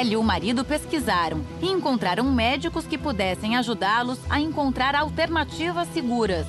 [0.00, 6.46] Ela e o marido pesquisaram e encontraram médicos que pudessem ajudá-los a encontrar alternativas seguras.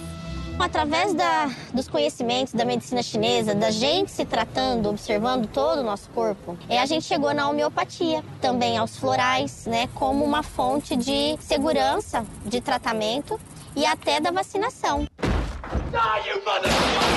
[0.58, 6.10] Através da, dos conhecimentos da medicina chinesa, da gente se tratando, observando todo o nosso
[6.12, 11.36] corpo, é, a gente chegou na homeopatia, também aos florais, né, como uma fonte de
[11.42, 13.38] segurança de tratamento
[13.76, 15.06] e até da vacinação.
[15.92, 17.11] Sejam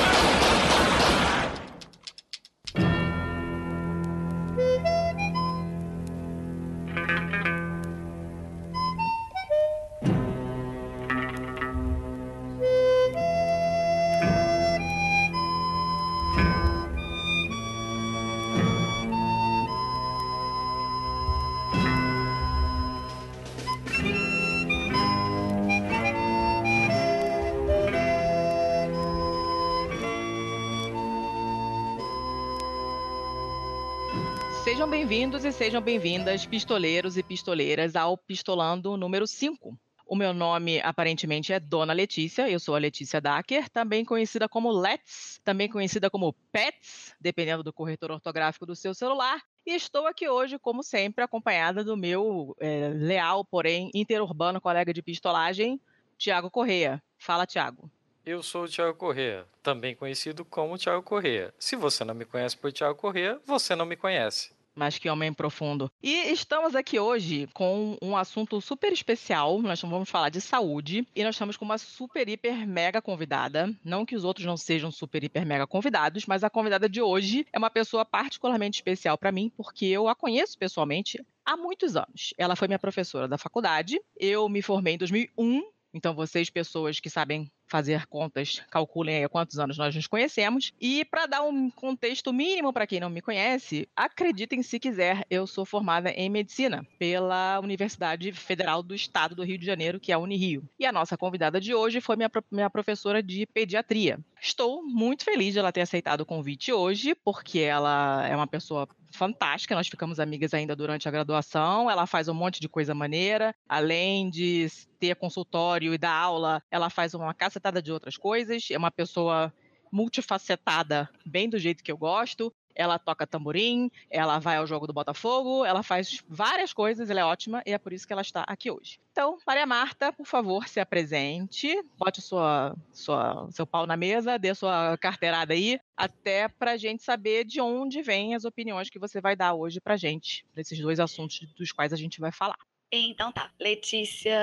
[35.56, 39.78] sejam bem-vindas, pistoleiros e pistoleiras, ao Pistolando número 5.
[40.04, 44.72] O meu nome aparentemente é Dona Letícia, eu sou a Letícia Dacker, também conhecida como
[44.72, 49.40] Let's, também conhecida como Pets, dependendo do corretor ortográfico do seu celular.
[49.64, 55.02] E estou aqui hoje, como sempre, acompanhada do meu é, leal, porém interurbano colega de
[55.02, 55.80] pistolagem,
[56.18, 57.00] Tiago Correia.
[57.16, 57.88] Fala, Tiago.
[58.26, 61.54] Eu sou o Tiago Correia, também conhecido como Tiago Correia.
[61.60, 65.32] Se você não me conhece por Tiago Correia, você não me conhece mas que homem
[65.32, 65.90] profundo.
[66.02, 69.60] E estamos aqui hoje com um assunto super especial.
[69.62, 73.74] Nós vamos falar de saúde e nós estamos com uma super, hiper, mega convidada.
[73.84, 77.46] Não que os outros não sejam super, hiper, mega convidados, mas a convidada de hoje
[77.52, 82.34] é uma pessoa particularmente especial para mim, porque eu a conheço pessoalmente há muitos anos.
[82.36, 84.00] Ela foi minha professora da faculdade.
[84.18, 89.58] Eu me formei em 2001 então, vocês, pessoas que sabem fazer contas, calculem aí quantos
[89.58, 90.72] anos nós nos conhecemos.
[90.80, 95.46] E para dar um contexto mínimo para quem não me conhece, acreditem se quiser, eu
[95.46, 100.14] sou formada em medicina pela Universidade Federal do Estado do Rio de Janeiro, que é
[100.14, 100.68] a Unirio.
[100.78, 104.18] E a nossa convidada de hoje foi minha, minha professora de pediatria.
[104.40, 108.86] Estou muito feliz de ela ter aceitado o convite hoje, porque ela é uma pessoa
[109.14, 111.90] fantástica, nós ficamos amigas ainda durante a graduação.
[111.90, 116.90] Ela faz um monte de coisa maneira, além de ter consultório e dar aula, ela
[116.90, 118.68] faz uma cacetada de outras coisas.
[118.70, 119.52] É uma pessoa
[119.92, 124.92] multifacetada, bem do jeito que eu gosto ela toca tamborim, ela vai ao jogo do
[124.92, 128.42] Botafogo, ela faz várias coisas, ela é ótima e é por isso que ela está
[128.48, 128.98] aqui hoje.
[129.12, 134.52] Então, Maria Marta, por favor, se apresente, bote sua, sua, seu pau na mesa, dê
[134.54, 139.20] sua carteirada aí, até para a gente saber de onde vêm as opiniões que você
[139.20, 142.58] vai dar hoje para gente, desses dois assuntos dos quais a gente vai falar.
[142.96, 144.38] Então tá, Letícia,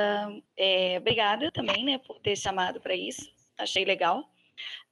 [0.58, 4.30] é, obrigada também, né, por ter chamado para isso, achei legal.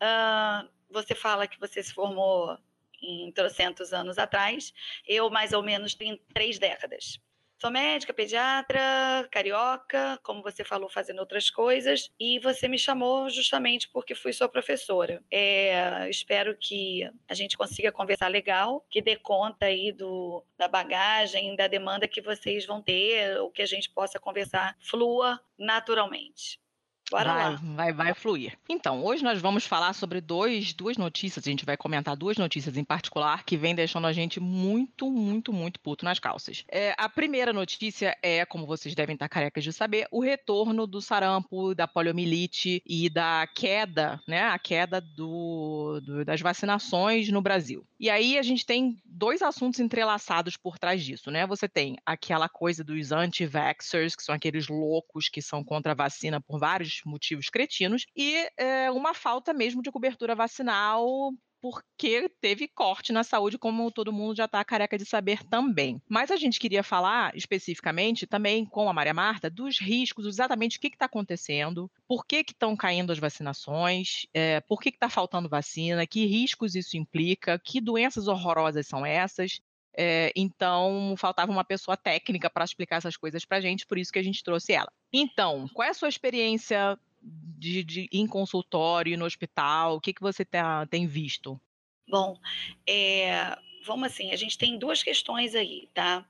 [0.01, 2.57] Uh, você fala que você se formou
[3.01, 4.73] em trocentos anos atrás,
[5.07, 7.19] eu mais ou menos tenho três décadas.
[7.61, 13.89] Sou médica, pediatra, carioca, como você falou, fazendo outras coisas, e você me chamou justamente
[13.89, 15.21] porque fui sua professora.
[15.29, 21.53] É, espero que a gente consiga conversar legal, que dê conta aí do, da bagagem,
[21.57, 26.61] da demanda que vocês vão ter, ou que a gente possa conversar flua naturalmente.
[27.09, 27.59] Bora vai, lá.
[27.61, 28.57] Vai, vai fluir.
[28.67, 32.77] Então, hoje nós vamos falar sobre dois, duas notícias, a gente vai comentar duas notícias
[32.77, 36.63] em particular que vem deixando a gente muito, muito, muito puto nas calças.
[36.69, 41.01] É, a primeira notícia é, como vocês devem estar carecas de saber, o retorno do
[41.01, 47.85] sarampo, da poliomielite e da queda, né, a queda do, do, das vacinações no Brasil.
[47.99, 51.45] E aí a gente tem dois assuntos entrelaçados por trás disso, né?
[51.47, 56.39] Você tem aquela coisa dos anti-vaxxers, que são aqueles loucos que são contra a vacina
[56.39, 63.11] por vários motivos cretinos, e é, uma falta mesmo de cobertura vacinal porque teve corte
[63.11, 66.01] na saúde, como todo mundo já está careca de saber também.
[66.07, 70.81] Mas a gente queria falar especificamente também com a Maria Marta dos riscos, exatamente o
[70.81, 76.07] que está acontecendo, por que estão caindo as vacinações, é, por que está faltando vacina,
[76.07, 79.59] que riscos isso implica, que doenças horrorosas são essas.
[79.97, 84.11] É, então, faltava uma pessoa técnica para explicar essas coisas para a gente, por isso
[84.11, 84.91] que a gente trouxe ela.
[85.11, 89.95] Então, qual é a sua experiência de, de em consultório, no hospital?
[89.95, 91.59] O que, que você tá, tem visto?
[92.07, 92.39] Bom,
[92.87, 96.25] é, vamos assim, a gente tem duas questões aí, tá?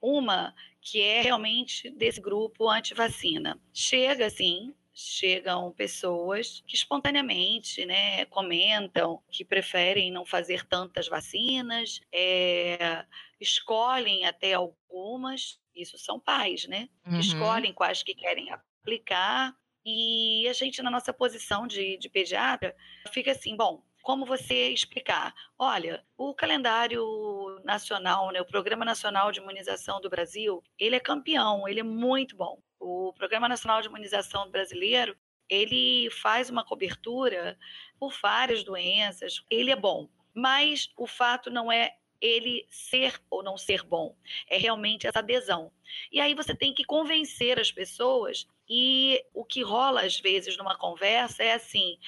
[0.00, 3.58] Uma que é realmente desse grupo anti-vacina.
[3.72, 13.04] Chega, assim, chegam pessoas que espontaneamente né, comentam que preferem não fazer tantas vacinas, é,
[13.40, 16.88] escolhem até algumas, isso são pais, né?
[17.06, 17.18] Uhum.
[17.18, 19.54] Escolhem quais que querem aplicar.
[19.84, 22.74] E a gente, na nossa posição de, de pediatra,
[23.12, 25.34] fica assim: bom, como você explicar?
[25.58, 27.02] Olha, o calendário
[27.64, 32.36] nacional, né, o Programa Nacional de Imunização do Brasil, ele é campeão, ele é muito
[32.36, 32.62] bom.
[32.86, 35.16] O Programa Nacional de Imunização Brasileiro,
[35.48, 37.58] ele faz uma cobertura
[37.98, 40.06] por várias doenças, ele é bom.
[40.34, 44.14] Mas o fato não é ele ser ou não ser bom,
[44.50, 45.72] é realmente essa adesão.
[46.12, 50.76] E aí você tem que convencer as pessoas, e o que rola às vezes numa
[50.76, 51.98] conversa é assim: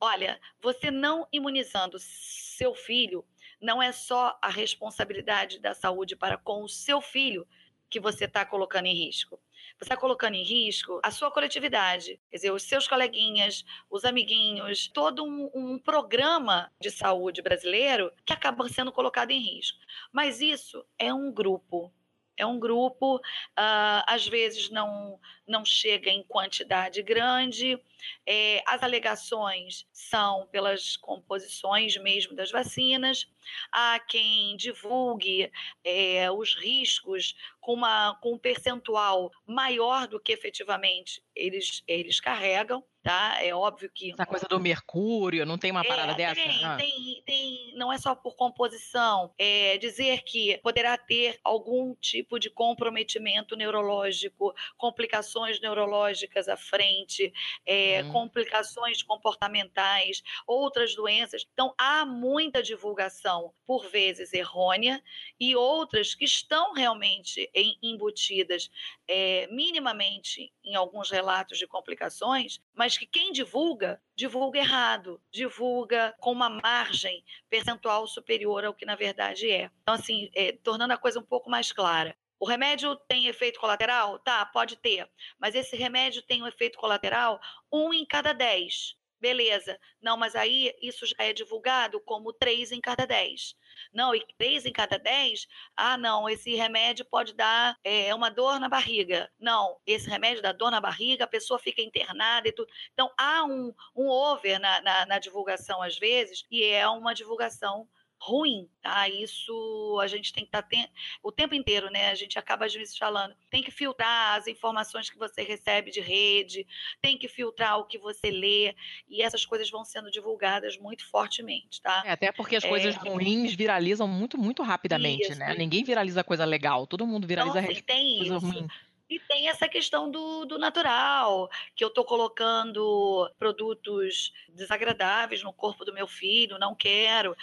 [0.00, 3.22] olha, você não imunizando seu filho
[3.60, 7.46] não é só a responsabilidade da saúde para com o seu filho
[7.90, 9.38] que você está colocando em risco
[9.78, 14.88] você está colocando em risco a sua coletividade, quer dizer, os seus coleguinhas, os amiguinhos,
[14.88, 19.78] todo um, um programa de saúde brasileiro que acaba sendo colocado em risco.
[20.12, 21.92] Mas isso é um grupo,
[22.36, 27.80] é um grupo, uh, às vezes não, não chega em quantidade grande.
[28.26, 33.26] É, as alegações são pelas composições mesmo das vacinas.
[33.72, 35.50] Há quem divulgue
[35.82, 42.84] é, os riscos com, uma, com um percentual maior do que efetivamente eles, eles carregam
[43.06, 43.38] tá?
[43.40, 44.10] É óbvio que.
[44.10, 46.34] Essa coisa do mercúrio, não tem uma parada é, dessa?
[46.34, 46.76] Tem, ah.
[46.76, 49.32] tem, tem, não é só por composição.
[49.38, 57.32] É dizer que poderá ter algum tipo de comprometimento neurológico, complicações neurológicas à frente,
[57.64, 58.12] é, hum.
[58.12, 61.46] complicações comportamentais, outras doenças.
[61.52, 65.00] Então, há muita divulgação, por vezes errônea,
[65.38, 67.48] e outras que estão realmente
[67.80, 68.68] embutidas
[69.06, 76.32] é, minimamente em alguns relatos de complicações, mas que quem divulga, divulga errado, divulga com
[76.32, 79.70] uma margem percentual superior ao que na verdade é.
[79.82, 82.16] Então, assim, é, tornando a coisa um pouco mais clara.
[82.38, 84.18] O remédio tem efeito colateral?
[84.18, 85.08] Tá, pode ter.
[85.38, 87.40] Mas esse remédio tem um efeito colateral
[87.72, 88.94] um em cada dez.
[89.18, 89.78] Beleza.
[90.00, 93.56] Não, mas aí isso já é divulgado como três em cada dez.
[93.96, 98.60] Não, e três em cada dez, ah, não, esse remédio pode dar é, uma dor
[98.60, 99.30] na barriga.
[99.40, 102.70] Não, esse remédio dá dor na barriga, a pessoa fica internada e tudo.
[102.92, 107.88] Então, há um, um over na, na, na divulgação, às vezes, e é uma divulgação
[108.18, 109.08] ruim, tá?
[109.08, 110.88] Isso a gente tem que estar tá
[111.22, 112.10] o tempo inteiro, né?
[112.10, 116.00] A gente acaba às vezes falando, tem que filtrar as informações que você recebe de
[116.00, 116.66] rede,
[117.00, 118.74] tem que filtrar o que você lê,
[119.08, 122.02] e essas coisas vão sendo divulgadas muito fortemente, tá?
[122.06, 122.68] É, até porque as é...
[122.68, 125.38] coisas ruins viralizam muito, muito rapidamente, isso.
[125.38, 125.54] né?
[125.54, 128.46] Ninguém viraliza coisa legal, todo mundo viraliza Nossa, tem coisa isso.
[128.46, 128.66] ruim.
[129.08, 135.84] E tem essa questão do, do natural, que eu estou colocando produtos desagradáveis no corpo
[135.84, 137.36] do meu filho, não quero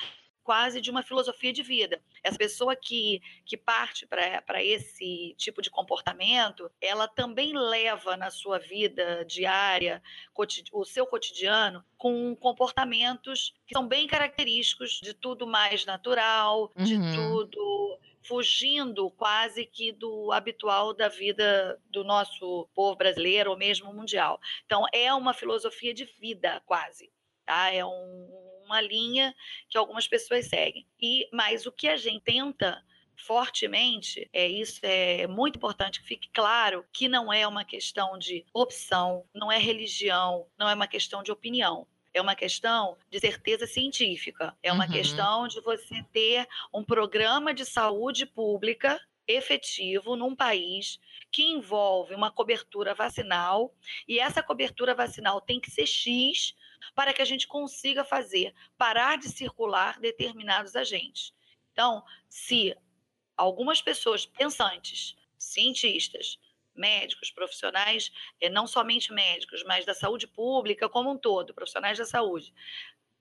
[0.44, 2.01] quase de uma filosofia de vida.
[2.24, 8.60] Essa pessoa que, que parte para esse tipo de comportamento, ela também leva na sua
[8.60, 10.01] vida diária,
[10.72, 16.84] o seu cotidiano, com comportamentos que são bem característicos de tudo mais natural, uhum.
[16.84, 23.94] de tudo fugindo quase que do habitual da vida do nosso povo brasileiro ou mesmo
[23.94, 24.40] mundial.
[24.66, 27.12] Então, é uma filosofia de vida, quase.
[27.45, 27.72] Tá?
[27.72, 29.34] É um, uma linha
[29.70, 30.86] que algumas pessoas seguem.
[31.02, 32.84] E mas o que a gente tenta
[33.16, 38.44] fortemente, é isso é muito importante que fique claro que não é uma questão de
[38.54, 41.88] opção, não é religião, não é uma questão de opinião.
[42.14, 44.56] É uma questão de certeza científica.
[44.62, 44.92] É uma uhum.
[44.92, 51.00] questão de você ter um programa de saúde pública efetivo num país
[51.31, 53.74] que envolve uma cobertura vacinal
[54.07, 56.54] e essa cobertura vacinal tem que ser X
[56.95, 61.33] para que a gente consiga fazer parar de circular determinados agentes.
[61.71, 62.75] Então, se
[63.35, 66.40] algumas pessoas pensantes, cientistas,
[66.75, 68.11] médicos, profissionais,
[68.42, 72.54] eh, não somente médicos, mas da saúde pública como um todo, profissionais da saúde,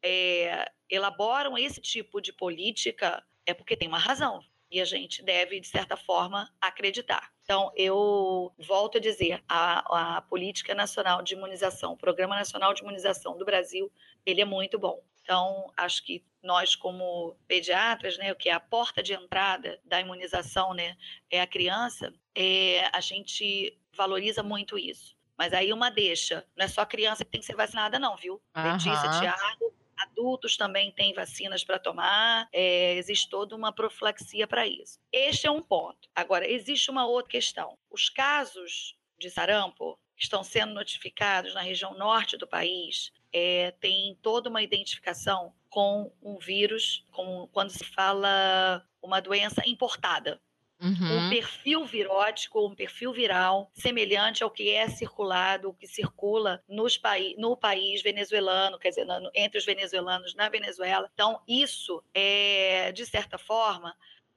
[0.03, 4.45] é, elaboram esse tipo de política, é porque tem uma razão.
[4.71, 7.31] E a gente deve, de certa forma, acreditar.
[7.53, 12.81] Então, eu volto a dizer, a, a Política Nacional de Imunização, o Programa Nacional de
[12.81, 13.93] Imunização do Brasil,
[14.25, 15.05] ele é muito bom.
[15.21, 20.01] Então, acho que nós, como pediatras, né, o que é a porta de entrada da
[20.01, 20.97] imunização, né,
[21.31, 25.15] é a criança, é, a gente valoriza muito isso.
[25.37, 28.17] Mas aí uma deixa, não é só a criança que tem que ser vacinada, não,
[28.17, 28.41] viu?
[28.57, 28.73] Uhum.
[28.73, 34.99] Letícia, Tiago, Adultos também têm vacinas para tomar, é, existe toda uma profilaxia para isso.
[35.13, 36.09] Este é um ponto.
[36.15, 37.79] Agora, existe uma outra questão.
[37.91, 44.49] Os casos de sarampo estão sendo notificados na região norte do país, é, tem toda
[44.51, 50.41] uma identificação com um vírus, com, quando se fala uma doença importada.
[50.83, 51.27] Uhum.
[51.27, 57.01] Um perfil virótico, um perfil viral semelhante ao que é circulado, o que circula nos
[57.39, 61.09] no país venezuelano, quer dizer, no, entre os venezuelanos na Venezuela.
[61.15, 63.95] Então, isso é, de certa forma,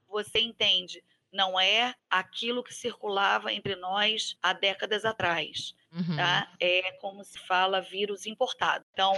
[0.08, 5.74] você entende, não é aquilo que circulava entre nós há décadas atrás.
[5.92, 6.16] Uhum.
[6.16, 6.52] Tá?
[6.60, 8.84] É como se fala vírus importado.
[8.92, 9.14] Então,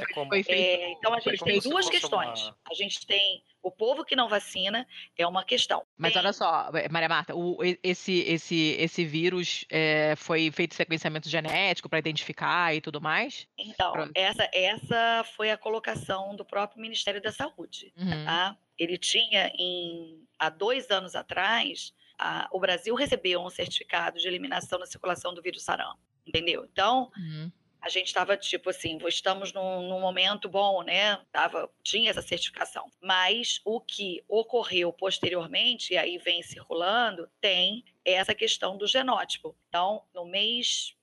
[0.46, 2.42] é, então a gente tem duas questões.
[2.42, 2.56] Uma...
[2.70, 5.84] A gente tem o povo que não vacina é uma questão.
[5.96, 6.20] Mas tem...
[6.20, 11.98] olha só, Maria Marta, o, esse, esse, esse vírus é, foi feito sequenciamento genético para
[11.98, 13.46] identificar e tudo mais?
[13.56, 17.92] Então, essa, essa foi a colocação do próprio Ministério da Saúde.
[17.96, 18.24] Uhum.
[18.24, 18.56] Tá?
[18.78, 24.78] Ele tinha, em, há dois anos atrás, a, o Brasil recebeu um certificado de eliminação
[24.78, 26.68] da circulação do vírus sarampo entendeu?
[26.70, 27.50] Então, uhum.
[27.80, 31.16] A gente estava tipo assim, estamos num, num, momento bom, né?
[31.30, 32.90] Tava, tinha essa certificação.
[33.00, 39.56] Mas o que ocorreu posteriormente, e aí vem circulando, tem essa questão do genótipo.
[39.68, 40.94] Então, no mês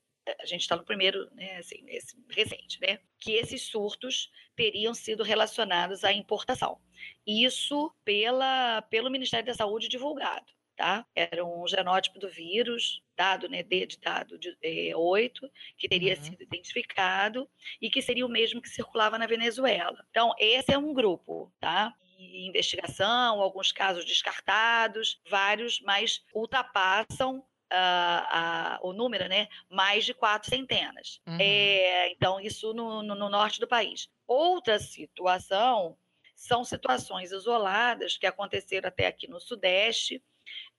[0.41, 5.21] a gente está no primeiro, né, assim, esse, recente, né, que esses surtos teriam sido
[5.21, 6.79] relacionados à importação.
[7.27, 11.05] Isso pela, pelo Ministério da Saúde divulgado tá?
[11.15, 16.15] Era um genótipo do vírus, dado, né, D de dado de, é, 8, que teria
[16.15, 16.23] uhum.
[16.23, 17.49] sido identificado
[17.81, 20.05] e que seria o mesmo que circulava na Venezuela.
[20.09, 21.93] Então, esse é um grupo, tá?
[22.17, 29.47] investigação, alguns casos descartados, vários, mas ultrapassam Uh, uh, o número, né?
[29.67, 31.19] Mais de quatro centenas.
[31.27, 31.37] Uhum.
[31.41, 34.07] É, então, isso no, no, no, norte do país.
[34.27, 35.97] Outra situação
[36.35, 40.23] são situações isoladas que aconteceram até aqui no Sudeste,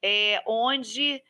[0.02, 1.22] é, onde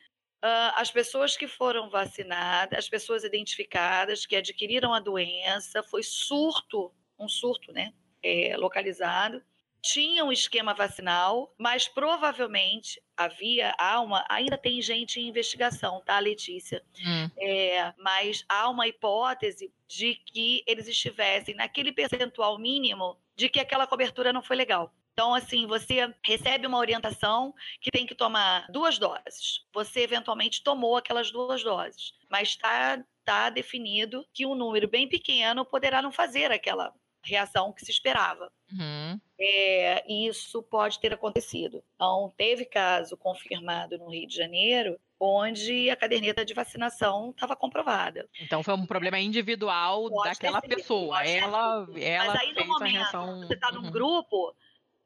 [0.43, 6.91] uh, as pessoas que foram vacinadas, as pessoas identificadas que adquiriram a doença, foi surto,
[7.19, 9.41] um surto, né, é, localizado,
[9.81, 16.19] tinha um esquema vacinal, mas provavelmente havia, há uma, ainda tem gente em investigação, tá,
[16.19, 16.83] Letícia?
[17.05, 17.29] Hum.
[17.37, 23.87] É, mas há uma hipótese de que eles estivessem naquele percentual mínimo de que aquela
[23.87, 24.93] cobertura não foi legal.
[25.17, 29.65] Então, assim, você recebe uma orientação que tem que tomar duas doses.
[29.73, 35.65] Você eventualmente tomou aquelas duas doses, mas está tá definido que um número bem pequeno
[35.65, 36.93] poderá não fazer aquela
[37.23, 38.51] reação que se esperava.
[38.71, 39.19] Uhum.
[39.39, 41.83] É, isso pode ter acontecido.
[41.95, 48.29] Então, teve caso confirmado no Rio de Janeiro onde a caderneta de vacinação estava comprovada.
[48.39, 51.23] Então foi um problema individual pode daquela pessoa.
[51.25, 53.39] Ela, ela Mas aí no momento reação...
[53.39, 53.91] você está num uhum.
[53.91, 54.53] grupo,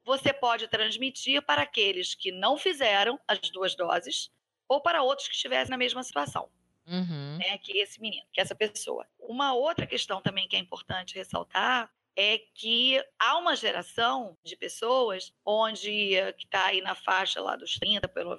[0.04, 4.30] você pode transmitir para aqueles que não fizeram as duas doses
[4.68, 6.48] ou para outros que estivessem na mesma situação.
[6.86, 7.38] Uhum.
[7.38, 9.06] Né, que esse menino, que essa pessoa.
[9.18, 15.32] Uma outra questão também que é importante ressaltar é que há uma geração de pessoas
[15.44, 18.38] onde que está aí na faixa lá dos 30, pelo,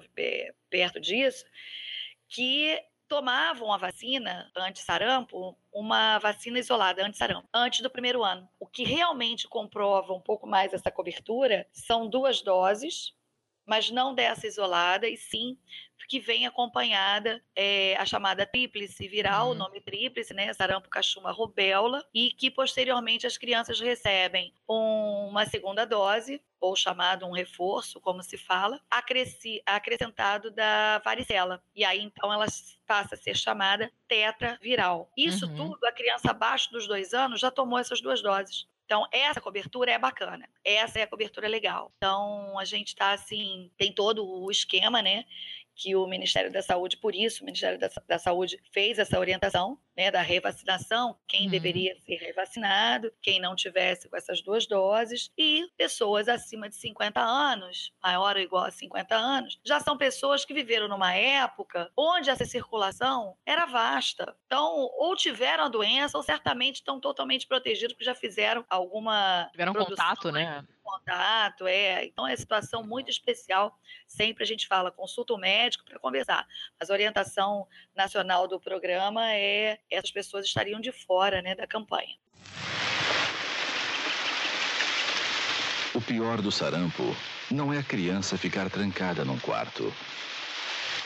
[0.70, 1.44] perto disso,
[2.28, 2.80] que
[3.14, 8.48] tomavam a vacina anti-sarampo, uma vacina isolada anti-sarampo, antes do primeiro ano.
[8.58, 13.14] O que realmente comprova um pouco mais essa cobertura são duas doses,
[13.64, 15.56] mas não dessa isolada, e sim
[16.08, 19.52] que vem acompanhada é, a chamada tríplice viral, uhum.
[19.52, 25.86] o nome tríplice, né, sarampo, cachumba, rubéola, e que posteriormente as crianças recebem uma segunda
[25.86, 31.62] dose, ou chamado um reforço, como se fala, acresci, acrescentado da varicela.
[31.74, 32.46] E aí, então, ela
[32.86, 35.10] passa a ser chamada tetraviral.
[35.16, 35.56] Isso uhum.
[35.56, 38.66] tudo, a criança abaixo dos dois anos já tomou essas duas doses.
[38.86, 40.48] Então, essa cobertura é bacana.
[40.64, 41.92] Essa é a cobertura legal.
[41.96, 45.24] Então, a gente está assim, tem todo o esquema, né?
[45.76, 49.76] que o Ministério da Saúde, por isso, o Ministério da, da Saúde fez essa orientação
[49.96, 51.50] né, da revacinação, quem uhum.
[51.50, 57.20] deveria ser revacinado, quem não tivesse com essas duas doses, e pessoas acima de 50
[57.20, 62.30] anos, maior ou igual a 50 anos, já são pessoas que viveram numa época onde
[62.30, 64.36] essa circulação era vasta.
[64.46, 69.48] Então, ou tiveram a doença, ou certamente estão totalmente protegidos, porque já fizeram alguma.
[69.52, 70.64] Tiveram contato, né?
[70.84, 72.04] contato, é.
[72.04, 73.76] Então é situação muito especial.
[74.06, 76.46] Sempre a gente fala, consulta o médico para conversar.
[76.78, 82.16] Mas a orientação nacional do programa é essas pessoas estariam de fora né, da campanha.
[85.94, 87.14] O pior do sarampo
[87.50, 89.92] não é a criança ficar trancada num quarto.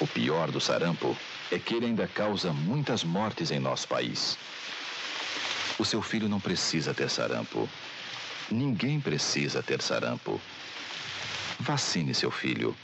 [0.01, 1.17] O pior do sarampo
[1.51, 4.39] é que ele ainda causa muitas mortes em nosso país.
[5.79, 7.69] O seu filho não precisa ter sarampo.
[8.51, 10.41] Ninguém precisa ter sarampo.
[11.61, 12.75] Vacine seu filho.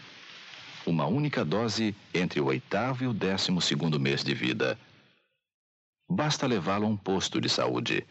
[0.85, 4.79] Uma única dose entre o oitavo e o décimo segundo mês de vida.
[6.09, 8.07] Basta levá-lo a um posto de saúde.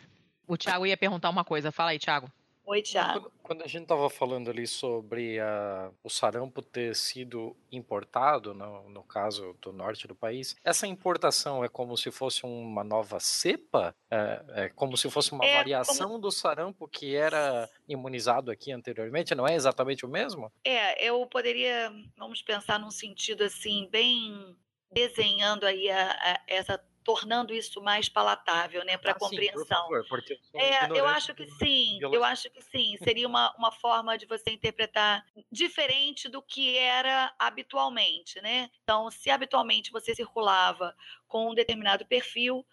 [0.47, 1.71] O Tiago ia perguntar uma coisa.
[1.71, 2.29] Fala aí, Tiago.
[2.65, 3.19] Oi, Thiago.
[3.19, 8.89] Quando, quando a gente estava falando ali sobre a, o sarampo ter sido importado, no,
[8.89, 13.93] no caso do norte do país, essa importação é como se fosse uma nova cepa?
[14.09, 18.71] É, é como se fosse uma É variação como- do sarampo que era imunizado aqui
[18.71, 19.35] anteriormente?
[19.35, 20.50] Não é exatamente o mesmo?
[20.65, 24.55] É, eu poderia, vamos pensar num sentido assim, bem
[24.89, 29.67] desenhando aí a- a- essa, tornando isso mais palatável, né, para Ah, sim, por compreensão.
[29.67, 32.19] favor, porque eu sou É, eu acho que sim, eu biologia.
[32.24, 32.95] acho que sim.
[33.03, 38.69] Seria uma, uma forma de você interpretar diferente do que era habitualmente, né?
[38.83, 40.95] Então, se habitualmente você circulava
[41.27, 42.65] com um determinado perfil,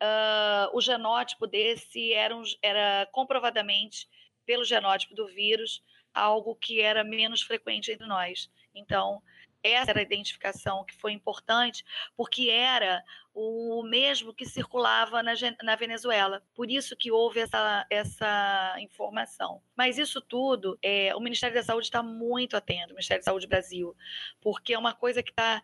[0.00, 4.08] ah, o genótipo desse era, um- era comprovadamente,
[4.46, 5.82] pelo genótipo do vírus,
[6.14, 8.50] algo que era menos frequente entre nós.
[8.74, 9.22] Então,
[9.62, 11.84] essa era a identificação que foi importante,
[12.16, 13.02] porque era
[13.34, 16.42] o mesmo que circulava na, na Venezuela.
[16.54, 19.62] Por isso que houve essa, essa informação.
[19.76, 23.46] Mas isso tudo, é, o Ministério da Saúde está muito atento, o Ministério da Saúde
[23.46, 23.96] Brasil,
[24.40, 25.62] porque é uma coisa que está.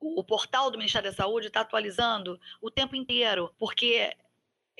[0.00, 4.14] o portal do Ministério da Saúde está atualizando o tempo inteiro, porque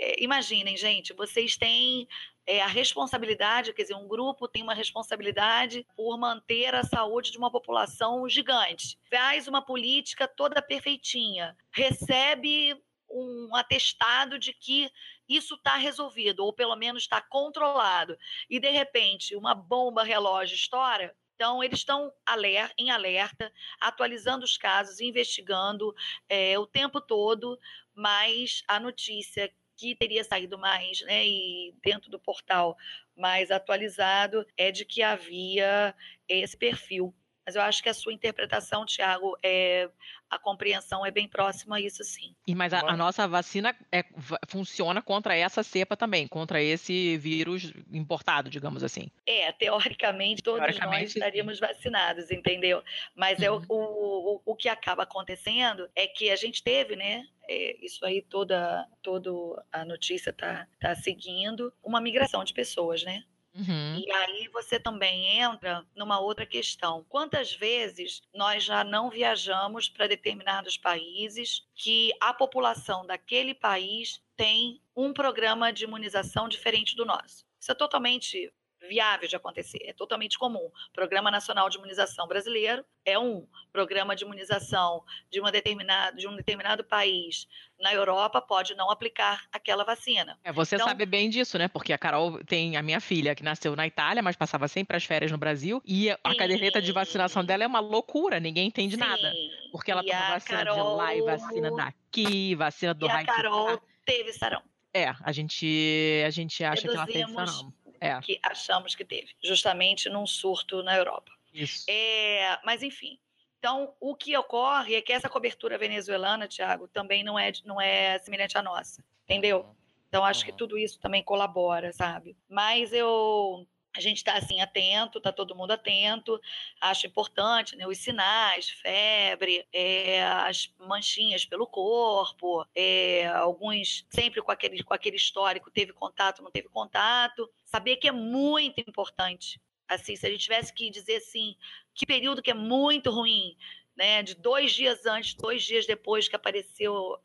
[0.00, 2.08] é, imaginem, gente, vocês têm
[2.46, 7.38] é, a responsabilidade, quer dizer, um grupo tem uma responsabilidade por manter a saúde de
[7.38, 8.98] uma população gigante.
[9.10, 12.76] Faz uma política toda perfeitinha, recebe
[13.08, 14.90] um atestado de que
[15.28, 18.16] isso está resolvido, ou pelo menos está controlado,
[18.48, 21.14] e de repente uma bomba relógio estoura.
[21.34, 25.94] Então, eles estão aler em alerta, atualizando os casos, investigando
[26.28, 27.58] é, o tempo todo,
[27.94, 32.76] mas a notícia que teria saído mais, né, e dentro do portal
[33.16, 35.94] mais atualizado, é de que havia
[36.28, 37.14] esse perfil.
[37.50, 39.90] Mas eu acho que a sua interpretação, Tiago, é,
[40.30, 42.32] a compreensão é bem próxima a isso, sim.
[42.46, 44.04] E mas a, a nossa vacina é-
[44.46, 49.10] funciona contra essa cepa também, contra esse vírus importado, digamos assim.
[49.26, 51.18] É, teoricamente, todos Teoricamente, nós sim.
[51.18, 52.84] estaríamos vacinados, entendeu?
[53.16, 53.64] Mas é o, Uhum.
[53.68, 57.26] o, o, o que acaba acontecendo é que a gente teve, né?
[57.50, 59.30] é, isso aí toda, toda
[59.72, 63.24] a notícia tá, tá seguindo, uma migração de pessoas, né?
[63.54, 64.04] Uhum.
[64.06, 67.04] E aí você também entra numa outra questão.
[67.08, 74.80] Quantas vezes nós já não viajamos para determinados países que a população daquele país tem
[74.96, 77.44] um programa de imunização diferente do nosso?
[77.60, 78.52] Isso é totalmente
[78.88, 80.70] viável de acontecer, é totalmente comum.
[80.92, 86.34] Programa Nacional de Imunização Brasileiro é um programa de imunização de, uma determinada, de um
[86.34, 87.46] determinado país
[87.78, 90.38] na Europa pode não aplicar aquela vacina.
[90.44, 91.68] É, você Então- sabe bem disso, né?
[91.68, 95.04] Porque a Carol tem a minha filha que nasceu na Itália, mas passava sempre as
[95.04, 96.36] férias no Brasil e a Sim.
[96.36, 99.30] caderneta de vacinação dela é uma loucura, ninguém entende nada.
[99.32, 103.24] Sim, Porque ela toma vacina de lá e vacina Carol- daqui, vacina do E a
[103.24, 104.62] Carol teve sarão,
[104.92, 107.64] É, a gente, a gente acha que ela tem Deduzimos.
[108.00, 111.30] É, que achamos que teve, justamente num surto na Europa.
[111.52, 111.84] isso.
[111.88, 113.18] É, mas, enfim.
[113.58, 118.18] Então, o que ocorre é que essa cobertura venezuelana, Tiago, também não é, não é
[118.18, 119.66] semelhante à nossa, entendeu?
[120.08, 120.56] Então, acho que Uhum.
[120.56, 122.36] tudo isso também colabora, sabe?
[122.48, 123.66] Mas eu.
[123.96, 126.40] A gente está assim atento, está todo mundo atento.
[126.80, 127.86] Acho importante, né?
[127.86, 135.16] Os sinais, febre, é, as manchinhas pelo corpo, é, alguns sempre com aquele, com aquele
[135.16, 137.50] histórico, teve contato, não teve contato.
[137.64, 139.60] Saber que é muito importante.
[139.88, 141.56] Assim, se a gente tivesse que dizer assim,
[141.92, 143.56] que período que é muito ruim,
[143.96, 144.22] né?
[144.22, 147.18] De dois dias antes, dois dias depois que apareceu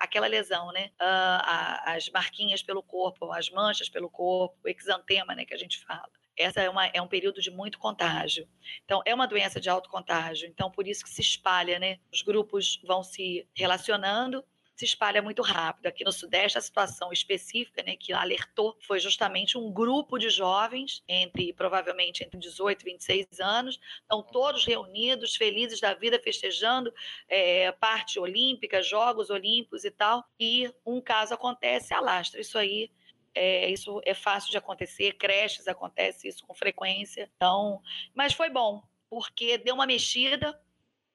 [0.00, 0.90] aquela lesão, né?
[0.98, 5.44] Ah, as marquinhas pelo corpo, as manchas pelo corpo, o exantema, né?
[5.44, 6.08] Que a gente fala.
[6.36, 8.46] Essa é, uma, é um período de muito contágio.
[8.84, 10.46] Então, é uma doença de alto contágio.
[10.46, 11.98] Então, por isso que se espalha, né?
[12.12, 14.44] Os grupos vão se relacionando
[14.76, 15.86] se espalha muito rápido.
[15.86, 21.02] Aqui no Sudeste, a situação específica né, que alertou foi justamente um grupo de jovens,
[21.08, 26.92] entre provavelmente entre 18 e 26 anos, estão todos reunidos, felizes da vida, festejando
[27.26, 32.38] é, parte olímpica, Jogos Olímpicos e tal, e um caso acontece, alastra.
[32.38, 32.90] Isso aí
[33.34, 37.30] é, isso é fácil de acontecer, creches acontece isso com frequência.
[37.36, 37.82] Então,
[38.14, 40.58] mas foi bom, porque deu uma mexida,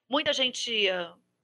[0.08, 0.88] muita gente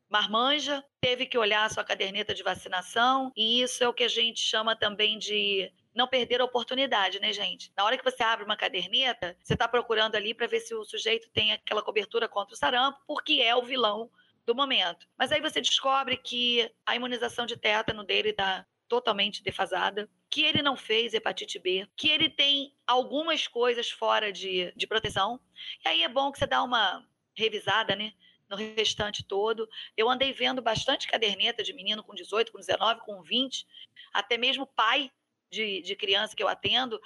[0.08, 4.08] marmanja, teve que olhar a sua caderneta de vacinação, e isso é o que a
[4.08, 7.72] gente chama também de não perder a oportunidade, né, gente?
[7.76, 10.84] Na hora que você abre uma caderneta, você está procurando ali para ver se o
[10.84, 14.10] sujeito tem aquela cobertura contra o sarampo, porque é o vilão
[14.46, 15.06] do momento.
[15.18, 20.62] Mas aí você descobre que a imunização de tétano dele está totalmente defasada, que ele
[20.62, 25.38] não fez hepatite B, que ele tem algumas coisas fora de, de proteção.
[25.84, 28.12] E aí é bom que você dá uma revisada, né?
[28.48, 29.68] No restante todo.
[29.96, 33.66] Eu andei vendo bastante caderneta de menino com 18, com 19, com 20,
[34.12, 35.10] até mesmo pai
[35.50, 37.00] de, de criança que eu atendo,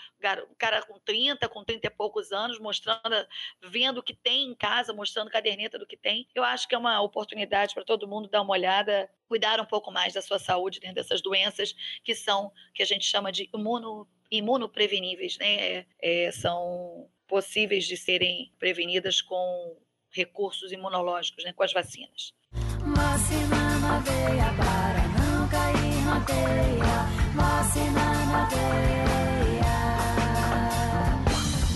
[0.59, 3.26] cara com 30, com 30 e poucos anos, mostrando,
[3.62, 6.26] vendo o que tem em casa, mostrando caderneta do que tem.
[6.35, 9.90] Eu acho que é uma oportunidade para todo mundo dar uma olhada, cuidar um pouco
[9.90, 11.74] mais da sua saúde dentro dessas doenças
[12.05, 15.87] que são, que a gente chama de imuno, imunopreveníveis, né?
[16.00, 19.76] É, são possíveis de serem prevenidas com
[20.12, 21.53] recursos imunológicos, né?
[21.53, 22.35] com as vacinas.
[22.53, 27.07] Vacina na veia para não cair na teia.
[27.35, 29.03] Vacina na veia.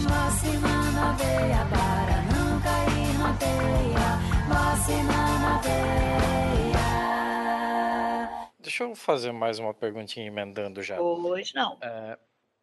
[0.08, 4.08] Vacina na veia para não cair na teia.
[4.48, 5.86] Vacina na veia.
[8.60, 10.96] Deixa eu fazer mais uma perguntinha emendando já.
[10.96, 11.78] Pois não.
[11.80, 12.18] É,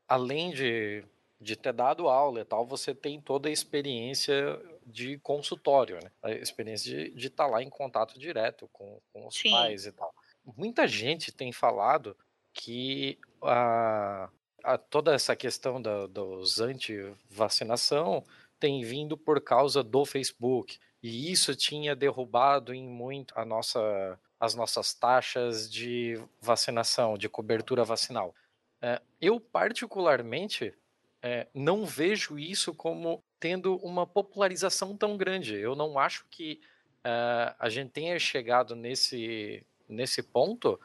[0.08, 1.04] além de,
[1.44, 6.12] de ter dado aula e tal, você tem toda a experiência de consultório, né?
[6.22, 9.52] A experiência de, estar tá lá em contato direto com, com os Sim.
[9.52, 10.14] pais e tal.
[10.58, 12.16] Muita gente tem falado
[12.54, 14.30] que a,
[14.64, 18.24] a toda essa questão da, dos anti-vacinação
[18.60, 20.80] tem vindo por causa do Facebook.
[21.02, 27.84] E isso tinha derrubado em muito a nossa, as nossas taxas de vacinação, de cobertura
[27.84, 28.34] vacinal.
[28.82, 30.74] É, eu, particularmente,
[31.24, 35.56] é, não vejo isso como tendo uma popularização tão grande.
[35.56, 36.60] Eu não acho que
[37.00, 40.78] uh, a gente tenha chegado nesse, nesse ponto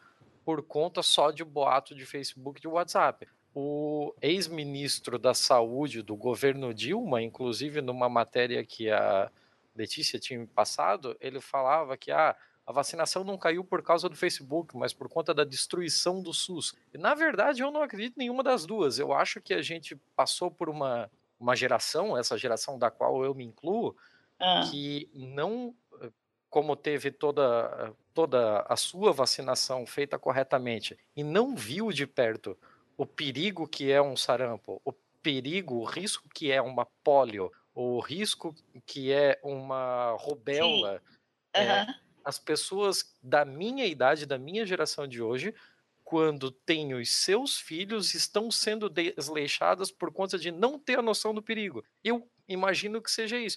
[0.44, 3.27] por conta só de boato de Facebook e de WhatsApp.
[3.53, 9.29] O ex-ministro da Saúde do governo Dilma, inclusive numa matéria que a
[9.74, 12.37] Letícia tinha passado, ele falava que ah,
[12.68, 16.74] a vacinação não caiu por causa do Facebook, mas por conta da destruição do SUS.
[16.92, 18.98] E, na verdade, eu não acredito em nenhuma das duas.
[18.98, 23.35] Eu acho que a gente passou por uma uma geração, essa geração da qual eu
[23.35, 23.96] me incluo,
[24.40, 24.68] ah.
[24.70, 25.74] que não,
[26.50, 32.59] como teve toda, toda a sua vacinação feita corretamente e não viu de perto
[32.96, 38.00] o perigo que é um sarampo, o perigo, o risco que é uma polio, o
[38.00, 38.54] risco
[38.85, 41.00] que é uma rubéola,
[41.57, 41.62] uhum.
[41.62, 41.87] é,
[42.29, 45.55] as pessoas da minha idade, da minha geração de hoje,
[46.05, 51.33] quando tem os seus filhos estão sendo desleixadas por conta de não ter a noção
[51.33, 51.83] do perigo.
[52.05, 53.57] Eu imagino que seja isso.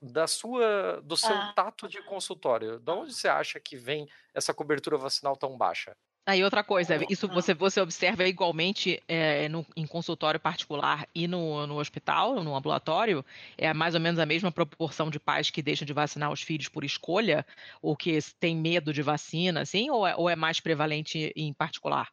[0.00, 1.52] Da sua, do seu ah.
[1.56, 5.96] tato de consultório, de onde você acha que vem essa cobertura vacinal tão baixa?
[6.26, 11.66] Aí outra coisa, isso você, você observa igualmente é, no, em consultório particular e no,
[11.66, 13.22] no hospital, no ambulatório,
[13.58, 16.66] é mais ou menos a mesma proporção de pais que deixam de vacinar os filhos
[16.66, 17.44] por escolha,
[17.82, 22.08] ou que tem medo de vacina, assim, ou é, ou é mais prevalente em particular?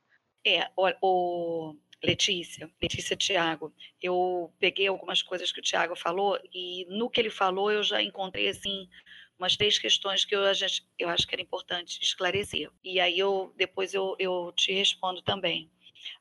[0.46, 6.86] É, o, o Letícia, Letícia Tiago, eu peguei algumas coisas que o Tiago falou e
[6.90, 8.90] no que ele falou eu já encontrei assim
[9.42, 10.42] umas três questões que eu,
[11.00, 12.70] eu acho que era importante esclarecer.
[12.84, 15.70] E aí eu depois eu, eu te respondo também.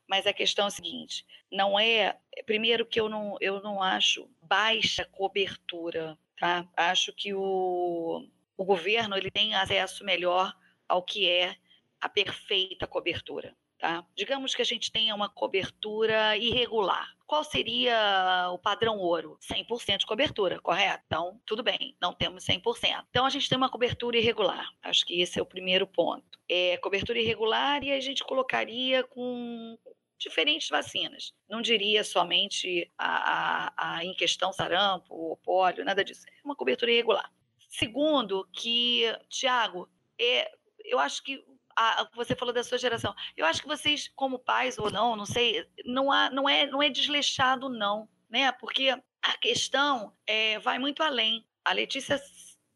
[0.08, 2.18] Mas a questão é a seguinte: não é.
[2.46, 6.66] Primeiro, que eu não, eu não acho baixa cobertura, tá?
[6.74, 10.56] Acho que o, o governo ele tem acesso melhor
[10.88, 11.56] ao que é
[12.00, 13.54] a perfeita cobertura.
[13.80, 14.04] Tá?
[14.14, 17.16] Digamos que a gente tenha uma cobertura irregular.
[17.26, 19.38] Qual seria o padrão ouro?
[19.40, 21.02] 100% de cobertura, correto?
[21.06, 23.06] Então, tudo bem, não temos 100%.
[23.08, 24.68] Então, a gente tem uma cobertura irregular.
[24.82, 26.38] Acho que esse é o primeiro ponto.
[26.46, 29.78] É cobertura irregular e a gente colocaria com
[30.18, 31.32] diferentes vacinas.
[31.48, 36.26] Não diria somente a, a, a em questão sarampo ou pólio, nada disso.
[36.28, 37.32] É uma cobertura irregular.
[37.66, 39.88] Segundo, que, Tiago,
[40.20, 40.52] é,
[40.84, 41.42] eu acho que
[41.80, 43.14] a, você falou da sua geração.
[43.34, 46.82] Eu acho que vocês, como pais ou não, não sei, não, há, não, é, não
[46.82, 48.52] é desleixado, não, né?
[48.52, 48.90] Porque
[49.22, 51.46] a questão é, vai muito além.
[51.64, 52.20] A Letícia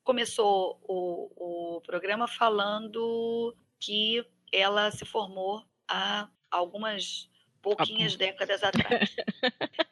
[0.02, 7.28] começou o, o programa falando que ela se formou há algumas
[7.60, 9.14] pouquinhas décadas atrás.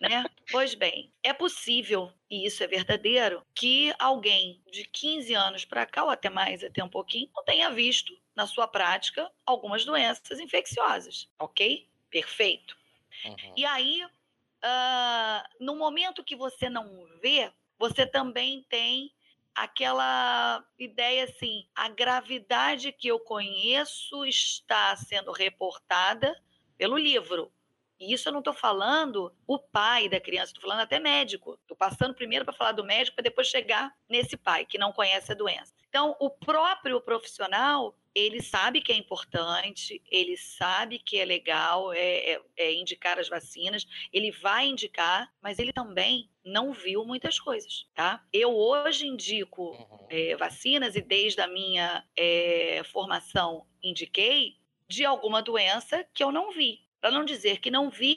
[0.00, 0.24] né?
[0.50, 6.04] Pois bem, é possível, e isso é verdadeiro, que alguém de 15 anos para cá,
[6.04, 11.28] ou até mais, até um pouquinho, não tenha visto na sua prática algumas doenças infecciosas,
[11.38, 11.88] ok?
[12.10, 12.76] Perfeito.
[13.24, 13.54] Uhum.
[13.56, 19.12] E aí, uh, no momento que você não vê, você também tem
[19.54, 26.34] aquela ideia assim: a gravidade que eu conheço está sendo reportada
[26.76, 27.52] pelo livro.
[28.00, 31.56] E isso eu não estou falando o pai da criança, estou falando até médico.
[31.62, 35.30] Estou passando primeiro para falar do médico, para depois chegar nesse pai que não conhece
[35.30, 35.72] a doença.
[35.88, 42.32] Então, o próprio profissional, ele sabe que é importante, ele sabe que é legal é,
[42.32, 47.86] é, é indicar as vacinas, ele vai indicar, mas ele também não viu muitas coisas,
[47.94, 48.24] tá?
[48.32, 50.06] Eu hoje indico uhum.
[50.10, 54.56] é, vacinas e desde a minha é, formação indiquei
[54.88, 58.16] de alguma doença que eu não vi para não dizer que não vi,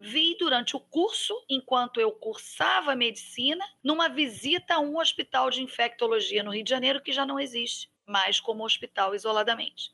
[0.00, 6.42] vi durante o curso, enquanto eu cursava medicina, numa visita a um hospital de infectologia
[6.42, 9.92] no Rio de Janeiro que já não existe mais como hospital isoladamente.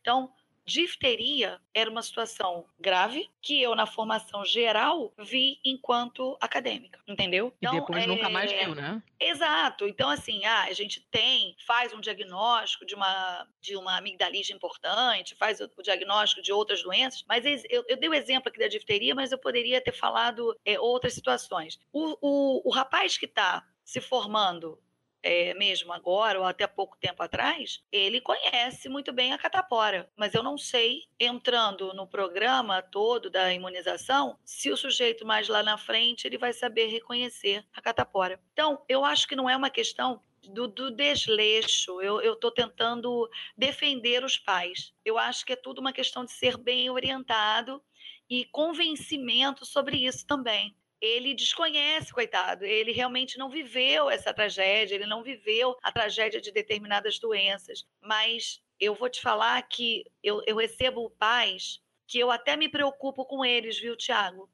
[0.00, 0.32] Então,
[0.64, 7.52] Difteria era uma situação grave que eu, na formação geral, vi enquanto acadêmica, entendeu?
[7.58, 8.06] Então, e depois é...
[8.06, 9.02] nunca mais viu, né?
[9.18, 9.88] Exato.
[9.88, 15.34] Então, assim, ah, a gente tem, faz um diagnóstico de uma, de uma amigdalite importante,
[15.34, 18.68] faz o, o diagnóstico de outras doenças, mas eu, eu, dei o exemplo aqui da
[18.68, 21.80] difteria, mas eu poderia ter falado é, outras situações.
[21.92, 24.78] O, o, o rapaz que está se formando
[25.22, 30.10] é, mesmo agora, ou até pouco tempo atrás, ele conhece muito bem a catapora.
[30.16, 35.62] Mas eu não sei, entrando no programa todo da imunização, se o sujeito mais lá
[35.62, 38.40] na frente ele vai saber reconhecer a catapora.
[38.52, 42.00] Então, eu acho que não é uma questão do, do, desleixo.
[42.00, 44.92] Eu estou tentando defender os pais.
[45.04, 47.80] Eu acho que é tudo uma questão de ser bem orientado
[48.28, 52.64] e convencimento sobre isso também ele desconhece, coitado.
[52.64, 57.84] Ele realmente não viveu essa tragédia, ele não viveu a tragédia de determinadas doenças.
[58.00, 63.24] Mas eu vou te falar que eu, eu recebo pais que eu até me preocupo
[63.24, 64.48] com eles, viu, Tiago?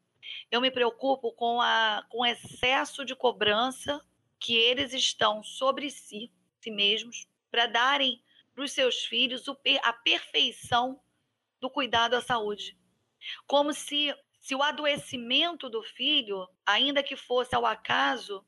[0.51, 4.01] Eu me preocupo com, a, com o excesso de cobrança
[4.41, 8.23] que eles estão sobre si, si mesmos, para darem
[8.55, 9.45] para os seus filhos
[9.83, 11.01] a perfeição
[11.61, 12.77] do cuidado à saúde.
[13.47, 14.15] Como se
[14.49, 18.43] se o adoecimento do filho, ainda que fosse ao acaso,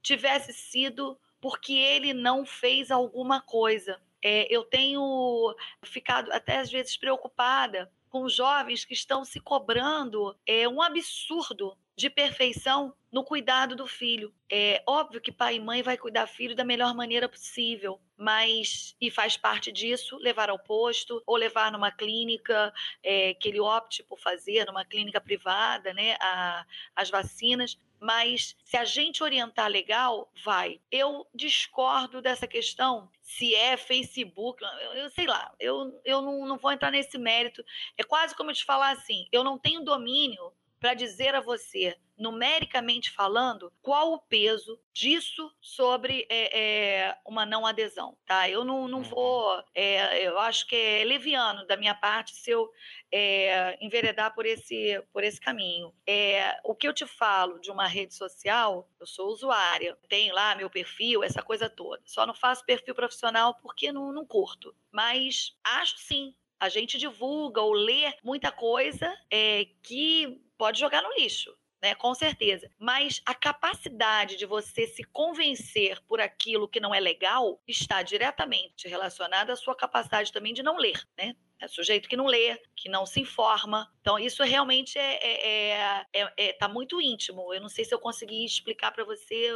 [0.00, 4.00] tivesse sido porque ele não fez alguma coisa.
[4.22, 10.66] É, eu tenho ficado até às vezes preocupada com jovens que estão se cobrando é,
[10.66, 14.34] um absurdo de perfeição no cuidado do filho.
[14.50, 19.10] É óbvio que pai e mãe vai cuidar filho da melhor maneira possível, mas e
[19.10, 24.18] faz parte disso levar ao posto ou levar numa clínica é, que ele opte por
[24.18, 26.64] fazer, numa clínica privada, né, a,
[26.96, 27.76] as vacinas.
[28.00, 30.80] Mas se a gente orientar legal, vai.
[30.90, 34.60] Eu discordo dessa questão se é Facebook,
[34.94, 37.64] eu sei lá, eu, eu não, não vou entrar nesse mérito.
[37.96, 40.52] É quase como eu te falar assim: eu não tenho domínio
[40.82, 47.64] para dizer a você, numericamente falando, qual o peso disso sobre é, é, uma não
[47.64, 48.50] adesão, tá?
[48.50, 49.04] Eu não, não uhum.
[49.04, 52.68] vou, é, eu acho que é leviano da minha parte se eu
[53.12, 55.94] é, enveredar por esse, por esse caminho.
[56.04, 60.56] É, o que eu te falo de uma rede social, eu sou usuária, tenho lá
[60.56, 62.02] meu perfil, essa coisa toda.
[62.04, 64.74] Só não faço perfil profissional porque não, não curto.
[64.90, 71.12] Mas acho sim a gente divulga ou lê muita coisa é, que pode jogar no
[71.14, 71.52] lixo.
[71.82, 72.70] Né, com certeza.
[72.78, 78.86] Mas a capacidade de você se convencer por aquilo que não é legal está diretamente
[78.86, 81.34] relacionada à sua capacidade também de não ler, né?
[81.58, 83.92] É sujeito que não lê, que não se informa.
[84.00, 87.52] Então, isso realmente é, é, é, é, é tá muito íntimo.
[87.52, 89.52] Eu não sei se eu consegui explicar para você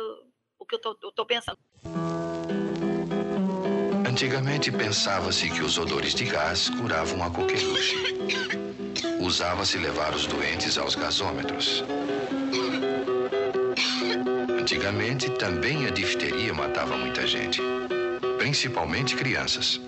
[0.59, 1.61] o que eu tô, eu tô pensando.
[4.17, 7.97] Antigamente pensava-se que os odores de gás curavam a coqueluche.
[9.21, 11.85] Usava-se levar os doentes aos gasômetros.
[14.59, 17.61] Antigamente também a difteria matava muita gente,
[18.39, 19.79] principalmente crianças.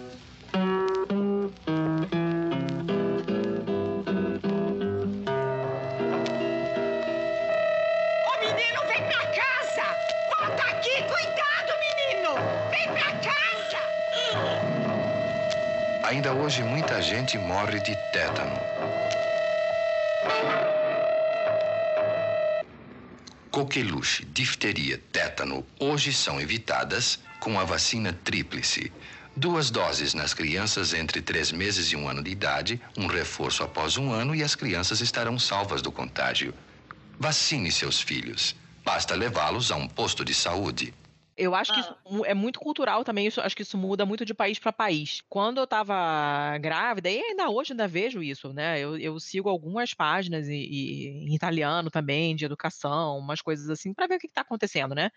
[16.09, 18.59] Ainda hoje muita gente morre de tétano.
[23.51, 28.91] Coqueluche, difteria, tétano hoje são evitadas com a vacina tríplice.
[29.37, 33.99] Duas doses nas crianças entre três meses e um ano de idade, um reforço após
[33.99, 36.55] um ano e as crianças estarão salvas do contágio.
[37.21, 38.57] Vacine seus filhos.
[38.83, 40.95] Basta levá-los a um posto de saúde.
[41.39, 41.75] Eu acho ah.
[41.75, 44.73] que isso é muito cultural também, isso, acho que isso muda muito de país para
[44.73, 45.23] país.
[45.29, 48.81] Quando eu estava grávida, e ainda hoje ainda vejo isso, né?
[48.81, 53.95] Eu, eu sigo algumas páginas e, e, em italiano também, de educação, umas coisas assim,
[53.95, 55.13] para ver o que, está acontecendo, né?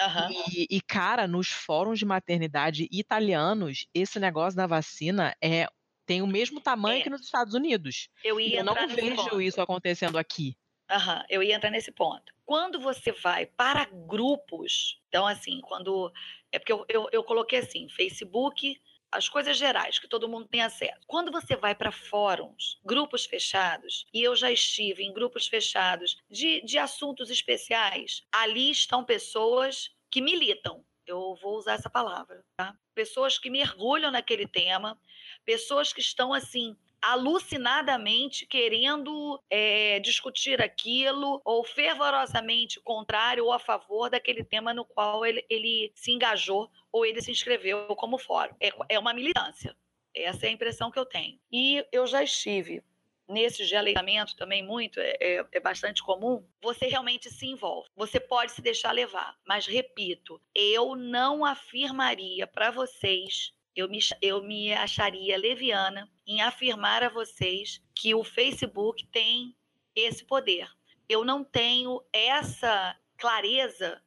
[0.00, 0.44] Uhum.
[0.50, 5.68] E, e, cara, nos fóruns de maternidade italianos, esse negócio da vacina é
[6.06, 7.02] tem o mesmo tamanho é.
[7.02, 8.08] que nos Estados Unidos.
[8.24, 9.40] Eu ia eu não vejo ponto.
[9.40, 10.56] isso acontecendo aqui.
[10.90, 12.32] Uhum, eu ia entrar nesse ponto.
[12.44, 16.12] Quando você vai para grupos, então assim, quando.
[16.52, 20.62] É porque eu, eu, eu coloquei assim, Facebook, as coisas gerais que todo mundo tem
[20.62, 21.00] acesso.
[21.06, 26.60] Quando você vai para fóruns, grupos fechados, e eu já estive em grupos fechados de,
[26.62, 30.84] de assuntos especiais, ali estão pessoas que militam.
[31.06, 32.76] Eu vou usar essa palavra, tá?
[32.94, 35.00] Pessoas que mergulham naquele tema,
[35.44, 44.10] pessoas que estão assim alucinadamente querendo é, discutir aquilo ou fervorosamente contrário ou a favor
[44.10, 48.56] daquele tema no qual ele, ele se engajou ou ele se inscreveu como fórum.
[48.60, 49.76] É, é uma militância.
[50.12, 51.38] Essa é a impressão que eu tenho.
[51.52, 52.82] E eu já estive
[53.28, 57.88] nesses de aleitamento também muito, é, é, é, bastante comum, você realmente se envolve.
[57.96, 59.36] Você pode se deixar levar.
[59.46, 67.02] Mas, repito, eu não afirmaria para vocês, eu me, eu me acharia leviana em afirmar
[67.02, 69.54] a vocês que o Facebook tem
[69.94, 70.68] esse poder.
[71.06, 74.02] Eu não tenho essa clareza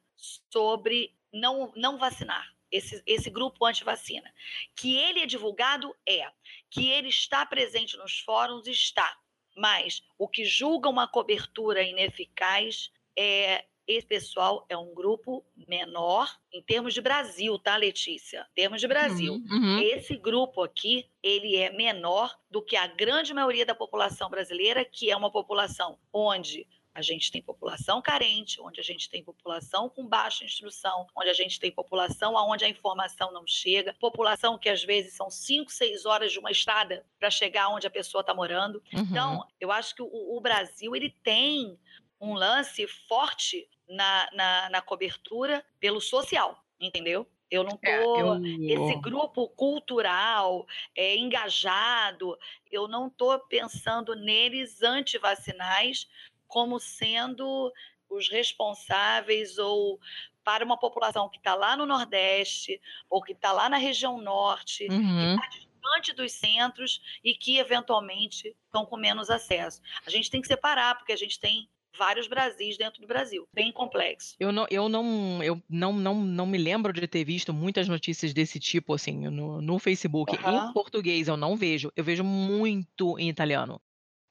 [0.50, 4.32] sobre não, não vacinar esse, esse grupo anti-vacina.
[4.74, 6.30] Que ele é divulgado, é.
[6.68, 9.18] Que ele está presente nos fóruns, está.
[9.56, 16.62] Mas o que julga uma cobertura ineficaz é esse pessoal é um grupo menor em
[16.62, 18.46] termos de Brasil, tá, Letícia?
[18.52, 19.34] Em termos de Brasil.
[19.34, 19.78] Uhum, uhum.
[19.80, 25.10] Esse grupo aqui, ele é menor do que a grande maioria da população brasileira, que
[25.10, 30.06] é uma população onde a gente tem população carente, onde a gente tem população com
[30.06, 34.82] baixa instrução, onde a gente tem população onde a informação não chega, população que às
[34.82, 38.82] vezes são 5, 6 horas de uma estrada para chegar onde a pessoa está morando.
[38.92, 39.00] Uhum.
[39.02, 41.78] Então, eu acho que o, o, Brasil ele tem
[42.20, 47.26] um lance forte na, na, na cobertura pelo social, entendeu?
[47.50, 48.16] Eu não é, tô.
[48.16, 48.88] É, eu...
[48.88, 52.38] Esse grupo cultural, é, engajado,
[52.70, 56.08] eu não tô pensando neles antivacinais
[56.46, 57.72] como sendo
[58.08, 59.98] os responsáveis ou
[60.44, 64.86] para uma população que está lá no Nordeste ou que está lá na região Norte,
[64.90, 65.36] uhum.
[65.36, 69.80] que está distante dos centros e que eventualmente estão com menos acesso.
[70.06, 73.72] A gente tem que separar, porque a gente tem vários Brasis dentro do Brasil, bem
[73.72, 74.34] complexo.
[74.38, 78.32] Eu não, eu não, eu não, não, não me lembro de ter visto muitas notícias
[78.32, 80.36] desse tipo assim no, no Facebook.
[80.36, 80.70] Uhum.
[80.70, 83.80] Em português eu não vejo, eu vejo muito em italiano.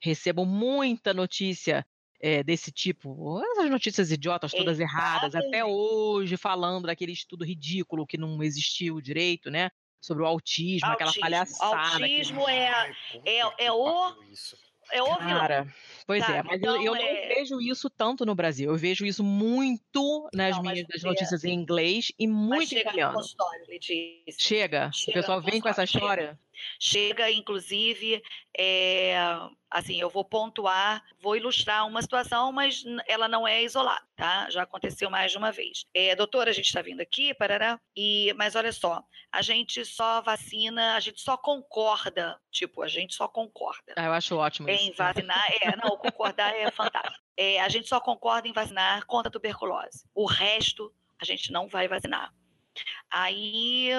[0.02, 1.86] Recebo muita notícia
[2.20, 8.18] é, desse tipo, essas notícias idiotas todas erradas, até hoje falando daquele estudo ridículo que
[8.18, 9.70] não existiu direito, né?
[10.00, 10.92] Sobre o autismo, autismo.
[10.92, 12.04] aquela palhaçada.
[12.04, 12.50] Autismo que...
[12.50, 12.92] é,
[13.24, 14.14] é, é o.
[14.92, 15.66] É o Cara,
[16.06, 17.34] pois é, mas então, eu, eu, não é...
[17.34, 18.70] vejo isso tanto no Brasil.
[18.70, 23.18] Eu vejo isso muito nas não, minhas nas notícias em inglês e muito em italiano.
[24.38, 24.90] Chega?
[24.92, 25.10] chega?
[25.10, 26.26] O pessoal vem com essa história?
[26.26, 26.38] Chega,
[27.32, 28.22] inclusive,
[28.58, 29.16] é,
[29.70, 34.50] assim, eu vou pontuar, vou ilustrar uma situação, mas ela não é isolada, tá?
[34.50, 35.84] Já aconteceu mais de uma vez.
[35.94, 40.20] É, doutora, a gente está vindo aqui, parará, e, mas olha só, a gente só
[40.20, 43.94] vacina, a gente só concorda, tipo, a gente só concorda.
[43.96, 44.98] Ah, eu acho ótimo em isso.
[44.98, 47.24] vacinar, é, não, concordar é fantástico.
[47.36, 50.04] É, a gente só concorda em vacinar contra a tuberculose.
[50.14, 52.32] O resto, a gente não vai vacinar.
[53.10, 53.90] Aí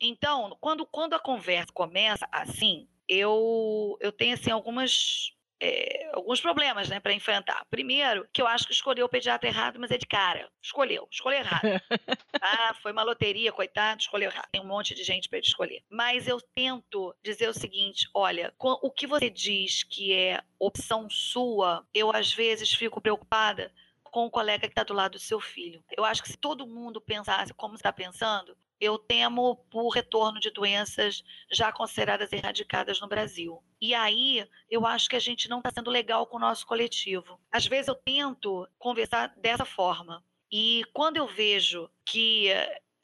[0.00, 6.88] então, quando, quando a conversa começa assim, eu, eu tenho assim algumas é, alguns problemas
[6.88, 7.64] né, para enfrentar.
[7.70, 10.48] Primeiro, que eu acho que escolheu o pediatra errado, mas é de cara.
[10.62, 11.62] Escolheu, escolheu errado.
[12.40, 14.48] ah, foi uma loteria, coitado, escolheu errado.
[14.52, 15.82] Tem um monte de gente para ele escolher.
[15.90, 21.84] Mas eu tento dizer o seguinte: olha, o que você diz que é opção sua,
[21.92, 23.72] eu às vezes fico preocupada
[24.04, 25.82] com o colega que está do lado do seu filho.
[25.96, 30.50] Eu acho que se todo mundo pensasse como está pensando, eu temo por retorno de
[30.50, 33.62] doenças já consideradas erradicadas no Brasil.
[33.80, 37.40] E aí, eu acho que a gente não está sendo legal com o nosso coletivo.
[37.50, 40.24] Às vezes eu tento conversar dessa forma.
[40.50, 42.48] E quando eu vejo que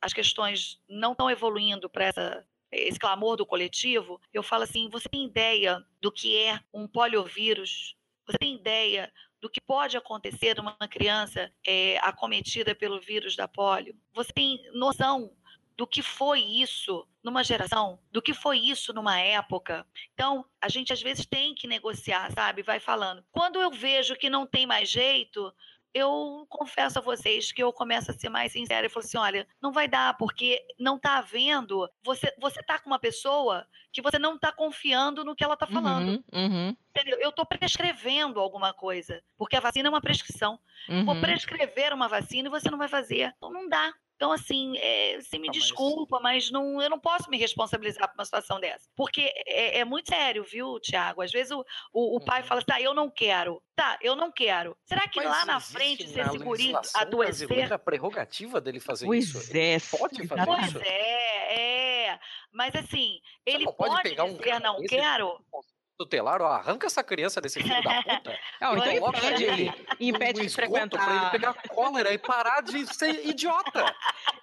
[0.01, 5.25] as questões não estão evoluindo para esse clamor do coletivo, eu falo assim: você tem
[5.25, 7.97] ideia do que é um poliovírus?
[8.27, 13.95] Você tem ideia do que pode acontecer numa criança é, acometida pelo vírus da polio?
[14.15, 15.31] Você tem noção
[15.77, 19.87] do que foi isso numa geração, do que foi isso numa época.
[20.13, 22.63] Então, a gente às vezes tem que negociar, sabe?
[22.63, 23.25] Vai falando.
[23.33, 25.53] Quando eu vejo que não tem mais jeito,
[25.95, 29.47] eu confesso a vocês que eu começo a ser mais sincera e falo assim: olha,
[29.63, 31.89] não vai dar, porque não está havendo.
[32.03, 35.69] Você, você tá com uma pessoa que você não está confiando no que ela está
[35.69, 36.23] falando.
[36.33, 36.77] Uhum, uhum.
[36.91, 37.19] Entendeu?
[37.21, 40.59] Eu estou prescrevendo alguma coisa, porque a vacina é uma prescrição.
[40.89, 41.05] Uhum.
[41.05, 43.33] Vou prescrever uma vacina e você não vai fazer.
[43.37, 43.95] Então não dá.
[44.17, 46.45] Então, assim, é, você me não, desculpa, mas...
[46.45, 48.89] mas, não, eu não posso me responsabilizar por uma situação dessa.
[48.95, 51.23] Porque é, é muito sério, viu, Tiago?
[51.23, 52.47] Às vezes o, o, o pai uhum.
[52.47, 53.63] fala assim, tá, eu não quero.
[53.75, 54.77] Tá, eu não quero.
[54.85, 57.73] Será que mas lá na frente, se esse guri adoecer...
[57.73, 59.57] a prerrogativa dele fazer pois isso.
[59.57, 60.73] É, pode fazer pois isso.
[60.75, 62.21] Pois é, é.
[62.53, 65.45] Mas assim, ele pode, pode pegar dizer um não quero...
[65.97, 68.39] tutelar, ó, arranca essa criança desse filho da puta.
[68.61, 69.87] Não, então coloca impede ele ele.
[70.01, 71.31] Impede no de esgoto pra ele frequentar.
[71.31, 73.95] pegar cólera e parar de ser idiota.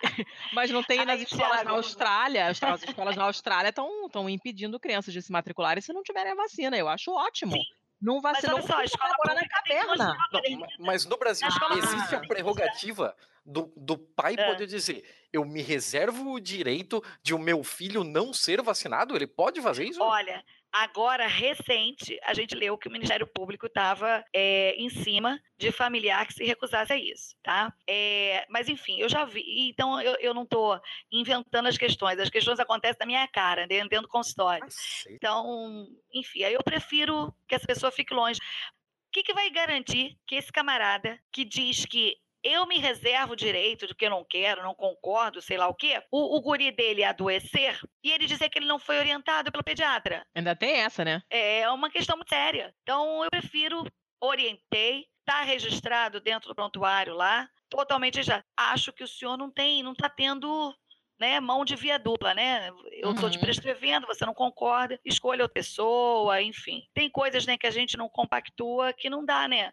[0.54, 1.72] Mas não tem nas Ai, escolas na.
[1.72, 2.47] Austrália.
[2.47, 6.36] As, as escolas na Austrália estão impedindo crianças de se matricularem se não tiverem a
[6.36, 6.78] vacina.
[6.78, 7.56] Eu acho ótimo.
[8.02, 8.56] Não Mas vacinou.
[8.58, 9.95] olha só, a escola agora na caverna.
[9.95, 12.28] Não, ma- mas no Brasil escola existe a pública.
[12.28, 14.43] prerrogativa do, do pai É.
[14.52, 19.16] poder dizer: eu me reservo o direito de o meu filho não ser vacinado?
[19.16, 20.02] Ele pode fazer isso?
[20.02, 26.26] Olha, agora, recente, a gente leu que o Ministério Público estava em cima de familiar
[26.26, 27.74] que se recusasse a isso, tá?
[27.88, 29.43] É, mas, enfim, eu já vi.
[29.69, 30.80] Então, eu, eu não estou
[31.11, 32.19] inventando as questões.
[32.19, 34.65] As questões acontecem na minha cara, dentro, do consultório.
[35.09, 38.39] Então, enfim, aí eu prefiro que essa pessoa fique longe.
[38.39, 43.36] O que, que vai garantir que esse camarada que diz que eu me reservo o
[43.36, 46.72] direito de que eu não quero, não concordo, sei lá o quê, o, o guri
[46.72, 50.26] dele adoecer e ele dizer que ele não foi orientado pelo pediatra?
[50.36, 51.22] Ainda tem essa, né?
[51.30, 52.74] É uma questão muito séria.
[52.84, 53.84] Então, eu prefiro,
[54.20, 58.44] orientei, está registrado dentro do prontuário lá, totalmente já.
[58.58, 60.74] Acho que o senhor não tem, não está tendo
[61.20, 62.70] né, mão de via dupla, né?
[62.92, 63.44] Eu estou te Uhum.
[63.44, 66.82] prescrevendo, você não concorda, escolha outra pessoa, enfim.
[66.96, 69.72] Tem coisas né, que a gente não compactua que não dá, né?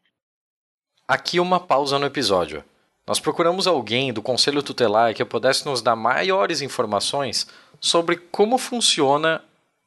[1.08, 2.62] Aqui uma pausa no episódio.
[3.06, 7.46] Nós procuramos alguém do Conselho Tutelar que pudesse nos dar maiores informações
[7.80, 9.42] sobre como funciona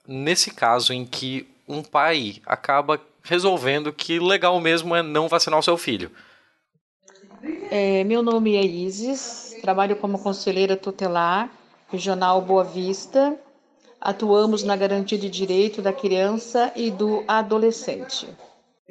[0.08, 5.64] nesse caso em que um pai acaba resolvendo que legal mesmo é não vacinar o
[5.64, 6.10] seu filho.
[7.70, 11.52] É, meu nome é Isis, trabalho como conselheira tutelar
[11.92, 13.38] regional Boa Vista.
[14.02, 18.28] Atuamos na garantia de direito da criança e do adolescente.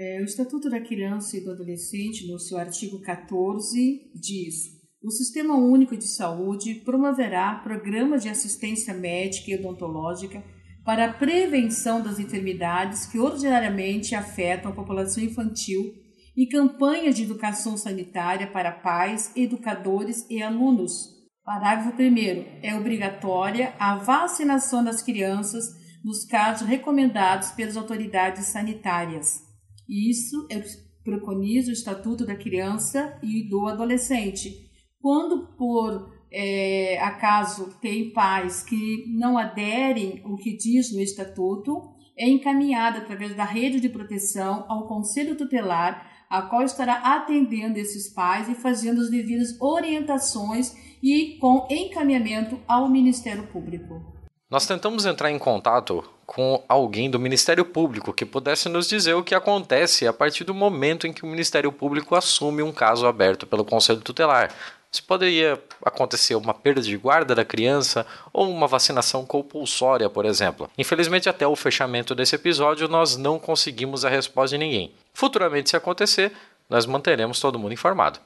[0.02, 4.70] É, o Estatuto da Criança e do Adolescente, no seu artigo 14, diz:
[5.04, 10.42] o Sistema Único de Saúde promoverá programas de assistência médica e odontológica
[10.86, 15.92] para a prevenção das enfermidades que ordinariamente afetam a população infantil
[16.34, 21.10] e campanhas de educação sanitária para pais, educadores e alunos.
[21.44, 22.60] Parágrafo 1.
[22.62, 25.66] É obrigatória a vacinação das crianças
[26.02, 29.49] nos casos recomendados pelas autoridades sanitárias.
[29.90, 30.62] Isso é,
[31.02, 34.70] preconiza o Estatuto da Criança e do Adolescente.
[35.02, 42.28] Quando, por é, acaso, tem pais que não aderem ao que diz no Estatuto, é
[42.28, 48.48] encaminhada através da rede de proteção ao Conselho Tutelar, a qual estará atendendo esses pais
[48.48, 54.00] e fazendo as devidas orientações e com encaminhamento ao Ministério Público.
[54.48, 59.22] Nós tentamos entrar em contato com alguém do Ministério Público que pudesse nos dizer o
[59.24, 63.48] que acontece a partir do momento em que o Ministério Público assume um caso aberto
[63.48, 64.54] pelo Conselho Tutelar.
[64.92, 70.70] Se poderia acontecer uma perda de guarda da criança ou uma vacinação compulsória, por exemplo.
[70.78, 74.92] Infelizmente, até o fechamento desse episódio, nós não conseguimos a resposta de ninguém.
[75.12, 76.30] Futuramente, se acontecer,
[76.68, 78.20] nós manteremos todo mundo informado.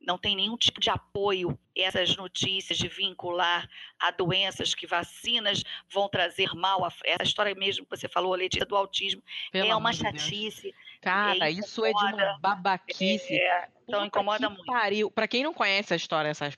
[0.00, 6.08] Não tem nenhum tipo de apoio essas notícias de vincular a doenças que vacinas vão
[6.08, 6.84] trazer mal.
[6.84, 9.22] A, essa história mesmo que você falou, Letícia, do autismo,
[9.52, 10.22] Pelo é uma de Deus.
[10.22, 10.74] chatice.
[11.00, 13.34] Cara, É, isso é de uma babaquice.
[13.34, 14.66] É, então Puta incomoda que muito.
[14.66, 15.10] Pariu.
[15.10, 16.50] Pra quem não conhece a história, essa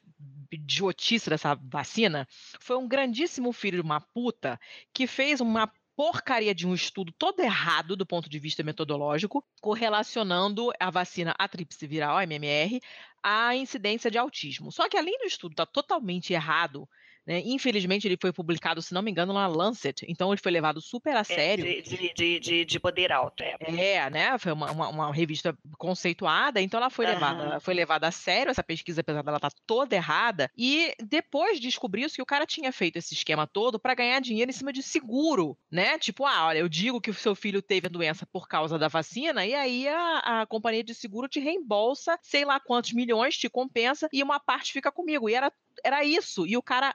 [0.51, 2.29] idiotice dessa vacina,
[2.61, 4.61] foi um grandíssimo filho de uma puta
[4.93, 10.73] que fez uma porcaria de um estudo todo errado do ponto de vista metodológico, correlacionando
[10.81, 12.81] a vacina a tríplice viral, a MMR,
[13.23, 14.73] à incidência de autismo.
[14.73, 16.89] Só que além do estudo estar totalmente errado,
[17.27, 20.81] né, infelizmente ele foi publicado, se não me engano, na Lancet, então ele foi levado
[20.81, 21.65] super a É, sério.
[21.65, 23.43] de, de, de, de, de poder alto.
[23.43, 23.57] É.
[23.61, 24.39] É, né?
[24.39, 27.61] Foi uma, uma, uma revista conceituada, então ela foi levada, Aham.
[27.61, 30.51] foi levada a sério essa pesquisa, apesar dela estar toda errada.
[30.57, 34.55] E depois descobriu-se que o cara tinha feito esse esquema todo para ganhar dinheiro em
[34.55, 35.99] cima de seguro, né?
[35.99, 38.89] Tipo, ah, olha, eu digo que o seu filho teve a doença por causa da
[38.89, 43.49] vacina, e aí a, a companhia de seguro te reembolsa, sei lá quantos milhões, te
[43.49, 45.29] compensa, e uma parte fica comigo.
[45.29, 45.53] E era,
[45.85, 46.47] era isso.
[46.47, 46.95] E o cara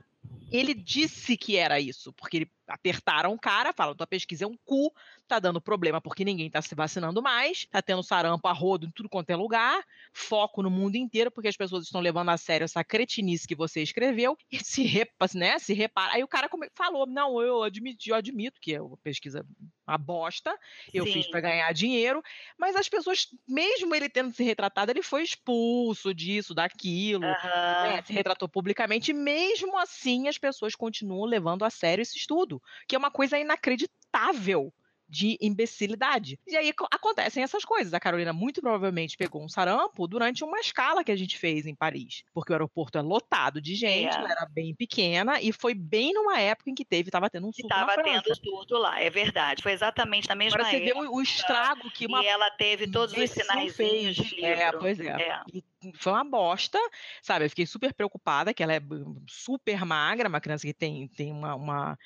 [0.50, 4.58] ele disse que era isso, porque ele apertaram o cara, falam, tua pesquisa é um
[4.66, 4.94] cu,
[5.28, 8.92] tá dando problema porque ninguém tá se vacinando mais, tá tendo sarampo a rodo em
[8.92, 12.66] tudo quanto é lugar, foco no mundo inteiro, porque as pessoas estão levando a sério
[12.66, 16.14] essa cretinice que você escreveu, e se, repa, né, se repara.
[16.14, 19.46] Aí o cara falou, não, eu admito, eu admito que é uma pesquisa
[19.88, 20.54] uma bosta,
[20.94, 21.32] eu fiz Sim.
[21.32, 22.22] para ganhar dinheiro,
[22.58, 27.88] mas as pessoas, mesmo ele tendo se retratado, ele foi expulso disso, daquilo, Aham.
[27.88, 32.96] né, se retratou publicamente, mesmo assim as pessoas continuam levando a sério esse estudo, que
[32.96, 34.74] é uma coisa inacreditável.
[35.08, 36.40] De imbecilidade.
[36.46, 37.94] E aí acontecem essas coisas.
[37.94, 41.76] A Carolina muito provavelmente pegou um sarampo durante uma escala que a gente fez em
[41.76, 44.20] Paris, porque o aeroporto é lotado de gente, é.
[44.20, 47.54] ela era bem pequena e foi bem numa época em que teve, estava tendo um
[47.54, 49.64] surto Estava tendo surto lá, é verdade.
[49.64, 50.94] Foi exatamente na mesma Agora época.
[50.94, 54.16] você vê o, estrago que uma E ela teve todos os sinais fez.
[54.16, 54.62] de livro.
[54.62, 55.08] É, pois é.
[55.08, 55.42] é.
[55.54, 55.64] E
[55.96, 56.80] foi uma bosta,
[57.22, 57.46] sabe?
[57.46, 58.82] Eu fiquei super preocupada, que ela é
[59.28, 61.98] super magra, uma criança que tem, tem uma, uma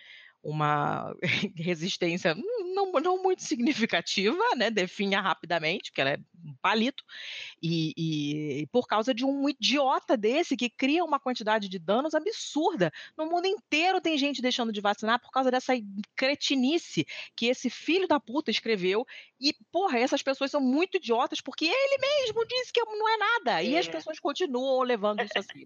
[0.44, 1.16] uma
[1.56, 2.36] resistência
[2.74, 4.72] não, não muito significativa, né?
[4.72, 7.04] Definha rapidamente, porque ela é um palito,
[7.62, 12.92] e, e, por causa de um idiota desse que cria uma quantidade de danos absurda.
[13.16, 15.74] No mundo inteiro tem gente deixando de vacinar por causa dessa
[16.16, 19.06] cretinice que esse filho da puta escreveu.
[19.40, 23.62] E, porra, essas pessoas são muito idiotas porque ele mesmo disse que não é nada.
[23.62, 23.66] É.
[23.66, 23.92] E as é.
[23.92, 25.66] pessoas continuam levando isso assim.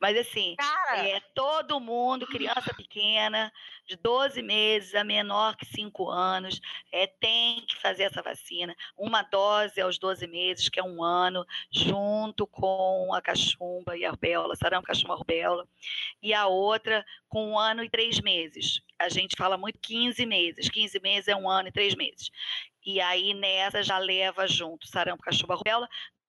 [0.00, 1.06] Mas assim, Cara...
[1.06, 3.52] é todo mundo, criança pequena,
[3.86, 6.60] de 12 meses a menor que 5 anos,
[6.92, 8.74] é, tem que fazer essa vacina.
[8.96, 14.10] Uma dose aos 12 meses, que é um ano, junto com a cachumba e a
[14.10, 15.66] rubéola, sarampo, cachumba, rubéola,
[16.22, 18.80] e a outra com um ano e três meses.
[18.98, 20.68] A gente fala muito 15 meses.
[20.68, 22.30] 15 meses é um ano e três meses.
[22.84, 25.88] E aí nessa já leva junto sarampo, cachumba, rubéola,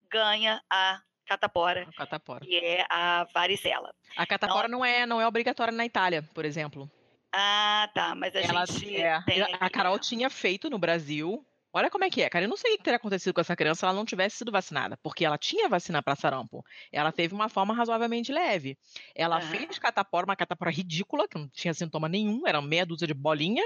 [0.10, 2.46] ganha a catapora, catapora.
[2.46, 3.94] que é a varicela.
[4.16, 6.90] A catapora então, não é não é obrigatória na Itália, por exemplo.
[7.38, 8.16] Ah, tá.
[8.16, 8.96] Mas a Ela, gente.
[8.96, 9.22] É,
[9.60, 11.46] a Carol tinha feito no Brasil.
[11.74, 12.46] Olha como é que é, cara.
[12.46, 14.50] Eu não sei o que teria acontecido com essa criança se ela não tivesse sido
[14.50, 16.64] vacinada, porque ela tinha vacina para sarampo.
[16.90, 18.78] Ela teve uma forma razoavelmente leve.
[19.14, 19.48] Ela uhum.
[19.50, 23.64] fez catapora, uma catapora ridícula, que não tinha sintoma nenhum, era meia dúzia de bolinha,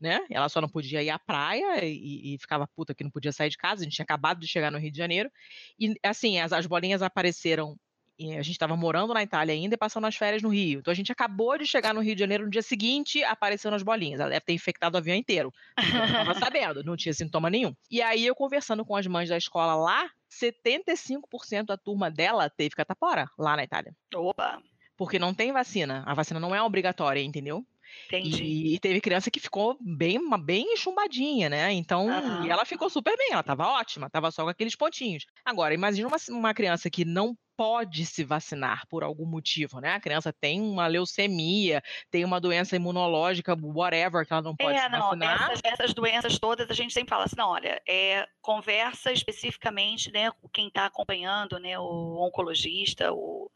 [0.00, 0.26] né?
[0.28, 3.50] Ela só não podia ir à praia e, e, ficava puta que não podia sair
[3.50, 3.82] de casa.
[3.82, 5.30] A gente tinha acabado de chegar no Rio de Janeiro.
[5.78, 7.78] E, assim, as, as bolinhas apareceram
[8.18, 10.80] a gente estava morando na Itália ainda e passando as férias no Rio.
[10.80, 13.82] Então a gente acabou de chegar no Rio de Janeiro no dia seguinte, apareceu nas
[13.82, 14.20] bolinhas.
[14.20, 15.52] Ela deve ter infectado o avião inteiro.
[15.76, 17.74] Não estava sabendo, não tinha sintoma nenhum.
[17.90, 22.70] E aí eu conversando com as mães da escola lá, 75% da turma dela teve
[22.70, 23.94] catapora lá na Itália.
[24.14, 24.62] Opa!
[24.96, 26.02] Porque não tem vacina.
[26.06, 27.66] A vacina não é obrigatória, entendeu?
[28.06, 28.42] Entendi.
[28.42, 31.72] E, e, teve criança que ficou bem, bem chumbadinha, né?
[31.72, 32.44] Então, uhum.
[32.44, 35.26] e ela ficou super bem, ela tava ótima, tava só com aqueles pontinhos.
[35.44, 39.94] Agora, imagina uma, uma criança que não pode se vacinar por algum motivo, né?
[39.94, 44.82] A criança tem uma leucemia, tem uma doença imunológica, whatever, que ela não pode é,
[44.82, 45.50] se não, vacinar.
[45.50, 50.30] Essas, essas doenças todas, a gente sempre fala assim, não, olha, é, conversa especificamente, né,
[50.30, 53.50] com quem está acompanhando, né, o oncologista, o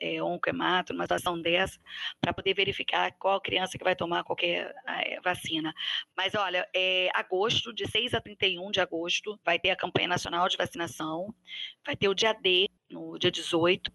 [0.00, 1.78] é, oncoemato, numa situação dessa,
[2.20, 5.74] para poder verificar qual criança que vai tomar qualquer é, vacina.
[6.16, 10.48] Mas olha, é, agosto, de 6 a 31 de agosto, vai ter a campanha nacional
[10.48, 11.34] de vacinação,
[11.84, 13.92] vai ter o dia D, no dia 18,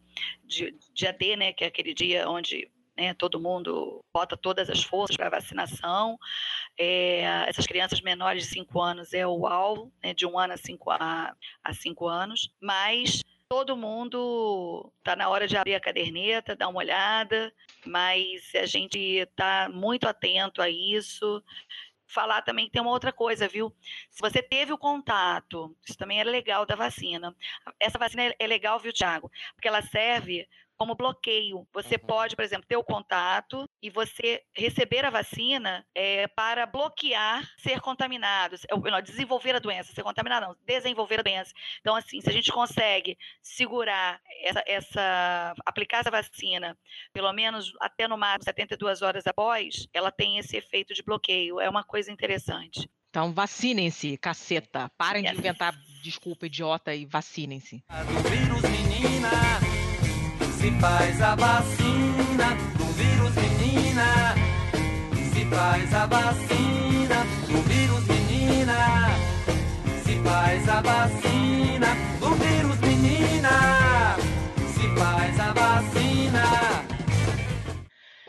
[0.94, 5.18] dia D, né, que é aquele dia onde né, todo mundo bota todas as forças
[5.18, 6.18] para vacinação.
[6.78, 10.58] É, essas crianças menores de 5 anos é o alvo, né, de um ano a
[10.58, 16.56] 5 a, a cinco anos, mas todo mundo está na hora de abrir a caderneta,
[16.56, 17.54] dar uma olhada,
[17.86, 21.44] mas a gente está muito atento a isso.
[22.14, 23.74] Falar também que tem uma outra coisa, viu?
[24.10, 27.36] Se você teve o contato, isso também é legal da vacina.
[27.80, 29.32] Essa vacina é legal, viu, Tiago?
[29.56, 30.48] Porque ela serve
[30.78, 31.68] como bloqueio.
[31.74, 32.06] Você uhum.
[32.06, 37.82] pode, por exemplo, ter o contato e você receber a vacina é, para bloquear ser
[37.82, 41.52] contaminado, não, desenvolver a doença, ser contaminado não, desenvolver a doença.
[41.82, 46.78] Então, assim, se a gente consegue segurar essa, essa aplicar essa vacina,
[47.12, 51.60] pelo menos até no máximo 72 horas após, ela tem esse efeito de bloqueio.
[51.60, 52.90] É uma coisa interessante.
[53.10, 54.90] Então vacinem-se, caceta.
[54.98, 55.34] Parem yes.
[55.34, 57.84] de inventar desculpa idiota e vacinem-se.
[57.90, 59.60] Do vírus, menina
[60.58, 64.36] se faz a vacina do vírus, menina.
[65.34, 69.10] Se faz a vacina do vírus, menina.
[70.06, 71.90] Se faz a vacina
[72.20, 74.16] do vírus, menina.
[74.76, 76.83] Se faz a vacina.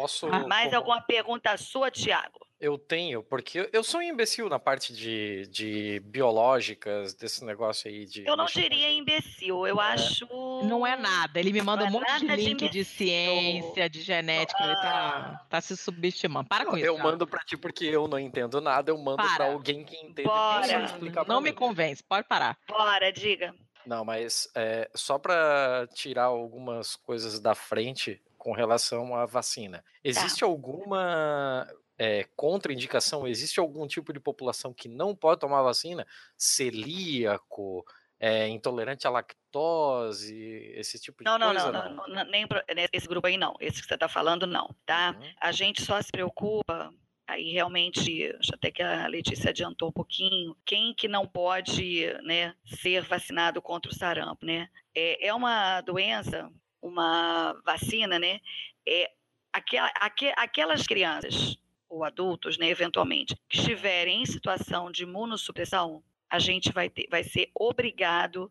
[0.05, 0.29] Posso.
[0.47, 2.47] Mais alguma pergunta sua, Tiago?
[2.61, 8.05] Eu tenho, porque eu sou um imbecil na parte de, de biológicas, desse negócio aí
[8.05, 8.27] de.
[8.27, 9.93] Eu não diria imbecil, eu é.
[9.93, 10.27] acho.
[10.65, 11.41] Não é nada.
[11.41, 14.67] Ele me manda um monte de link de, de, ciência, de genética, ah.
[14.67, 16.51] ele tá, tá se subestimando.
[16.51, 16.87] Para com isso.
[16.87, 17.09] Eu cara.
[17.09, 19.37] mando pra ti porque eu não entendo nada, eu mando Para.
[19.37, 20.29] pra alguém que entende.
[20.29, 20.85] Bora.
[20.85, 21.57] Explicar não me mim.
[21.57, 22.59] convence, pode parar.
[22.69, 23.55] Bora, diga.
[23.87, 29.79] Não, mas é, só para tirar algumas coisas da frente com relação à vacina.
[29.79, 29.85] Tá.
[30.05, 30.47] Existe tá.
[30.47, 31.67] alguma
[31.99, 33.27] é, contraindicação?
[33.27, 36.07] Existe algum tipo de população que não pode tomar vacina?
[36.37, 37.83] Celíaco,
[38.21, 40.37] é, intolerante à lactose,
[40.77, 41.73] esse tipo de não, coisa?
[41.73, 42.47] Não, não, não, não nem
[42.93, 43.55] esse grupo aí não.
[43.59, 45.17] Esse que você está falando, não, tá?
[45.19, 45.33] Uhum.
[45.41, 46.93] A gente só se preocupa
[47.27, 53.03] aí realmente, até que a Letícia adiantou um pouquinho, quem que não pode né, ser
[53.05, 54.69] vacinado contra o sarampo, né?
[54.95, 56.51] É, é uma doença,
[56.85, 58.41] uma vacina, né?
[58.87, 59.11] É
[59.53, 59.91] aquela,
[60.37, 61.57] aquelas crianças
[61.89, 67.23] ou adultos, né, eventualmente, que estiverem em situação de imunossupressão, a gente vai, ter, vai
[67.23, 68.51] ser obrigado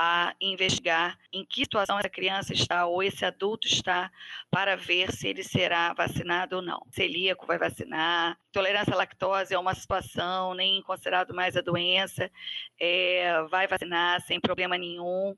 [0.00, 4.10] a investigar em que situação essa criança está ou esse adulto está
[4.48, 6.80] para ver se ele será vacinado ou não.
[6.90, 12.30] Celíaco vai vacinar, intolerância à lactose é uma situação, nem considerado mais a doença,
[12.80, 15.36] é, vai vacinar sem problema nenhum,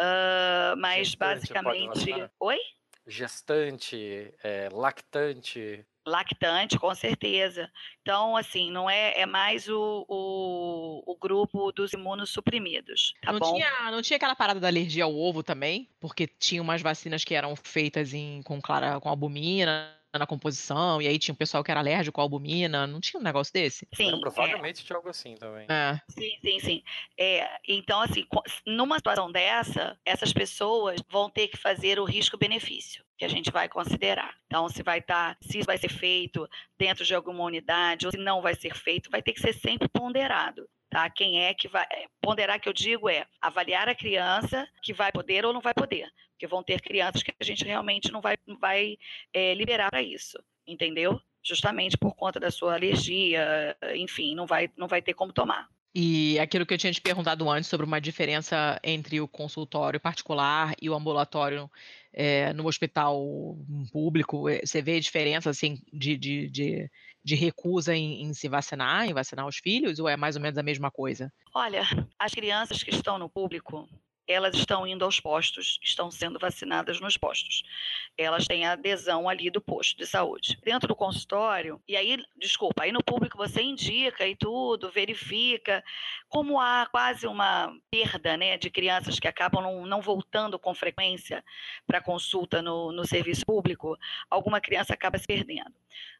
[0.00, 2.30] uh, mas Gestante basicamente...
[2.40, 2.58] Oi?
[3.06, 7.70] Gestante, é, lactante lactante, com certeza.
[8.02, 13.54] Então, assim, não é, é mais o, o, o grupo dos imunossuprimidos, tá não bom?
[13.54, 15.88] Tinha, não tinha aquela parada da alergia ao ovo também?
[16.00, 21.08] Porque tinha umas vacinas que eram feitas em, com, clara, com albumina, na composição, e
[21.08, 23.86] aí tinha um pessoal que era alérgico à albumina, não tinha um negócio desse?
[23.94, 24.14] Sim.
[24.14, 24.84] É, provavelmente é.
[24.84, 25.66] tinha algo assim também.
[25.68, 26.00] É.
[26.08, 26.82] Sim, sim, sim.
[27.18, 28.24] É, então, assim,
[28.66, 33.68] numa situação dessa, essas pessoas vão ter que fazer o risco-benefício que a gente vai
[33.68, 34.34] considerar.
[34.46, 36.48] Então, se vai estar, tá, se isso vai ser feito
[36.78, 39.88] dentro de alguma unidade ou se não vai ser feito, vai ter que ser sempre
[39.88, 40.68] ponderado.
[40.90, 41.08] Tá?
[41.10, 45.12] Quem é que vai é, ponderar que eu digo é avaliar a criança que vai
[45.12, 48.36] poder ou não vai poder, porque vão ter crianças que a gente realmente não vai,
[48.58, 48.96] vai
[49.32, 51.20] é, liberar para isso, entendeu?
[51.42, 55.68] Justamente por conta da sua alergia, enfim, não vai, não vai ter como tomar.
[55.94, 60.74] E aquilo que eu tinha te perguntado antes sobre uma diferença entre o consultório particular
[60.80, 61.70] e o ambulatório
[62.12, 63.56] é, no hospital
[63.90, 66.90] público, eh, você vê diferença assim de, de, de,
[67.24, 70.58] de recusa em, em, se vacinar, em vacinar os filhos, ou é mais ou menos
[70.58, 71.32] a mesma coisa?
[71.54, 71.82] Olha,
[72.18, 73.88] as crianças que estão no público,
[74.28, 77.62] elas estão indo aos postos, estão sendo vacinadas nos postos.
[78.16, 80.58] Elas têm adesão ali do posto de saúde.
[80.62, 85.82] Dentro do consultório, e aí, desculpa, aí no público você indica e tudo, verifica.
[86.28, 91.42] Como há quase uma perda né, de crianças que acabam não, não voltando com frequência
[91.86, 93.96] para consulta no, no serviço público,
[94.30, 95.72] alguma criança acaba se perdendo.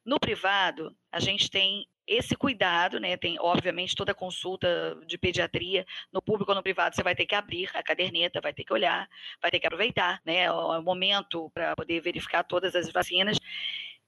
[0.04, 3.16] No privado, a gente tem esse cuidado, né?
[3.16, 7.34] Tem, obviamente, toda consulta de pediatria, no público ou no privado, você vai ter que
[7.34, 9.08] abrir a caderneta, vai ter que olhar,
[9.42, 10.50] vai ter que aproveitar, né?
[10.50, 13.38] O momento para poder verificar todas as vacinas.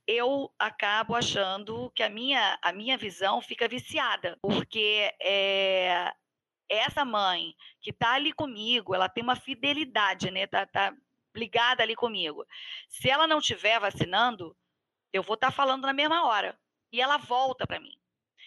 [0.06, 6.12] Eu acabo achando que a minha, a minha visão fica viciada, porque é,
[6.68, 10.46] essa mãe que está ali comigo, ela tem uma fidelidade, né?
[10.46, 10.94] Tá, tá
[11.36, 12.44] ligada ali comigo.
[12.88, 14.56] Se ela não estiver vacinando,
[15.12, 16.58] eu vou estar tá falando na mesma hora
[16.92, 17.96] e ela volta para mim.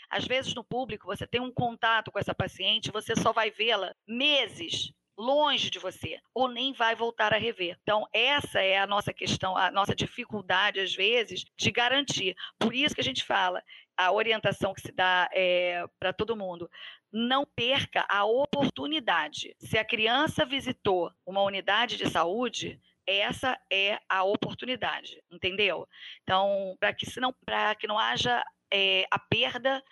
[0.09, 3.95] Às vezes, no público, você tem um contato com essa paciente, você só vai vê-la
[4.07, 7.77] meses longe de você, ou nem vai voltar a rever.
[7.81, 12.35] Então, essa é a nossa questão, a nossa dificuldade, às vezes, de garantir.
[12.59, 13.63] Por isso que a gente fala,
[13.95, 16.69] a orientação que se dá é, para todo mundo,
[17.11, 19.55] não perca a oportunidade.
[19.59, 25.87] Se a criança visitou uma unidade de saúde, essa é a oportunidade, entendeu?
[26.23, 27.33] Então, para que, não,
[27.79, 29.83] que não haja é, a perda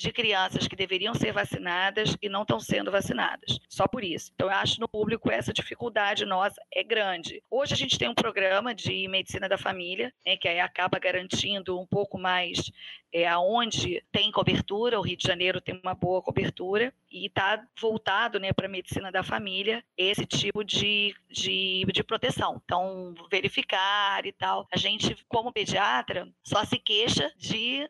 [0.00, 3.58] de crianças que deveriam ser vacinadas e não estão sendo vacinadas.
[3.68, 4.32] Só por isso.
[4.34, 7.42] Então, eu acho no público essa dificuldade nossa é grande.
[7.50, 11.78] Hoje a gente tem um programa de medicina da família, né, que aí acaba garantindo
[11.78, 12.72] um pouco mais
[13.12, 14.98] é, aonde tem cobertura.
[14.98, 19.12] O Rio de Janeiro tem uma boa cobertura e está voltado né, para a medicina
[19.12, 22.58] da família esse tipo de, de, de proteção.
[22.64, 24.66] Então, verificar e tal.
[24.72, 27.86] A gente, como pediatra, só se queixa de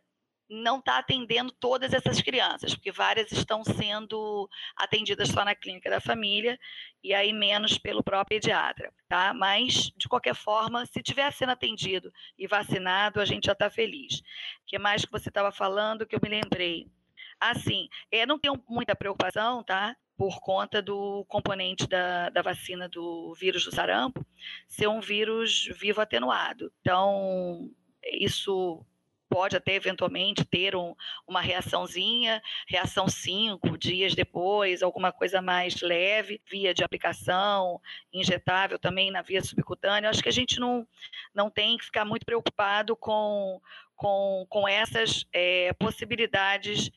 [0.51, 6.01] não está atendendo todas essas crianças, porque várias estão sendo atendidas só na clínica da
[6.01, 6.59] família
[7.05, 9.33] e aí menos pelo próprio pediatra, tá?
[9.33, 14.19] Mas, de qualquer forma, se tiver sendo atendido e vacinado, a gente já está feliz.
[14.19, 16.89] O que mais que você estava falando que eu me lembrei?
[17.39, 19.97] Assim, é, não tenho muita preocupação, tá?
[20.17, 24.27] Por conta do componente da, da vacina do vírus do sarampo
[24.69, 26.73] ser um vírus vivo atenuado.
[26.81, 27.71] Então,
[28.03, 28.85] isso
[29.31, 30.95] pode até eventualmente ter um,
[31.27, 37.81] uma reaçãozinha, reação cinco dias depois, alguma coisa mais leve, via de aplicação,
[38.13, 40.11] injetável também na via subcutânea.
[40.11, 40.85] Acho que a gente não,
[41.33, 43.61] não tem que ficar muito preocupado com,
[43.95, 46.91] com, com essas é, possibilidades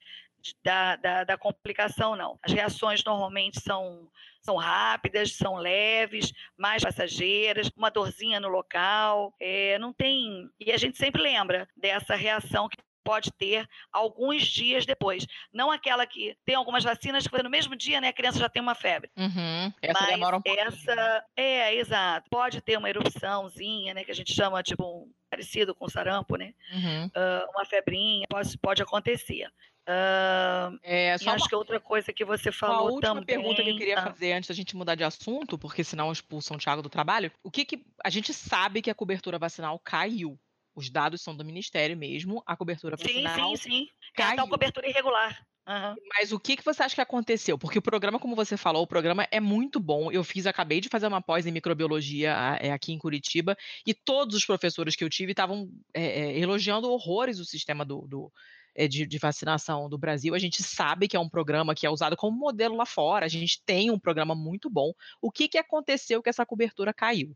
[0.63, 2.39] da, da, da, complicação, não.
[2.41, 4.09] As reações normalmente são,
[4.43, 9.33] são rápidas, são leves, mais passageiras, uma dorzinha no local.
[9.39, 10.49] É, não tem.
[10.59, 15.25] E a gente sempre lembra dessa reação que pode ter alguns dias depois.
[15.51, 18.61] Não aquela que tem algumas vacinas que no mesmo dia, né, a criança já tem
[18.61, 19.11] uma febre.
[19.17, 19.73] Uhum.
[19.81, 20.67] Essa Mas demora um pouquinho.
[20.67, 22.29] essa é, exato.
[22.29, 26.53] Pode ter uma erupçãozinha, né, que a gente chama tipo parecido com sarampo, né?
[26.71, 27.05] Uhum.
[27.07, 29.49] Uh, uma febrinha pode, pode acontecer.
[29.88, 33.25] Uh, é, só acho uma, que outra coisa que você falou uma última também...
[33.25, 34.03] pergunta que eu queria ah.
[34.03, 37.31] fazer antes da gente mudar de assunto, porque senão expulsam o Thiago do trabalho.
[37.43, 40.39] O que, que a gente sabe que a cobertura vacinal caiu?
[40.73, 43.36] Os dados são do Ministério mesmo, a cobertura vacinal.
[43.36, 43.88] Sim, sim, sim.
[44.15, 44.29] Caiu.
[44.29, 45.45] É, então, cobertura irregular.
[45.67, 45.95] Uhum.
[46.17, 47.57] Mas o que, que você acha que aconteceu?
[47.57, 50.11] Porque o programa, como você falou, o programa é muito bom.
[50.11, 53.55] Eu fiz, acabei de fazer uma pós em microbiologia é, aqui em Curitiba,
[53.86, 58.05] e todos os professores que eu tive estavam é, é, elogiando horrores o sistema do,
[58.07, 60.34] do é, de, de, vacinação do Brasil.
[60.34, 63.26] A gente sabe que é um programa que é usado como modelo lá fora.
[63.26, 64.91] A gente tem um programa muito bom.
[65.21, 67.36] O que, que aconteceu que essa cobertura caiu?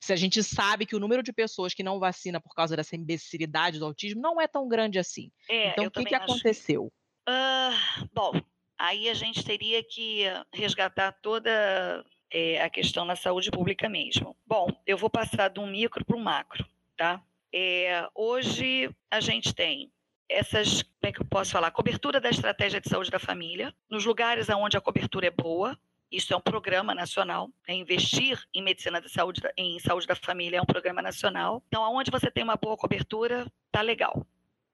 [0.00, 2.96] Se a gente sabe que o número de pessoas que não vacina por causa dessa
[2.96, 5.30] imbecilidade do autismo não é tão grande assim.
[5.48, 6.92] É, então, o que, que aconteceu?
[7.28, 8.40] Uh, bom,
[8.78, 14.36] aí a gente teria que resgatar toda é, a questão na saúde pública mesmo.
[14.46, 16.64] Bom, eu vou passar de um micro para um macro,
[16.96, 17.22] tá?
[17.52, 19.90] É, hoje a gente tem
[20.28, 21.70] essas, como é que eu posso falar?
[21.70, 25.78] Cobertura da estratégia de saúde da família, nos lugares onde a cobertura é boa,
[26.10, 27.50] isso é um programa nacional.
[27.66, 31.62] É investir em medicina da saúde, em saúde da família é um programa nacional.
[31.68, 34.26] Então, aonde você tem uma boa cobertura, tá legal.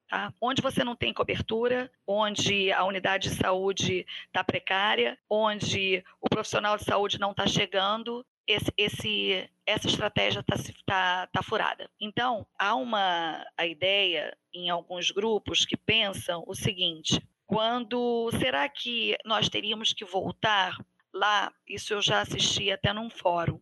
[0.09, 0.33] Tá?
[0.41, 6.77] Onde você não tem cobertura, onde a unidade de saúde está precária, onde o profissional
[6.77, 11.91] de saúde não está chegando, esse, esse, essa estratégia está tá, tá furada.
[12.01, 19.17] Então, há uma a ideia em alguns grupos que pensam o seguinte: quando será que
[19.25, 20.77] nós teríamos que voltar
[21.13, 21.53] lá?
[21.67, 23.61] Isso eu já assisti até num fórum.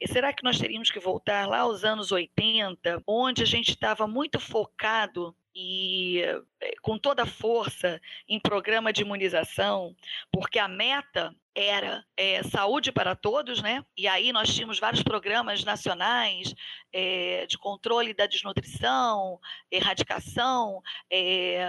[0.00, 4.06] E será que nós teríamos que voltar lá aos anos 80, onde a gente estava
[4.06, 6.20] muito focado e
[6.60, 9.94] eh, com toda a força em programa de imunização,
[10.30, 13.84] porque a meta era é, saúde para todos, né?
[13.96, 16.54] E aí nós tínhamos vários programas nacionais
[16.92, 20.80] é, de controle da desnutrição, erradicação,
[21.10, 21.66] é,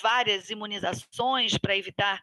[0.00, 2.22] várias imunizações para evitar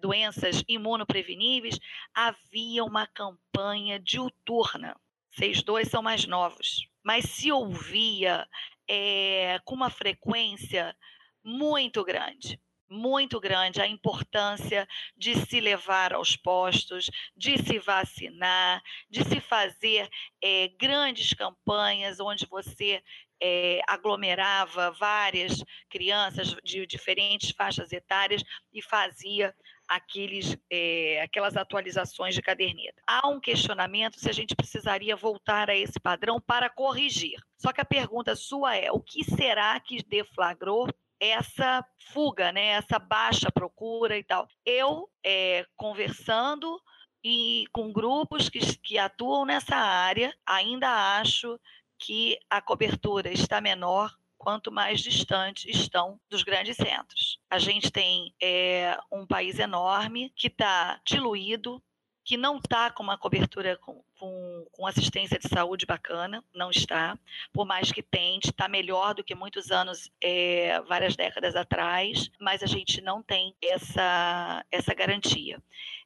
[0.00, 1.78] doenças imunopreveníveis.
[2.12, 4.94] Havia uma campanha diuturna.
[5.30, 8.46] Vocês dois são mais novos, mas se ouvia
[8.88, 10.94] é, com uma frequência
[11.42, 19.24] muito grande muito grande a importância de se levar aos postos, de se vacinar, de
[19.24, 20.08] se fazer
[20.42, 23.02] é, grandes campanhas onde você
[23.40, 29.54] é, aglomerava várias crianças de diferentes faixas etárias e fazia
[29.88, 33.00] aqueles, é, aquelas atualizações de caderneta.
[33.06, 37.38] Há um questionamento se a gente precisaria voltar a esse padrão para corrigir.
[37.56, 40.88] Só que a pergunta sua é: o que será que deflagrou
[41.20, 42.66] essa fuga, né?
[42.68, 44.46] Essa baixa procura e tal?
[44.64, 46.80] Eu é, conversando
[47.24, 51.58] e com grupos que, que atuam nessa área, ainda acho
[51.98, 57.38] que a cobertura está menor quanto mais distantes estão dos grandes centros.
[57.50, 61.82] A gente tem é, um país enorme que está diluído,
[62.26, 67.16] que não está com uma cobertura com, com, com, assistência de saúde bacana, não está,
[67.52, 72.64] por mais que tente, está melhor do que muitos anos, é, várias décadas atrás, mas
[72.64, 75.62] a gente não tem essa, essa garantia.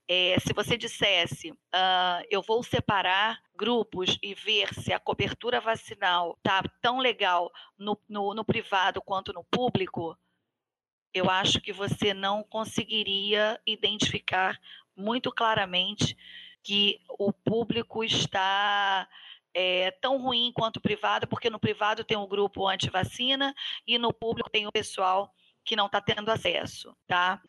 [0.06, 6.36] É, se você dissesse, uh, eu vou separar grupos e ver se a cobertura vacinal
[6.36, 10.18] está tão legal no, no, no privado quanto no público,
[11.12, 14.58] eu acho que você não conseguiria identificar
[14.96, 16.16] muito claramente
[16.62, 19.08] que o público está
[19.54, 23.54] é, tão ruim quanto o privado, porque no privado tem o um grupo anti-vacina
[23.86, 25.32] e no público tem o pessoal
[25.64, 27.40] que não está tendo acesso, tá?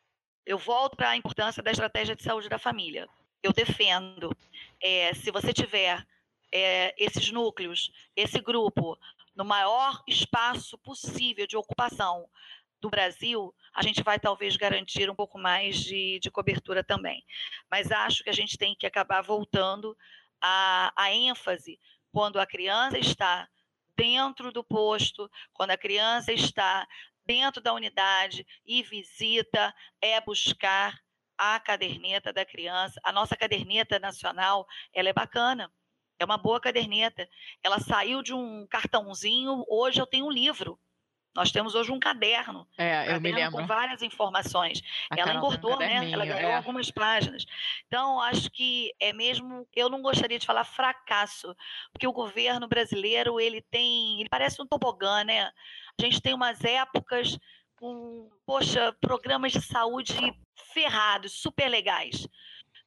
[0.45, 3.07] Eu volto para a importância da estratégia de saúde da família.
[3.43, 4.35] Eu defendo,
[4.81, 6.05] é, se você tiver
[6.51, 8.97] é, esses núcleos, esse grupo,
[9.35, 12.27] no maior espaço possível de ocupação
[12.81, 17.23] do Brasil, a gente vai talvez garantir um pouco mais de, de cobertura também.
[17.69, 19.95] Mas acho que a gente tem que acabar voltando
[20.41, 21.79] a ênfase
[22.11, 23.47] quando a criança está
[23.95, 26.87] dentro do posto, quando a criança está
[27.25, 30.99] dentro da unidade e visita é buscar
[31.37, 32.99] a caderneta da criança.
[33.03, 35.71] A nossa caderneta nacional, ela é bacana.
[36.19, 37.27] É uma boa caderneta.
[37.63, 40.79] Ela saiu de um cartãozinho, hoje eu tenho um livro.
[41.33, 42.67] Nós temos hoje um caderno.
[42.77, 43.59] É, um eu me lembro.
[43.59, 44.81] Com várias informações.
[45.09, 46.11] A ela Carol engordou, um né?
[46.11, 46.55] Ela ganhou é.
[46.55, 47.45] algumas páginas.
[47.87, 49.65] Então, acho que é mesmo.
[49.73, 51.55] Eu não gostaria de falar fracasso,
[51.93, 55.51] porque o governo brasileiro ele tem, ele parece um tobogã, né?
[55.99, 57.37] A gente tem umas épocas
[57.77, 60.15] com, poxa, programas de saúde
[60.73, 62.27] ferrados, super legais.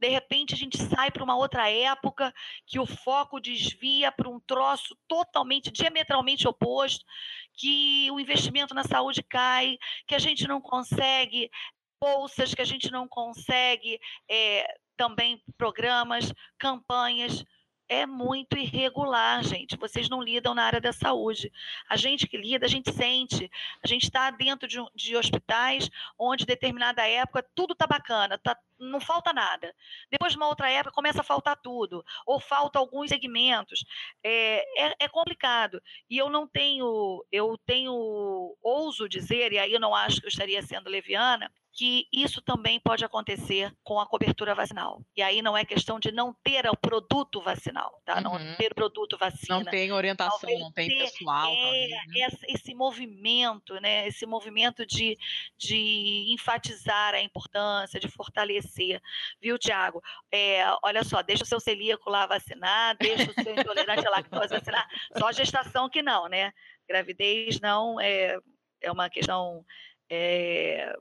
[0.05, 2.31] De repente a gente sai para uma outra época
[2.67, 7.07] que o foco desvia para um troço totalmente, diametralmente oposto,
[7.55, 11.51] que o investimento na saúde cai, que a gente não consegue
[11.99, 13.99] bolsas, que a gente não consegue
[14.29, 17.43] é, também programas, campanhas
[17.89, 19.77] é muito irregular, gente.
[19.77, 21.53] Vocês não lidam na área da saúde.
[21.89, 23.51] A gente que lida, a gente sente.
[23.83, 29.01] A gente está dentro de, de, hospitais onde, determinada época, tudo está bacana, tá, não
[29.01, 29.75] falta nada.
[30.11, 33.85] Depois, de uma outra época, começa a faltar tudo, ou falta alguns segmentos.
[34.23, 35.81] É, é, é complicado.
[36.09, 40.31] E eu não tenho, eu tenho, ouso dizer, e aí eu não acho que eu
[40.31, 45.03] estaria sendo leviana, que isso também pode acontecer com a cobertura vacinal.
[45.17, 48.17] E aí não é questão de não ter o produto vacinal, tá?
[48.17, 48.23] Uhum.
[48.23, 49.59] Não ter o produto vacina.
[49.59, 51.53] Não tem orientação, Talvez não tem pessoal.
[51.53, 52.29] É, né?
[52.49, 54.07] esse movimento, né?
[54.07, 55.19] Esse movimento de,
[55.59, 59.03] de enfatizar a importância, de fortalecer.
[59.43, 60.01] Viu, Tiago?
[60.31, 64.55] É, olha só, deixa o seu celíaco lá vacinar, deixa o seu intolerante à lactose
[64.55, 64.89] vacinar.
[65.19, 66.53] Só gestação que não, né?
[66.89, 68.39] Gravidez não é,
[68.81, 69.65] é uma questão.
[70.09, 70.95] É,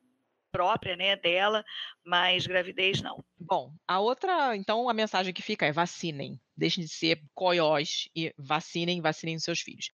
[0.53, 1.65] própria, né, dela,
[2.05, 3.25] mas gravidez não.
[3.39, 6.39] Bom, a outra, então, a mensagem que fica é vacinem.
[6.55, 9.91] Deixem de ser coiós e vacinem, vacinem seus filhos.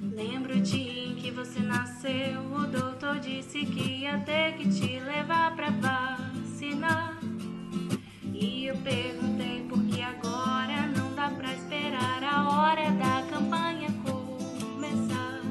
[0.00, 4.98] Lembro o dia em que você nasceu, o doutor disse que ia ter que te
[4.98, 7.20] levar pra vacinar.
[8.34, 9.91] E eu perguntei por que
[12.72, 15.42] hora da campanha começar.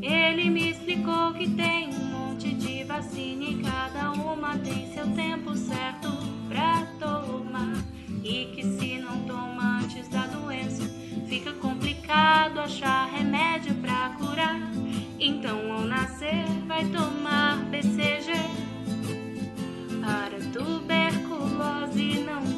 [0.00, 5.54] Ele me explicou que tem um monte de vacina e cada uma tem seu tempo
[5.54, 6.08] certo
[6.48, 7.84] pra tomar.
[8.24, 10.84] E que se não toma antes da doença,
[11.28, 14.58] fica complicado achar remédio pra curar.
[15.20, 18.32] Então, ao nascer, vai tomar BCG
[20.00, 22.55] para tuberculose não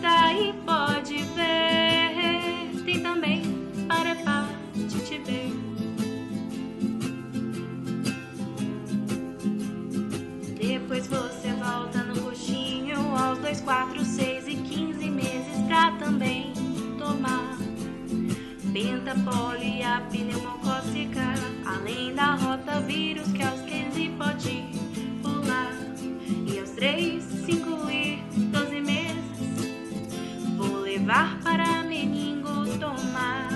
[0.00, 2.84] tá aí, pode ver.
[2.84, 3.42] Tem também
[3.88, 5.52] hepatite B.
[10.54, 16.52] Depois você volta no coxinho aos 2, 4, 6 e 15 meses pra também
[16.98, 17.58] tomar.
[18.72, 21.34] Penta, poli, a pneumocócica,
[21.66, 24.64] além da rotavírus que aos 15 pode
[25.22, 25.72] pular.
[26.46, 28.29] E aos 3, 5 e 12 meses, vou
[31.10, 33.48] levar para meningo tomar.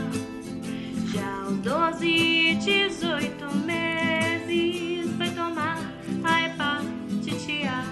[1.13, 5.79] Já aos 12 e 18 meses, vai tomar
[6.25, 7.85] a hepatite A.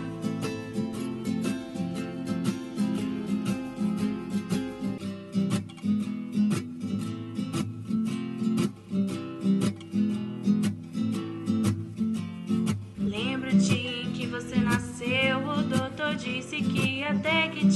[12.98, 15.38] Lembra o dia em que você nasceu?
[15.38, 17.66] O doutor disse que ter que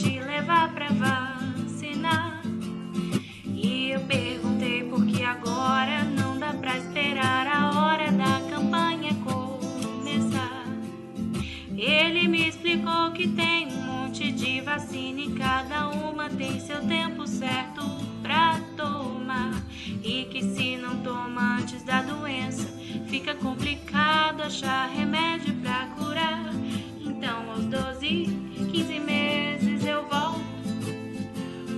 [12.87, 17.83] explicou que tem um monte de vacina e cada uma tem seu tempo certo
[18.23, 19.61] pra tomar.
[20.05, 22.69] E que se não toma antes da doença,
[23.09, 26.53] fica complicado achar remédio pra curar.
[27.01, 28.27] Então, aos 12,
[28.73, 30.45] 15 meses eu volto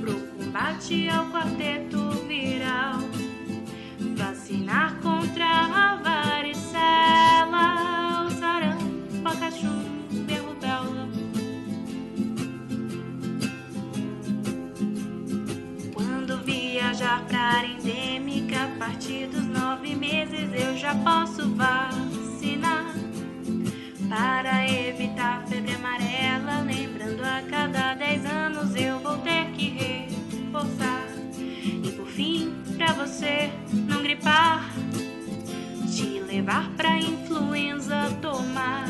[0.00, 2.98] pro combate ao quarteto viral.
[4.16, 7.66] Vacinar contra a varicela,
[8.26, 9.97] o sarampo, a cachumba
[17.08, 22.94] viajar pra área endêmica, a partir dos nove meses eu já posso vacinar.
[24.08, 31.06] Para evitar febre amarela, lembrando a cada dez anos eu vou ter que reforçar.
[31.38, 34.70] E por fim, pra você não gripar,
[35.94, 38.86] te levar pra influenza tomar.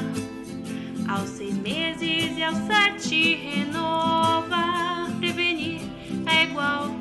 [1.08, 5.08] Aos seis meses e aos sete renovar.
[5.18, 5.80] Prevenir
[6.26, 6.97] é igual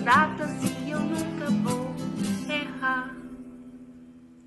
[0.00, 0.50] datas
[0.86, 1.94] e eu nunca vou
[2.48, 3.22] errar.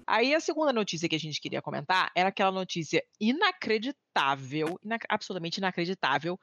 [0.07, 5.57] Aí a segunda notícia que a gente queria comentar era aquela notícia inacreditável, inac absolutamente
[5.57, 6.39] inacreditável,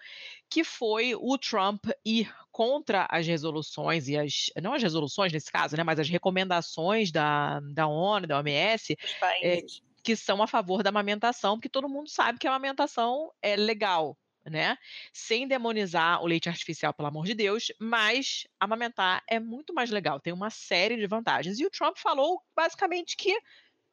[0.50, 5.76] que foi o Trump ir contra as resoluções e as não as resoluções nesse caso,
[5.76, 8.96] né, mas as recomendações da da ONU, da OMS,
[9.42, 9.60] eh,
[10.02, 14.18] que são a favor da amamentação, porque todo mundo sabe que a amamentação é legal,
[14.44, 14.76] né,
[15.12, 20.20] sem demonizar o leite artificial, pelo amor de Deus, mas amamentar é muito mais legal,
[20.20, 21.58] tem uma série de vantagens.
[21.58, 23.36] E o Trump falou basicamente que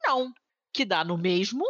[0.04, 0.32] não,
[0.72, 1.64] que dá no mesmo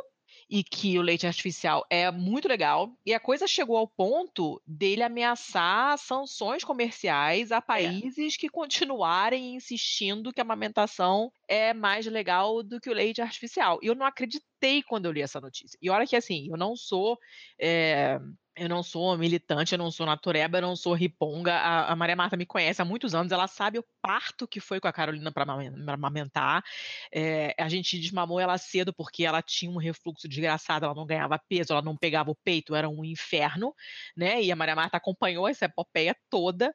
[0.51, 2.93] e que o leite artificial é muito legal.
[3.07, 10.33] E a coisa chegou ao ponto dele ameaçar sanções comerciais a países que continuarem insistindo
[10.33, 13.79] que a amamentação é mais legal do que o leite artificial.
[13.81, 15.79] E eu não acreditei quando eu li essa notícia.
[15.81, 17.17] E olha que assim, eu não sou
[17.59, 18.19] eh,
[18.61, 21.55] eu não sou militante, eu não sou natureba, eu não sou riponga.
[21.55, 24.79] A, a Maria Marta me conhece há muitos anos, ela sabe o parto que foi
[24.79, 25.51] com a Carolina para
[25.95, 26.63] amamentar.
[27.11, 31.39] É, a gente desmamou ela cedo porque ela tinha um refluxo desgraçado, ela não ganhava
[31.49, 33.75] peso, ela não pegava o peito, era um inferno,
[34.15, 34.43] né?
[34.43, 36.75] E a Maria Marta acompanhou essa epopeia toda.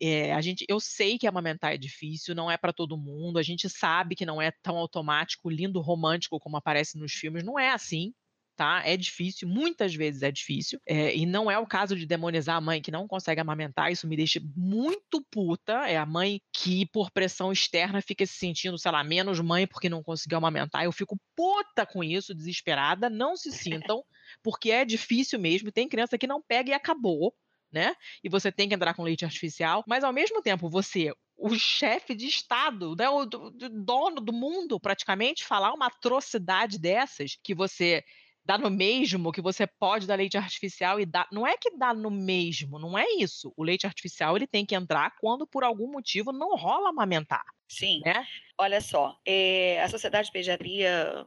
[0.00, 3.40] É, a gente, eu sei que amamentar é difícil, não é para todo mundo.
[3.40, 7.42] A gente sabe que não é tão automático, lindo, romântico como aparece nos filmes.
[7.42, 8.14] Não é assim,
[8.56, 8.82] tá?
[8.84, 12.60] É difícil, muitas vezes é difícil, é, e não é o caso de demonizar a
[12.60, 17.10] mãe que não consegue amamentar, isso me deixa muito puta, é a mãe que por
[17.10, 21.18] pressão externa fica se sentindo, sei lá, menos mãe porque não conseguiu amamentar, eu fico
[21.36, 23.50] puta com isso, desesperada, não se
[23.90, 24.04] sintam,
[24.42, 27.34] porque é difícil mesmo, tem criança que não pega e acabou,
[27.72, 27.94] né?
[28.22, 32.14] E você tem que entrar com leite artificial, mas ao mesmo tempo você o chefe
[32.14, 37.52] de Estado, né, o do, do dono do mundo, praticamente, falar uma atrocidade dessas, que
[37.54, 38.04] você
[38.44, 41.26] dá no mesmo que você pode dar leite artificial e dá.
[41.32, 43.52] Não é que dá no mesmo, não é isso.
[43.56, 47.44] O leite artificial ele tem que entrar quando por algum motivo não rola amamentar.
[47.68, 48.00] Sim.
[48.04, 48.26] Né?
[48.58, 51.26] Olha só, é, a Sociedade de Pediatria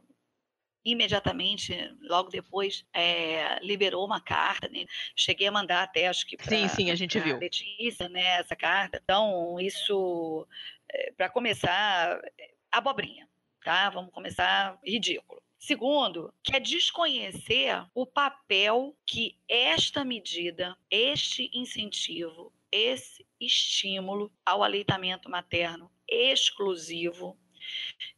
[0.84, 4.86] imediatamente, logo depois, é, liberou uma carta, né?
[5.14, 7.38] Cheguei a mandar até, acho que Sim, sim, a gente viu.
[7.38, 8.98] Letícia, né, essa carta.
[9.02, 10.46] Então, isso,
[10.90, 12.18] é, para começar,
[12.72, 13.28] abobrinha,
[13.62, 13.90] tá?
[13.90, 15.42] Vamos começar ridículo.
[15.58, 25.28] Segundo, que é desconhecer o papel que esta medida, este incentivo, esse estímulo ao aleitamento
[25.28, 27.36] materno exclusivo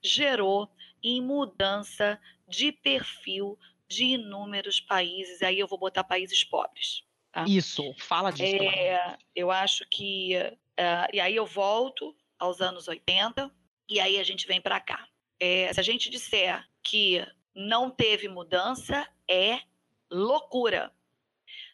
[0.02, 0.70] gerou
[1.02, 5.42] em mudança de perfil de inúmeros países.
[5.42, 7.04] Aí eu vou botar países pobres.
[7.32, 7.44] Tá?
[7.48, 8.62] Isso, fala disso.
[8.62, 10.36] É, eu acho que.
[10.78, 13.50] Uh, e aí eu volto aos anos 80,
[13.88, 15.06] e aí a gente vem para cá.
[15.38, 19.60] É, se a gente disser que não teve mudança, é
[20.10, 20.92] loucura.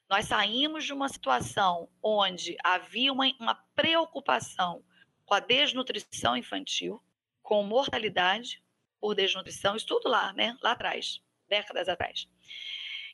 [0.09, 4.85] Nós saímos de uma situação onde havia uma, uma preocupação
[5.25, 7.03] com a desnutrição infantil,
[7.43, 8.63] com mortalidade
[9.01, 10.57] por desnutrição, isso tudo lá, né?
[10.63, 12.29] Lá atrás, décadas atrás.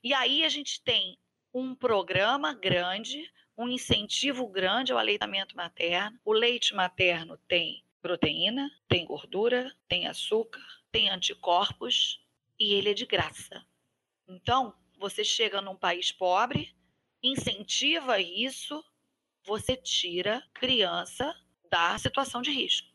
[0.03, 1.18] E aí a gente tem
[1.55, 6.18] um programa grande, um incentivo grande ao aleitamento materno.
[6.24, 12.20] O leite materno tem proteína, tem gordura, tem açúcar, tem anticorpos
[12.59, 13.64] e ele é de graça.
[14.28, 16.76] Então, você chega num país pobre,
[17.22, 18.84] incentiva isso,
[19.44, 21.34] você tira criança
[21.70, 22.91] da situação de risco.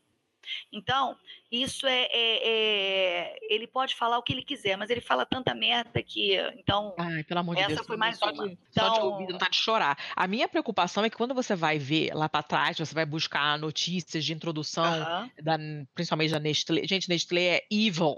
[0.72, 1.16] Então,
[1.50, 5.54] isso é, é, é, Ele pode falar o que ele quiser, mas ele fala tanta
[5.54, 6.36] merda que.
[6.58, 6.94] Então.
[6.98, 7.86] Ai, pelo amor de essa Deus.
[7.86, 8.48] foi mais só uma.
[8.48, 9.98] De, então, só de ouvir, não tá de chorar.
[10.14, 13.58] A minha preocupação é que quando você vai ver lá para trás, você vai buscar
[13.58, 15.42] notícias de introdução, uh -huh.
[15.42, 15.58] da,
[15.94, 16.82] principalmente da Nestlé.
[16.84, 18.16] Gente, Nestlé é evil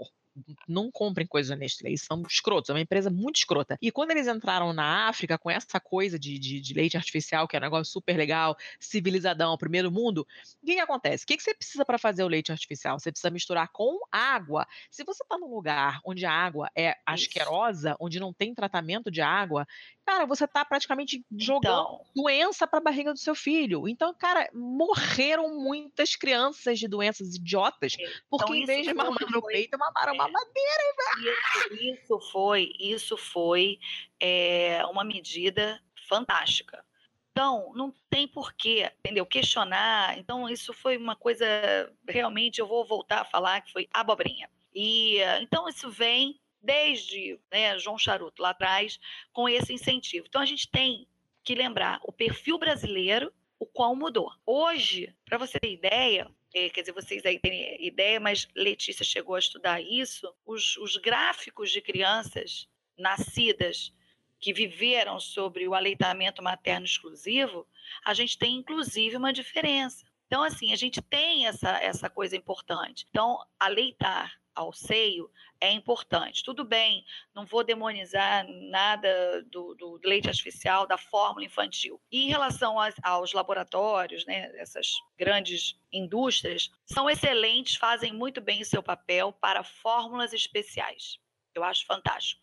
[0.67, 3.77] não comprem coisas da Nestlé, eles são escrotos, é uma empresa muito escrota.
[3.81, 7.55] E quando eles entraram na África com essa coisa de, de, de leite artificial, que
[7.55, 10.25] é um negócio super legal, civilizadão, primeiro mundo,
[10.61, 11.23] o que, que acontece?
[11.23, 12.99] O que, que você precisa para fazer o leite artificial?
[12.99, 14.67] Você precisa misturar com água.
[14.89, 19.21] Se você está num lugar onde a água é asquerosa, onde não tem tratamento de
[19.21, 19.67] água,
[20.05, 22.05] cara, você está praticamente jogando Então.
[22.15, 23.87] doença para a barriga do seu filho.
[23.87, 27.95] Então, cara, morreram muitas crianças de doenças idiotas,
[28.29, 30.17] porque Então, em vez de mamar no peito, mamaram é.
[30.31, 31.35] Mamadeira.
[31.75, 33.79] Isso, isso foi, isso foi
[34.19, 36.83] é, uma medida fantástica.
[37.31, 39.25] Então, não tem porquê, entendeu?
[39.25, 40.17] Questionar.
[40.17, 41.45] Então, isso foi uma coisa,
[42.07, 44.49] realmente, eu vou voltar a falar que foi abobrinha.
[44.75, 48.99] E, eh, então, isso vem desde né, João Charuto lá atrás,
[49.31, 50.27] com esse incentivo.
[50.27, 51.07] Então, a gente tem
[51.43, 54.31] que lembrar o perfil brasileiro, o qual mudou.
[54.45, 59.35] Hoje, para você ter ideia, eh, quer dizer, vocês aí têm ideia, mas Letícia chegou
[59.35, 63.93] a estudar isso, os, os gráficos de crianças nascidas
[64.39, 67.67] que viveram sobre o aleitamento materno exclusivo,
[68.03, 70.05] a gente tem inclusive uma diferença.
[70.25, 73.05] Então, assim, a gente tem essa, essa coisa importante.
[73.09, 75.29] Então, aleitar ao seio
[75.59, 76.43] é importante.
[76.43, 82.01] Tudo bem, não vou demonizar nada do, do leite artificial, da fórmula infantil.
[82.11, 84.87] E em relação aos, aos laboratórios, né, essas
[85.17, 91.19] grandes indústrias, são excelentes, fazem muito bem o seu papel para fórmulas especiais.
[91.53, 92.41] Eu acho fantástico.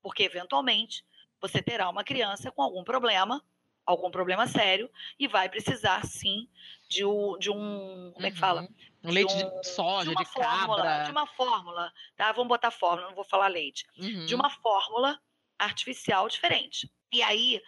[0.00, 1.04] Porque, eventualmente,
[1.40, 3.42] você terá uma criança com algum problema
[3.84, 6.48] algum problema sério e vai precisar sim
[6.88, 8.62] de, um, de um como é que fala?
[8.62, 8.68] Uhum.
[9.04, 11.04] Um leite de, um, de soja, de, de fórmula, cabra.
[11.04, 12.30] De uma fórmula, tá?
[12.32, 13.86] Vamos botar fórmula, não vou falar leite.
[13.98, 14.26] Uhum.
[14.26, 15.20] De uma fórmula
[15.58, 16.90] artificial diferente.
[17.10, 17.60] E aí,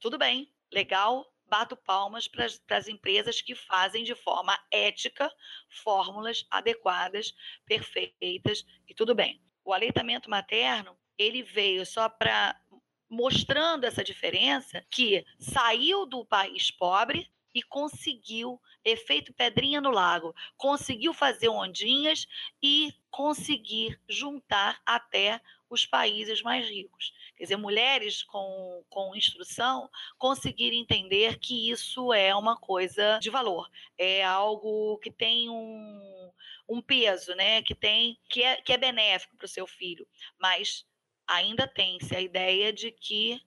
[0.00, 2.46] tudo bem, legal, bato palmas para
[2.76, 5.30] as empresas que fazem de forma ética
[5.68, 7.34] fórmulas adequadas,
[7.66, 9.40] perfeitas e tudo bem.
[9.64, 12.60] O aleitamento materno, ele veio só para
[13.14, 21.14] mostrando essa diferença que saiu do país pobre e conseguiu efeito pedrinha no lago, conseguiu
[21.14, 22.26] fazer ondinhas
[22.60, 25.40] e conseguir juntar até
[25.70, 27.12] os países mais ricos.
[27.36, 29.88] Quer dizer, mulheres com, com instrução
[30.18, 36.32] conseguirem entender que isso é uma coisa de valor, é algo que tem um,
[36.68, 37.62] um peso, né?
[37.62, 40.06] que, tem, que, é, que é benéfico para o seu filho,
[40.38, 40.84] mas
[41.26, 43.40] ainda tem-se a ideia de que,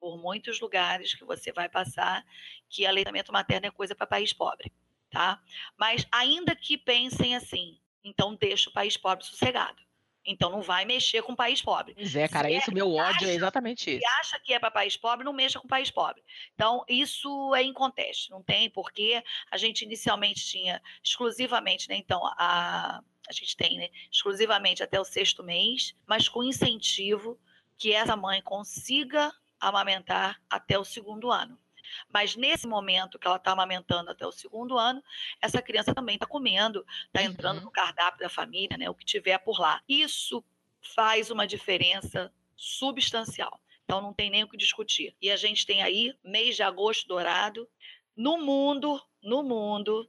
[0.00, 2.24] por muitos lugares que você vai passar,
[2.68, 4.72] que aleitamento materno é coisa para país pobre,
[5.10, 5.42] tá?
[5.76, 9.82] Mas ainda que pensem assim, então deixa o país pobre sossegado.
[10.24, 11.94] Então não vai mexer com o país pobre.
[11.94, 14.00] Pois é, cara, esse é, meu ódio acha, é exatamente isso.
[14.00, 16.22] Se acha que é para país pobre, não mexa com o país pobre.
[16.54, 23.02] Então, isso é inconteste, não tem porque a gente inicialmente tinha exclusivamente, né, então, a
[23.28, 27.38] a gente tem né, exclusivamente até o sexto mês, mas com incentivo
[27.76, 31.58] que essa mãe consiga amamentar até o segundo ano.
[32.12, 35.02] Mas nesse momento que ela está amamentando até o segundo ano,
[35.40, 37.64] essa criança também está comendo, está entrando uhum.
[37.64, 39.82] no cardápio da família, né, o que tiver por lá.
[39.88, 40.44] Isso
[40.94, 43.60] faz uma diferença substancial.
[43.84, 45.16] Então não tem nem o que discutir.
[45.20, 47.68] E a gente tem aí mês de agosto dourado.
[48.14, 50.08] No mundo, no mundo,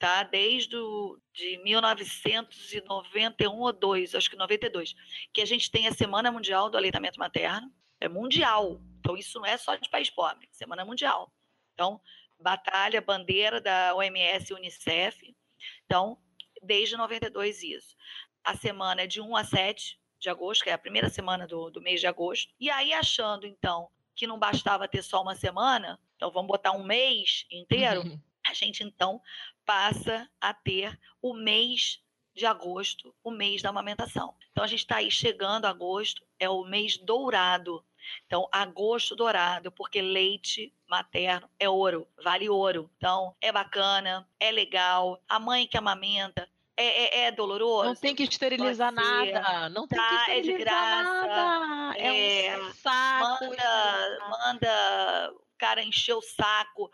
[0.00, 0.24] tá?
[0.24, 4.96] Desde o, de 1991 ou 2, acho que 92,
[5.32, 8.80] que a gente tem a Semana Mundial do Aleitamento Materno, é mundial.
[8.98, 11.30] Então isso não é só de país pobre, Semana Mundial.
[11.74, 12.00] Então,
[12.38, 15.36] batalha, bandeira da OMS e UNICEF.
[15.84, 16.18] Então,
[16.62, 17.94] desde 92 isso.
[18.42, 21.70] A semana é de 1 a 7 de agosto, que é a primeira semana do,
[21.70, 22.50] do mês de agosto.
[22.58, 26.84] E aí, achando, então, que não bastava ter só uma semana, então vamos botar um
[26.84, 28.18] mês inteiro, uhum.
[28.46, 29.20] a gente, então,
[29.64, 32.02] passa a ter o mês
[32.34, 34.34] de agosto, o mês da amamentação.
[34.50, 37.84] Então a gente está aí chegando a agosto, é o mês dourado.
[38.26, 42.90] Então, agosto dourado, porque leite materno é ouro, vale ouro.
[42.96, 45.22] Então, é bacana, é legal.
[45.28, 47.88] A mãe que amamenta é, é, é, doloroso.
[47.88, 49.68] Não tem que esterilizar nada.
[49.68, 51.02] Não tem tá, que esterilizar é de graça.
[51.02, 51.98] nada.
[51.98, 53.44] É, é um saco.
[53.44, 56.90] Manda, manda o cara encher o saco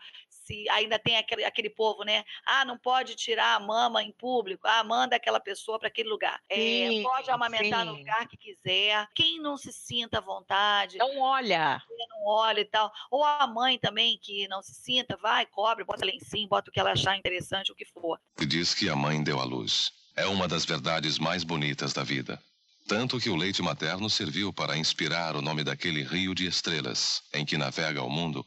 [0.47, 2.23] se ainda tem aquele, aquele povo, né?
[2.45, 4.65] Ah, não pode tirar a mama em público.
[4.65, 6.41] Ah, manda aquela pessoa para aquele lugar.
[6.49, 7.85] É, pode amamentar sim.
[7.85, 9.07] no lugar que quiser.
[9.13, 10.97] Quem não se sinta à vontade.
[10.97, 11.81] Não olha.
[12.09, 12.91] Não olha e tal.
[13.11, 16.79] Ou a mãe também que não se sinta, vai, cobre, bota lencinho, bota o que
[16.79, 18.19] ela achar interessante, o que for.
[18.47, 19.91] Diz que a mãe deu à luz.
[20.15, 22.41] É uma das verdades mais bonitas da vida.
[22.87, 27.45] Tanto que o leite materno serviu para inspirar o nome daquele rio de estrelas em
[27.45, 28.45] que navega o mundo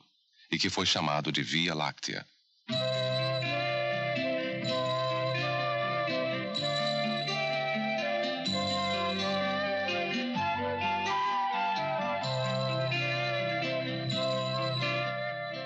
[0.50, 2.26] e que foi chamado de Via Láctea.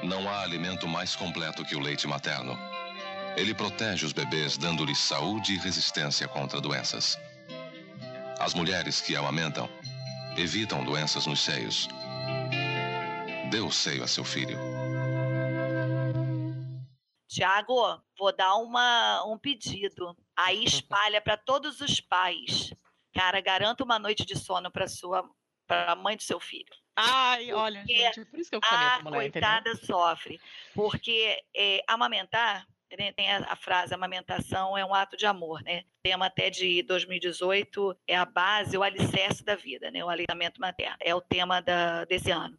[0.03, 2.59] Não há alimento mais completo que o leite materno.
[3.37, 7.19] Ele protege os bebês, dando-lhes saúde e resistência contra doenças.
[8.39, 9.69] As mulheres que amamentam
[10.37, 11.89] evitam doenças nos seios.
[13.51, 14.59] Dê o seio a seu filho.
[17.29, 20.17] Tiago, vou dar uma, um pedido.
[20.37, 22.73] Aí espalha para todos os pais.
[23.13, 25.29] Cara, garanta uma noite de sono para sua
[25.67, 26.71] para a mãe do seu filho.
[26.97, 29.87] Ai, olha, porque gente, por isso que eu falei a mulher, coitada entendeu?
[29.87, 30.41] sofre.
[30.75, 32.67] Porque é, amamentar,
[32.97, 35.85] né, tem a, a, frase, amamentação é um ato de amor, né?
[36.03, 40.05] Tema até de 2018, é a base, o alicerce da vida, né?
[40.05, 40.97] O aleitamento materno.
[41.01, 42.57] É o tema da, desse ano.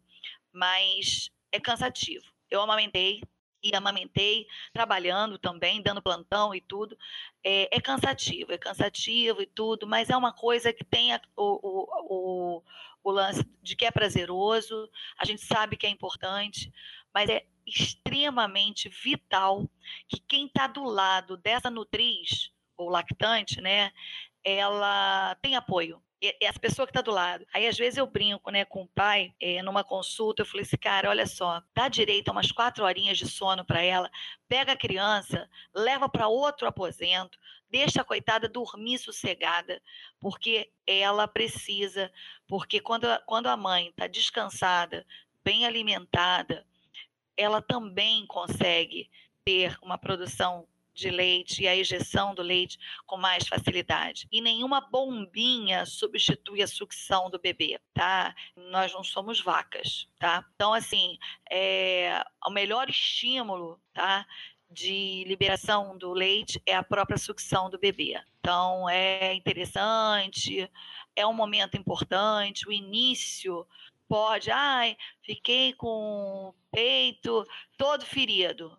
[0.56, 2.24] Mas é cansativo.
[2.50, 3.20] Eu amamentei,
[3.62, 6.96] e amamentei, trabalhando também, dando plantão e tudo.
[7.44, 12.58] É, é, cansativo, é cansativo e tudo, mas é uma coisa que tem a, o,
[12.58, 12.62] o,
[13.02, 14.88] o lance de que é prazeroso,
[15.18, 16.72] a gente sabe que é importante,
[17.12, 19.68] mas é extremamente vital
[20.08, 23.92] que quem está do lado dessa nutriz ou lactante, né,
[24.44, 26.00] ela tem apoio.
[26.40, 27.46] Essa pessoa que está do lado.
[27.52, 30.76] Aí, às vezes, eu brinco né, com o pai, é, numa consulta, eu falei assim,
[30.76, 34.10] cara, olha só, dá direito a umas quatro horinhas de sono para ela,
[34.48, 37.38] pega a criança, leva para outro aposento,
[37.68, 39.82] deixa a coitada dormir sossegada,
[40.18, 42.10] porque ela precisa,
[42.48, 45.06] porque quando, quando a mãe está descansada,
[45.44, 46.66] bem alimentada,
[47.36, 49.10] ela também consegue
[49.44, 50.66] ter uma produção
[50.96, 54.26] de leite e a ejeção do leite com mais facilidade.
[54.32, 58.34] E nenhuma bombinha substitui a sucção do bebê, tá?
[58.56, 60.44] Nós não somos vacas, tá?
[60.54, 61.18] Então, assim,
[61.50, 64.26] é, o melhor estímulo, tá?
[64.68, 68.20] de liberação do leite é a própria sucção do bebê.
[68.40, 70.68] Então, é interessante,
[71.14, 73.64] é um momento importante, o início
[74.08, 77.46] pode, ai, fiquei com o peito
[77.76, 78.76] todo ferido.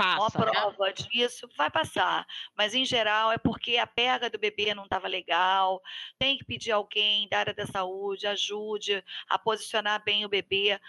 [0.00, 0.52] Passa, Uma né?
[0.52, 5.06] prova disso vai passar, mas em geral é porque a pega do bebê não estava
[5.06, 5.82] legal.
[6.18, 10.80] Tem que pedir alguém da área da saúde ajude a posicionar bem o bebê.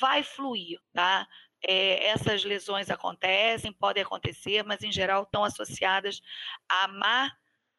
[0.00, 1.28] Vai fluir, tá?
[1.64, 6.20] É, essas lesões acontecem, podem acontecer, mas em geral estão associadas
[6.68, 7.30] a má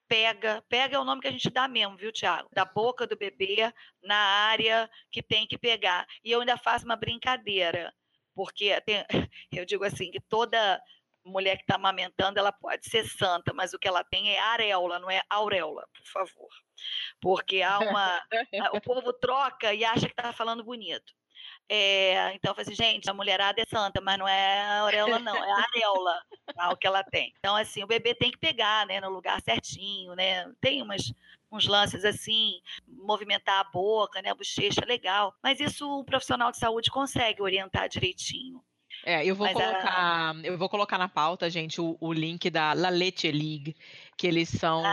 [0.07, 0.63] pega.
[0.69, 2.47] Pega é o nome que a gente dá mesmo, viu, Tiago?
[2.53, 6.07] Da boca do bebê na área que tem que pegar.
[6.23, 7.93] E eu ainda faço uma brincadeira
[8.39, 9.03] porque tem,
[9.51, 10.81] eu digo assim que toda
[11.25, 14.97] mulher que está amamentando ela pode ser santa, mas o que ela tem é areola,
[14.97, 16.49] não é auréola, por favor,
[17.19, 18.23] porque há uma
[18.73, 21.13] o povo troca e acha que está falando bonito.
[21.67, 25.35] É, então, eu falei assim, gente, a mulherada é santa, mas não é auréola, não,
[25.35, 26.21] é areola
[26.55, 27.33] tá, o que ela tem.
[27.39, 30.49] Então, assim, o bebê tem que pegar, né, no lugar certinho, né?
[30.61, 31.13] Tem umas,
[31.51, 32.53] uns lances assim,
[32.87, 35.33] movimentar a boca, né, a bochecha, legal.
[35.43, 38.61] Mas isso o profissional de saúde consegue orientar direitinho.
[39.05, 42.49] É, eu vou Mas a- colocar, eu vou colocar na pauta, gente, o, o link
[42.49, 43.75] da La Leche League,
[44.17, 44.83] que eles são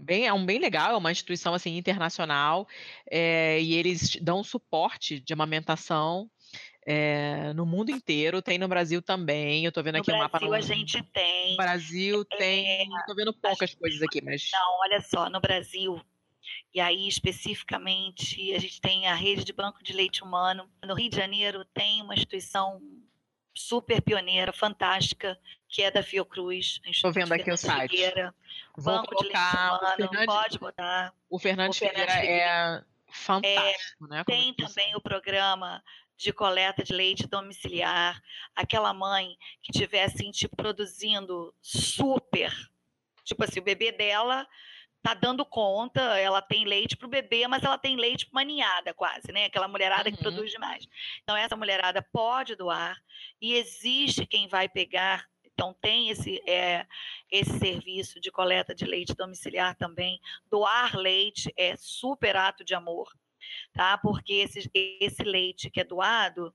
[0.00, 2.66] bem, é um bem legal, é uma instituição assim internacional,
[3.08, 6.28] é, e eles dão suporte de amamentação
[6.86, 9.64] é, no mundo inteiro, tem no Brasil também.
[9.64, 11.50] Eu tô vendo No aqui o mapa Brasil no a gente tem.
[11.52, 16.00] no Brasil tem, tô vendo poucas coisas aqui, mas Não, olha só, no Brasil,
[16.74, 20.68] e aí especificamente, a gente tem a rede de banco de leite humano.
[20.84, 22.80] No Rio de Janeiro tem uma instituição
[23.54, 25.38] super pioneira, fantástica,
[25.68, 26.80] que é da Fiocruz.
[27.02, 27.90] Tô vendo aqui o site.
[27.90, 28.34] Figueira,
[28.76, 31.12] Vou Banco de Leite colocar Humano, pode botar.
[31.28, 32.86] o Fernandes O Fernandes Figueira é Figueira.
[33.12, 34.24] fantástico, né?
[34.24, 35.82] como Tem também o programa
[36.20, 38.20] de coleta de leite domiciliar.
[38.54, 42.52] Aquela mãe que estiver assim, tipo, produzindo super.
[43.24, 44.46] Tipo assim, o bebê dela
[45.02, 48.44] tá dando conta, ela tem leite para o bebê, mas ela tem leite pra uma
[48.44, 49.46] ninhada quase, né?
[49.46, 50.22] Aquela mulherada que Uhum.
[50.22, 50.86] produz demais.
[51.22, 52.98] Então, essa mulherada pode doar
[53.40, 55.26] e existe quem vai pegar.
[55.46, 56.86] Então, tem esse, é,
[57.30, 60.20] esse serviço de coleta de leite domiciliar também.
[60.50, 63.10] Doar leite é super ato de amor,
[63.72, 63.98] tá?
[63.98, 66.54] Porque esse, esse leite que é doado,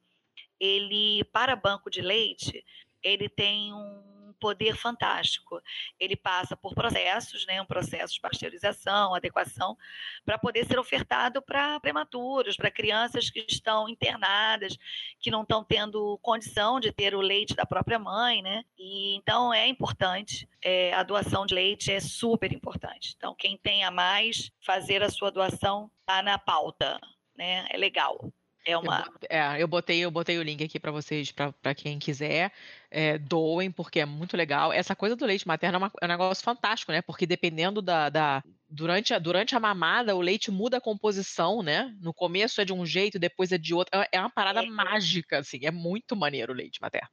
[0.59, 2.63] ele, para banco de leite,
[3.03, 5.61] ele tem um poder fantástico.
[5.99, 9.77] Ele passa por processos, né, um processo de pasteurização, adequação,
[10.25, 14.77] para poder ser ofertado para prematuros, para crianças que estão internadas,
[15.19, 18.63] que não estão tendo condição de ter o leite da própria mãe, né?
[18.77, 20.47] E então é importante.
[20.61, 23.13] é, a doação de leite é super importante.
[23.15, 26.99] Então quem tem a mais fazer a sua doação está na pauta,
[27.37, 27.67] né?
[27.69, 28.31] É legal.
[28.67, 31.75] É uma Eu, bot- é, eu botei, eu botei o link aqui para vocês, para
[31.75, 32.51] quem quiser,
[32.97, 34.71] é, doem, porque é muito legal.
[34.71, 37.01] Essa coisa do leite materno é, uma- é um negócio fantástico, né?
[37.01, 41.93] Porque dependendo da, da- durante, a, durante a mamada, o leite muda a composição, né?
[41.99, 43.99] No começo é de um jeito, depois é de outro.
[43.99, 45.59] É- É uma parada mágica, assim.
[45.65, 47.09] É muito maneiro o leite materno.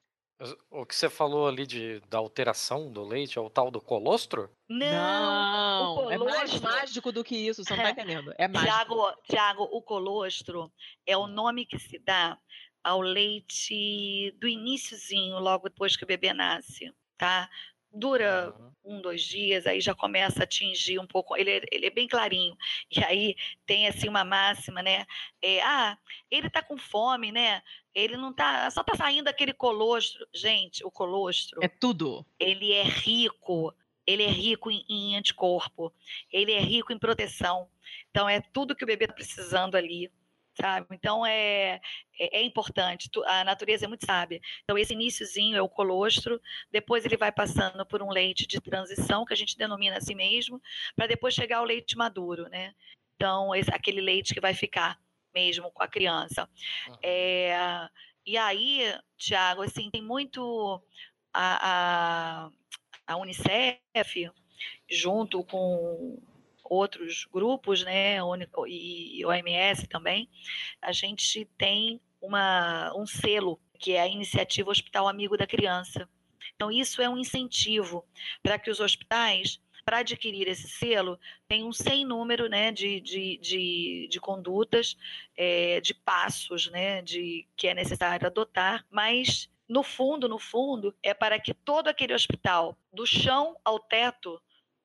[0.71, 4.51] O que você falou ali de, da alteração do leite é o tal do colostro?
[4.69, 8.33] Não, o é mais colostro- mágico do que isso, você não tá entendendo.
[8.37, 8.73] É mágico.
[8.73, 10.73] Tiago, Tiago, o colostro
[11.07, 12.37] é o nome que se dá
[12.83, 17.49] ao leite do iniciozinho, logo depois que o bebê nasce, tá?
[17.95, 21.37] Dura um, dois dias, aí já começa a atingir um pouco.
[21.37, 22.57] Ele, é- ele é bem clarinho.
[22.91, 23.37] E aí
[23.67, 25.05] tem assim uma máxima, né?
[25.43, 25.99] É, ah,
[26.31, 27.63] ele tá com fome, né?
[27.95, 28.71] Ele não tá.
[28.71, 30.27] Só tá saindo aquele colostro.
[30.35, 31.63] Gente, o colostro.
[31.63, 32.25] É tudo.
[32.41, 33.75] Ele é rico.
[34.07, 35.93] Ele é rico em, em anticorpo.
[36.33, 37.69] Ele é rico em proteção.
[38.11, 40.11] Então, é tudo que o bebê está precisando ali.
[40.61, 40.87] Sabe?
[40.93, 41.81] Então é,
[42.19, 43.11] é, é importante.
[43.27, 44.41] A natureza é muito sábia.
[44.63, 49.25] Então, esse iníciozinho é o colostro, depois ele vai passando por um leite de transição,
[49.25, 50.61] que a gente denomina assim mesmo,
[50.95, 52.75] para depois chegar ao leite maduro, né?
[53.17, 54.99] Então, esse, aquele leite que vai ficar
[55.35, 56.49] mesmo com a criança.
[56.89, 56.97] Uhum.
[57.03, 57.89] É,
[58.27, 60.83] e aí, Tiago, assim, tem muito
[61.33, 62.51] a, a,
[63.07, 64.31] a Unicef,
[64.89, 66.21] junto com
[66.73, 68.17] outros grupos, né,
[68.67, 70.29] e OMS também,
[70.81, 76.09] a gente tem uma, um selo, que é a Iniciativa Hospital Amigo da Criança.
[76.55, 78.05] Então, isso é um incentivo
[78.43, 81.19] para que os hospitais, para adquirir esse selo,
[81.49, 84.97] tenham um sem número né, de, de, de, de condutas,
[85.37, 91.13] é, de passos né, de, que é necessário adotar, mas no fundo, no fundo, é
[91.13, 94.41] para que todo aquele hospital, do chão ao teto,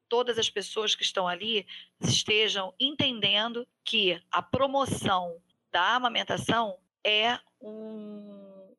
[0.10, 1.66] todas as pessoas que estão ali
[2.02, 8.76] estejam entendendo que a promoção da amamentação é um,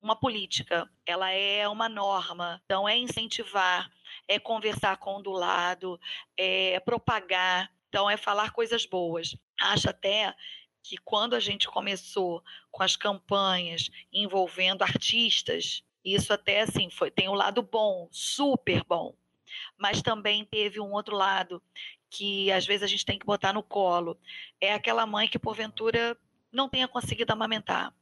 [0.00, 2.60] uma política, ela é uma norma.
[2.64, 3.90] Então, é incentivar,
[4.26, 5.98] é conversar com o do lado,
[6.36, 9.36] é propagar, então, é falar coisas boas.
[9.60, 10.34] Acho até
[10.82, 17.28] que quando a gente começou com as campanhas envolvendo artistas, isso até assim foi tem
[17.28, 19.14] um lado bom, super bom,
[19.76, 21.62] mas também teve um outro lado
[22.10, 24.18] que às vezes a gente tem que botar no colo.
[24.60, 26.16] É aquela mãe que porventura
[26.52, 27.92] não tenha conseguido amamentar.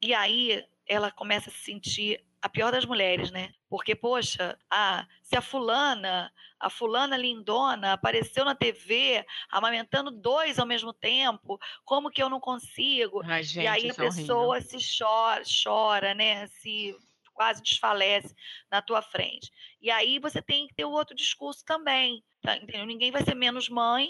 [0.00, 3.54] E aí ela começa a se sentir a pior das mulheres, né?
[3.70, 10.66] Porque, poxa, ah, se a fulana, a fulana lindona, apareceu na TV amamentando dois ao
[10.66, 13.22] mesmo tempo, como que eu não consigo?
[13.24, 16.48] Ai, gente, e aí a pessoa se chora, chora, né?
[16.48, 16.96] Se
[17.32, 18.34] quase desfalece
[18.70, 19.50] na tua frente.
[19.80, 22.56] E aí você tem que ter o outro discurso também, tá?
[22.56, 22.86] Entendeu?
[22.86, 24.08] Ninguém vai ser menos mãe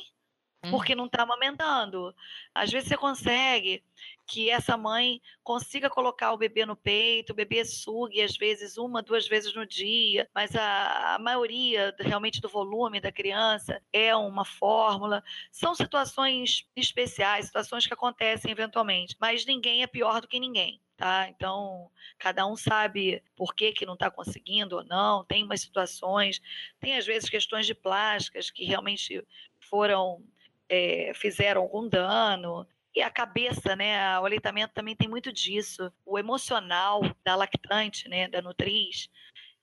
[0.70, 2.14] porque não está amamentando.
[2.54, 3.82] Às vezes você consegue
[4.26, 9.02] que essa mãe consiga colocar o bebê no peito, o bebê sugue às vezes uma,
[9.02, 14.44] duas vezes no dia, mas a, a maioria realmente do volume da criança é uma
[14.44, 15.22] fórmula.
[15.50, 20.80] São situações especiais, situações que acontecem eventualmente, mas ninguém é pior do que ninguém.
[20.96, 21.28] Tá?
[21.28, 25.24] Então, cada um sabe por que, que não está conseguindo ou não.
[25.24, 26.40] Tem umas situações,
[26.78, 29.20] tem às vezes questões de plásticas que realmente
[29.58, 30.22] foram
[30.68, 32.66] é, fizeram algum dano.
[32.94, 34.18] E a cabeça, né?
[34.18, 35.92] O aleitamento também tem muito disso.
[36.04, 38.28] O emocional da lactante, né?
[38.28, 39.08] Da nutriz,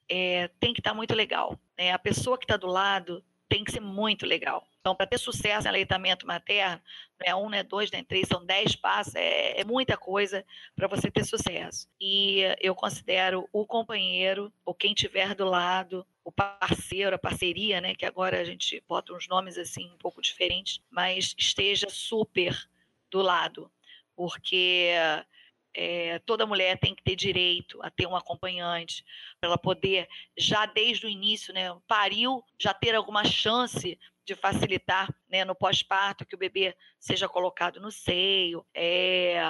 [0.09, 1.57] é, tem que estar tá muito legal.
[1.77, 1.91] Né?
[1.91, 4.65] A pessoa que está do lado tem que ser muito legal.
[4.79, 6.81] Então, para ter sucesso em aleitamento materno,
[7.19, 9.97] não é um, não é dois, não é três, são dez passos, é, é muita
[9.97, 10.45] coisa
[10.75, 11.89] para você ter sucesso.
[11.99, 17.95] E eu considero o companheiro, ou quem tiver do lado, o parceiro, a parceria, né,
[17.95, 22.55] que agora a gente bota uns nomes assim um pouco diferentes, mas esteja super
[23.09, 23.71] do lado,
[24.15, 24.91] porque
[25.73, 29.03] é, toda mulher tem que ter direito a ter um acompanhante
[29.39, 30.07] para ela poder
[30.37, 36.27] já desde o início, né, pariu, já ter alguma chance de facilitar né, no pós-parto
[36.27, 38.63] que o bebê seja colocado no seio.
[38.75, 39.41] É,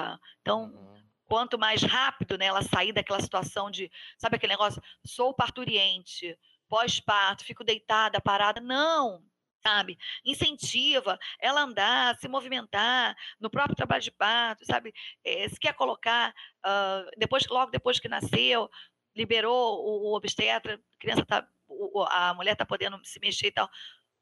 [0.41, 0.99] então uhum
[1.29, 6.35] quanto mais rápido né, ela sair daquela situação de, sabe aquele negócio, sou parturiente,
[6.69, 8.61] pós-parto, fico deitada, parada.
[8.61, 9.23] Não,
[9.61, 9.97] sabe?
[10.25, 14.93] Incentiva ela a andar, se movimentar no próprio trabalho de parto, sabe?
[15.23, 16.33] É, se quer colocar,
[16.65, 18.69] uh, depois, logo depois que nasceu,
[19.15, 23.51] liberou o, o obstetra, a criança tá, o, a mulher está podendo se mexer e
[23.51, 23.69] tal,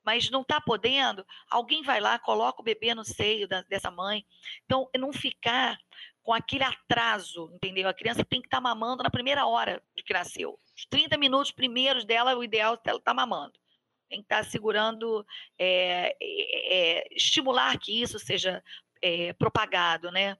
[0.03, 4.25] mas não está podendo, alguém vai lá, coloca o bebê no seio da, dessa mãe.
[4.63, 5.77] Então, não ficar
[6.23, 7.89] com aquele atraso, entendeu?
[7.89, 10.57] A criança tem que estar tá mamando na primeira hora de que nasceu.
[10.77, 13.59] Os 30 minutos primeiros dela, o ideal é ela estar tá mamando.
[14.07, 15.25] Tem que estar tá segurando,
[15.57, 18.63] é, é, é, estimular que isso seja
[19.01, 20.37] é, propagado, né?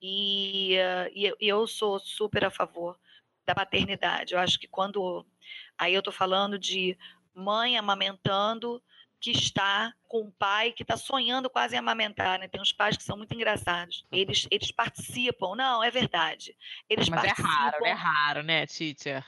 [0.00, 0.76] E,
[1.14, 2.98] e, eu sou super a favor
[3.44, 4.34] da paternidade.
[4.34, 5.26] Eu acho que quando.
[5.76, 6.96] Aí eu estou falando de
[7.34, 8.82] mãe amamentando
[9.20, 12.48] que está com um pai que está sonhando quase em amamentar, né?
[12.48, 14.04] Tem uns pais que são muito engraçados.
[14.10, 15.54] Eles, eles participam.
[15.54, 16.56] Não, é verdade.
[16.88, 17.48] Eles Mas participam.
[17.48, 19.24] é raro, é raro, né, teacher?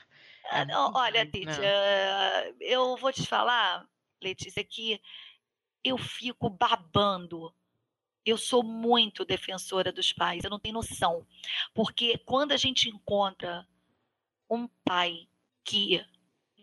[0.51, 2.55] É olha, teacher, não.
[2.59, 3.87] eu vou te falar,
[4.21, 5.01] Letícia, que
[5.83, 7.53] eu fico babando.
[8.25, 11.27] Eu sou muito defensora dos pais, eu não tenho noção.
[11.73, 13.67] Porque quando a gente encontra
[14.49, 15.27] um pai
[15.63, 16.03] que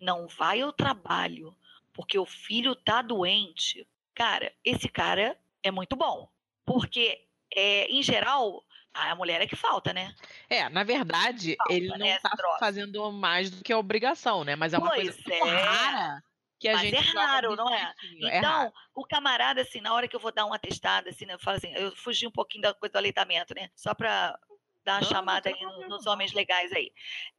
[0.01, 1.57] não vai ao trabalho,
[1.93, 6.29] porque o filho tá doente, cara, esse cara é muito bom.
[6.65, 10.15] Porque, é, em geral, a mulher é que falta, né?
[10.49, 14.57] É, na verdade, falta, ele não né, tá fazendo mais do que a obrigação, né?
[14.57, 15.63] Mas é uma pois coisa é.
[15.63, 16.23] rara
[16.63, 16.95] que a Mas gente.
[16.95, 17.93] é raro, não é?
[18.21, 21.35] Então, é o camarada, assim, na hora que eu vou dar um atestado, assim, né,
[21.35, 23.69] eu falo assim, eu fugi um pouquinho da coisa do aleitamento, né?
[23.75, 24.39] Só para
[24.85, 26.93] dar uma não, chamada não aí nos homens legais aí.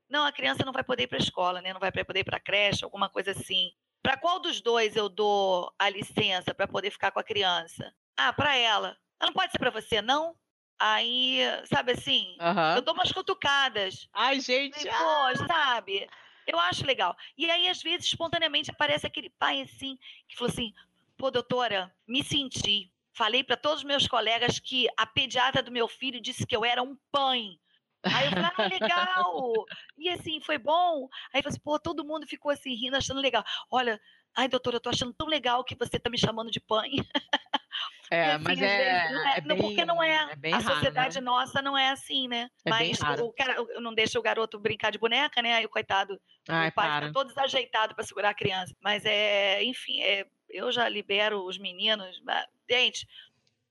[0.10, 1.72] Não, a criança não vai poder ir para a escola, né?
[1.72, 3.72] Não vai poder ir para a creche, alguma coisa assim.
[4.02, 7.94] Para qual dos dois eu dou a licença para poder ficar com a criança?
[8.18, 8.98] Ah, pra ela.
[9.20, 10.36] Ela não pode ser pra você, não?
[10.86, 12.36] Aí, sabe assim,
[12.76, 14.10] eu dou umas cutucadas.
[14.12, 14.86] Ai, gente.
[14.86, 16.10] Pô, sabe?
[16.46, 17.16] Eu acho legal.
[17.38, 19.98] E aí, às vezes, espontaneamente aparece aquele pai assim,
[20.28, 20.74] que falou assim:
[21.16, 22.92] pô, doutora, me senti.
[23.14, 26.66] Falei para todos os meus colegas que a pediatra do meu filho disse que eu
[26.66, 27.58] era um pãe.
[28.04, 29.54] Aí eu falei, ah, legal!
[29.98, 31.08] E assim, foi bom.
[31.32, 33.46] Aí eu falei assim, pô, todo mundo ficou assim, rindo, achando legal.
[33.72, 34.02] Olha,
[34.36, 36.92] ai, doutora, eu tô achando tão legal que você tá me chamando de pãe.
[38.14, 40.36] É, assim, mas é, não é- é bem, porque não é.
[40.44, 41.22] é a raro, sociedade né?
[41.22, 42.50] nossa não é assim, né?
[42.66, 43.26] É Mas raro.
[43.26, 45.56] o cara não deixa o garoto brincar de boneca, né?
[45.56, 47.02] Aí o coitado, Ai, o pai para.
[47.08, 48.76] fica todo desajeitado para segurar a criança.
[48.82, 52.22] Mas é, enfim, é, eu já libero os meninos.
[52.70, 53.08] Gente,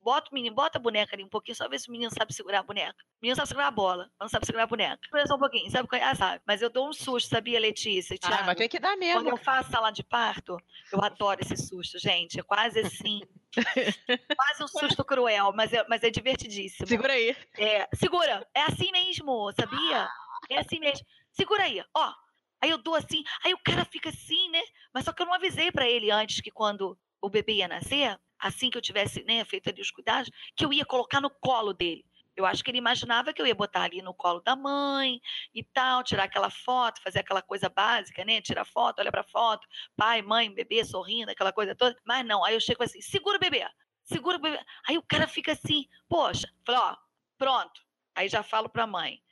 [0.02, 2.34] bota o menino, bota a boneca ali um pouquinho, só ver se o menino sabe
[2.34, 3.02] segurar a boneca.
[3.02, 4.98] O menino sabe segurar a bola, mas não sabe segurar a boneca.
[5.02, 5.88] Espera só um pouquinho, sabe?
[5.92, 6.02] é?
[6.02, 6.42] Ah, sabe.
[6.46, 8.16] Mas eu dou um susto, sabia, Letícia?
[8.24, 9.22] Ah, mas tem que dar mesmo.
[9.22, 10.56] Quando eu faço sala de parto,
[10.92, 12.38] eu adoro esse susto, gente.
[12.38, 13.22] É quase assim.
[14.36, 16.86] quase um susto cruel, mas é, mas é divertidíssimo.
[16.86, 17.36] Segura aí.
[17.56, 18.46] É, segura.
[18.54, 20.08] É assim mesmo, sabia?
[20.50, 21.06] É assim mesmo.
[21.30, 22.12] Segura aí, ó.
[22.60, 24.62] Aí eu dou assim, aí o cara fica assim, né?
[24.94, 28.18] Mas só que eu não avisei pra ele antes que quando o bebê ia nascer,
[28.42, 31.72] assim que eu tivesse né, feito ali os cuidados, que eu ia colocar no colo
[31.72, 32.04] dele.
[32.34, 35.20] Eu acho que ele imaginava que eu ia botar ali no colo da mãe
[35.54, 38.40] e tal, tirar aquela foto, fazer aquela coisa básica, né?
[38.40, 39.66] Tirar foto, olha pra foto,
[39.96, 41.96] pai, mãe, bebê sorrindo, aquela coisa toda.
[42.06, 43.66] Mas não, aí eu chego assim, segura o bebê,
[44.02, 44.58] segura o bebê.
[44.88, 46.96] Aí o cara fica assim, poxa, falei, ó,
[47.36, 47.82] pronto.
[48.14, 49.22] Aí já falo pra mãe,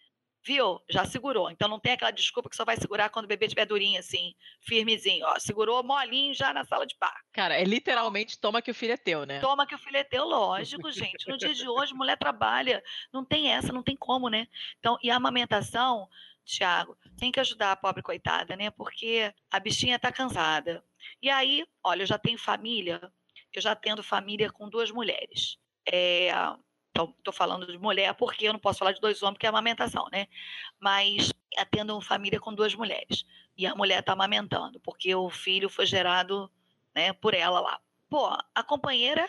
[0.45, 0.81] viu?
[0.89, 1.51] Já segurou.
[1.51, 4.35] Então não tem aquela desculpa que só vai segurar quando o bebê estiver durinho assim,
[4.61, 7.21] firmezinho, ó, segurou molinho já na sala de parto.
[7.33, 9.41] Cara, é literalmente toma que o filho é teu, né?
[9.41, 11.29] Toma que o filho é teu, lógico, gente.
[11.29, 12.83] No dia de hoje, mulher trabalha.
[13.13, 14.47] Não tem essa, não tem como, né?
[14.79, 16.09] Então, e a amamentação,
[16.45, 18.71] Tiago, tem que ajudar a pobre coitada, né?
[18.71, 20.83] Porque a bichinha tá cansada.
[21.23, 23.01] E aí, olha, eu já tenho família,
[23.53, 25.59] eu já tendo família com duas mulheres.
[25.91, 26.31] É,
[27.09, 30.09] tô falando de mulher porque eu não posso falar de dois homens, porque é amamentação,
[30.13, 30.27] né?
[30.81, 33.25] Mas atendo família com duas mulheres.
[33.57, 36.51] E a mulher tá amamentando, porque o filho foi gerado
[36.95, 37.81] né, por ela lá.
[38.09, 39.27] Pô, a companheira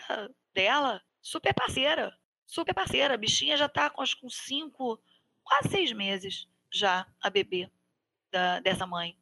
[0.54, 2.16] dela, super parceira,
[2.46, 3.14] super parceira.
[3.14, 5.00] A bichinha já tá com, com cinco,
[5.44, 7.70] quase seis meses já, a bebê
[8.30, 9.16] da- dessa mãe.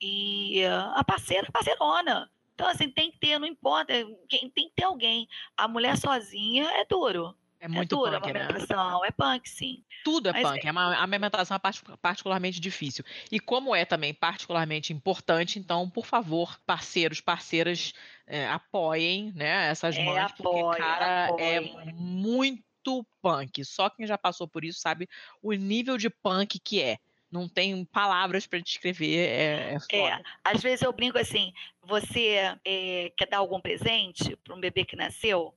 [0.00, 2.30] E ah, a parceira, parceirona.
[2.54, 3.92] Então, assim, tem que ter, não importa,
[4.28, 5.28] tem que ter alguém.
[5.56, 7.36] A mulher sozinha é duro.
[7.62, 9.06] É muito duro punk, a né?
[9.06, 9.84] é punk, sim.
[10.04, 10.66] Tudo é Mas punk.
[10.66, 13.04] É uma a amamentação é partic- particularmente difícil.
[13.30, 17.92] E como é também particularmente importante, então, por favor, parceiros, parceiras,
[18.26, 21.60] é, apoiem, né, essas É, mães, porque, apoiem, cara, é
[21.94, 23.64] muito punk.
[23.64, 25.08] Só quem já passou por isso sabe
[25.40, 26.98] o nível de punk que é.
[27.30, 29.96] Não tem palavras pra descrever, é, é.
[29.96, 34.84] É, às vezes eu brinco assim, você é, quer dar algum presente para um bebê
[34.84, 35.54] que nasceu?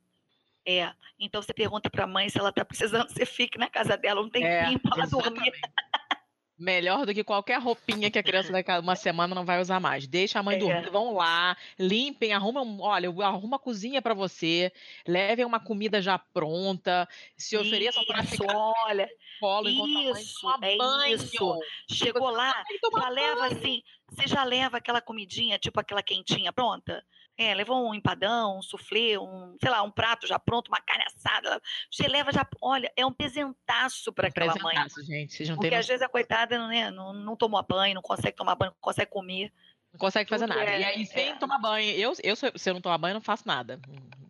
[0.67, 3.95] É, então você pergunta para a mãe se ela está precisando, você fique na casa
[3.97, 5.51] dela um É, tempinho para ela dormir.
[6.57, 9.77] Melhor do que qualquer roupinha que a criança daqui a uma semana não vai usar
[9.81, 10.07] mais.
[10.07, 10.59] Deixa a mãe É.
[10.59, 14.71] dormir, vão lá, limpem, arrumam, olha, arruma a cozinha pra você,
[15.05, 18.55] levem uma comida já pronta, se ofereçam para ficar
[18.87, 21.15] olha, colo a mãe isso, toma é banho.
[21.15, 21.59] isso.
[21.91, 22.63] Chegou lá,
[22.97, 23.57] já leva banho.
[23.57, 27.05] assim, você já leva aquela comidinha, tipo aquela quentinha pronta?
[27.37, 31.03] É, levou um empadão, um soufflé, um, sei lá, um prato já pronto, uma carne
[31.05, 31.61] assada.
[31.91, 34.75] Você leva já, olha, é um presentaço para aquela mãe.
[34.75, 37.95] Presentaço, gente, vocês não Porque às vezes a coitada não, né, não, não tomou banho,
[37.95, 39.51] não consegue tomar banho, não consegue comer.
[39.95, 40.61] Não consegue fazer nada.
[40.61, 41.35] é- e aí, sem é.
[41.35, 43.79] tomar banho, eu, eu, se eu não tomar banho, eu não faço nada.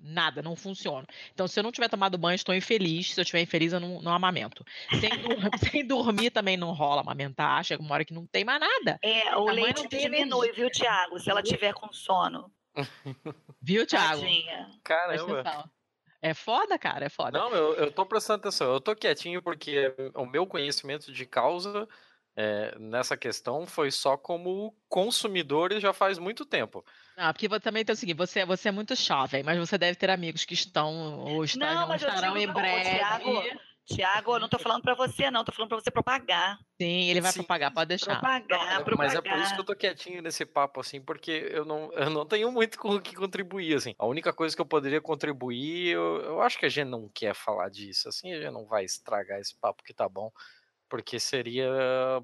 [0.02, 1.08] Nada, não funciona.
[1.34, 3.12] Então, se eu não tiver tomado banho, estou infeliz.
[3.12, 4.64] Se eu estiver infeliz, eu não, não amamento.
[5.00, 5.10] Sem,
[5.74, 7.64] sem dormir também não rola amamentar.
[7.64, 9.00] Chega uma hora que não tem mais nada.
[9.02, 11.20] É, o A mãe leite diminui, viu, Tiago?
[11.20, 12.52] Se ela tiver com sono.
[13.62, 14.22] Viu, Thiago?
[14.22, 14.70] Tadinha.
[14.84, 15.70] Caramba.
[16.22, 17.38] É foda, cara, é foda.
[17.38, 18.74] Não, eu, eu tô prestando atenção.
[18.74, 21.88] Eu tô quietinho porque o meu conhecimento de causa
[22.36, 26.84] é, nessa questão foi só como consumidor e já faz muito tempo.
[27.16, 29.96] Ah, porque você também tem o seguinte, você, você é muito jovem, mas você deve
[29.96, 32.98] ter amigos que estão ou estão, Não, estarão em breve.
[32.98, 33.44] Tiago,
[33.86, 35.44] Tiago, eu não tô falando pra você, não.
[35.44, 36.58] Tô falando pra você propagar.
[36.82, 37.40] Sim, ele vai Sim.
[37.40, 38.20] propagar, pode deixar.
[38.20, 38.98] Propagar, propagar.
[38.98, 42.10] Mas é por isso que eu tô quietinho nesse papo, assim, porque eu não, eu
[42.10, 43.94] não tenho muito com o que contribuir, assim.
[43.98, 47.34] A única coisa que eu poderia contribuir, eu, eu acho que a gente não quer
[47.36, 50.32] falar disso, assim, a gente não vai estragar esse papo que tá bom,
[50.90, 51.70] porque seria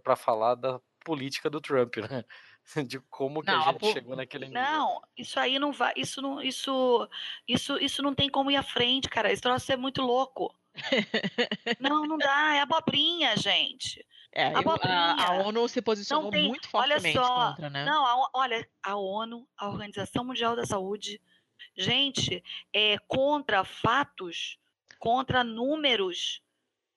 [0.04, 2.24] pra falar da política do Trump, né?
[2.88, 4.62] De como que Não, a a gente po- chegou naquele nível.
[4.62, 5.94] Não, isso aí não vai.
[5.98, 7.08] Isso não, isso,
[7.48, 9.32] isso, isso não tem como ir à frente, cara.
[9.32, 10.56] Esse troço é muito louco.
[11.80, 12.56] Não, não dá.
[12.56, 14.06] É abobrinha, gente.
[14.34, 15.32] É, eu- a, a Abobrinha.
[15.46, 17.84] ONU se posicionou tem- muito olha fortemente só, contra, né?
[17.86, 21.22] Não, a olha, a ONU, a Organização Mundial da Saúde,
[21.78, 22.44] Gente,
[22.74, 24.58] é contra fatos,
[25.00, 26.42] contra números,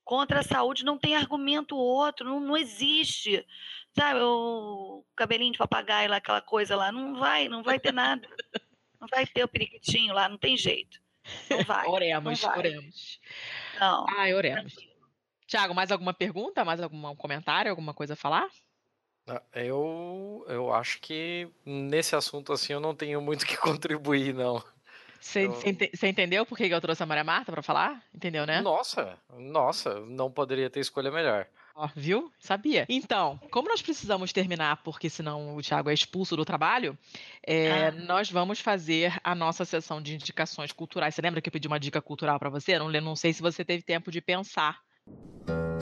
[0.02, 3.46] contra a saúde não tem argumento outro, não, não existe.
[3.96, 8.28] Sabe, o cabelinho de papagaio lá, aquela coisa lá, não vai, não vai ter nada.
[9.00, 10.98] Não vai ter o periquitinho lá, não tem jeito.
[11.48, 11.86] Não vai.
[11.86, 12.58] oremos, não vai.
[12.58, 13.20] oremos.
[13.80, 14.06] Não.
[14.10, 14.74] Ai, oremos.
[15.46, 16.64] Tiago, mais alguma pergunta?
[16.64, 17.70] Mais algum comentário?
[17.70, 18.48] Alguma coisa a falar?
[19.26, 24.62] Ah, Eu, eu acho que nesse assunto assim eu não tenho muito que contribuir, não.
[25.20, 28.02] Você Eu- entendeu por que que eu trouxe a Maria Marta pra falar?
[28.14, 28.60] Entendeu, né?
[28.60, 31.46] Nossa, nossa, não poderia ter escolha melhor.
[31.76, 32.30] Ó, viu?
[32.38, 32.86] Sabia.
[32.88, 36.96] Então, como nós precisamos terminar, porque senão o Thiago é expulso do trabalho,
[37.44, 37.90] é, Ah.
[37.90, 41.14] nós vamos fazer a nossa sessão de indicações culturais.
[41.14, 42.78] Você lembra que eu pedi uma dica cultural pra você?
[42.78, 44.78] Não, não sei se você teve tempo de pensar.
[45.48, 45.73] É,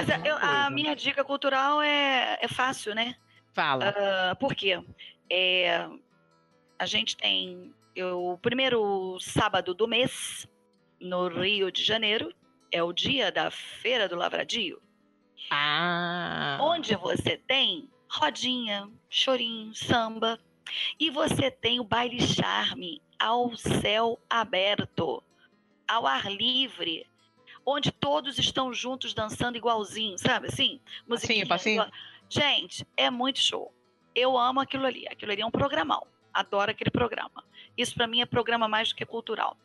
[0.00, 3.14] mas a, alguma eu- a minha dica cultural é, é fácil, né?
[3.52, 3.94] Fala.
[3.96, 4.82] Ah, por quê?
[5.30, 5.88] É,
[6.78, 10.46] a gente tem eu- o primeiro sábado do mês,
[11.00, 12.32] no Rio de Janeiro,
[12.72, 14.80] é o dia da Feira do Lavradio,
[15.50, 16.58] Ah.
[16.60, 20.38] onde você tem rodinha, chorinho, samba,
[21.00, 25.22] e você tem o baile charme ao céu aberto,
[25.86, 27.06] ao ar livre,
[27.70, 30.80] onde todos estão juntos dançando igualzinho, sabe assim?
[31.06, 31.74] Musiquinha passinho.
[31.82, 31.90] igual-
[32.28, 33.72] Gente, é muito show.
[34.14, 35.06] Eu amo aquilo ali.
[35.08, 36.06] Aquilo ali é um programão.
[36.32, 37.42] Adoro aquele programa.
[37.76, 39.56] Isso para mim é programa mais do que cultural.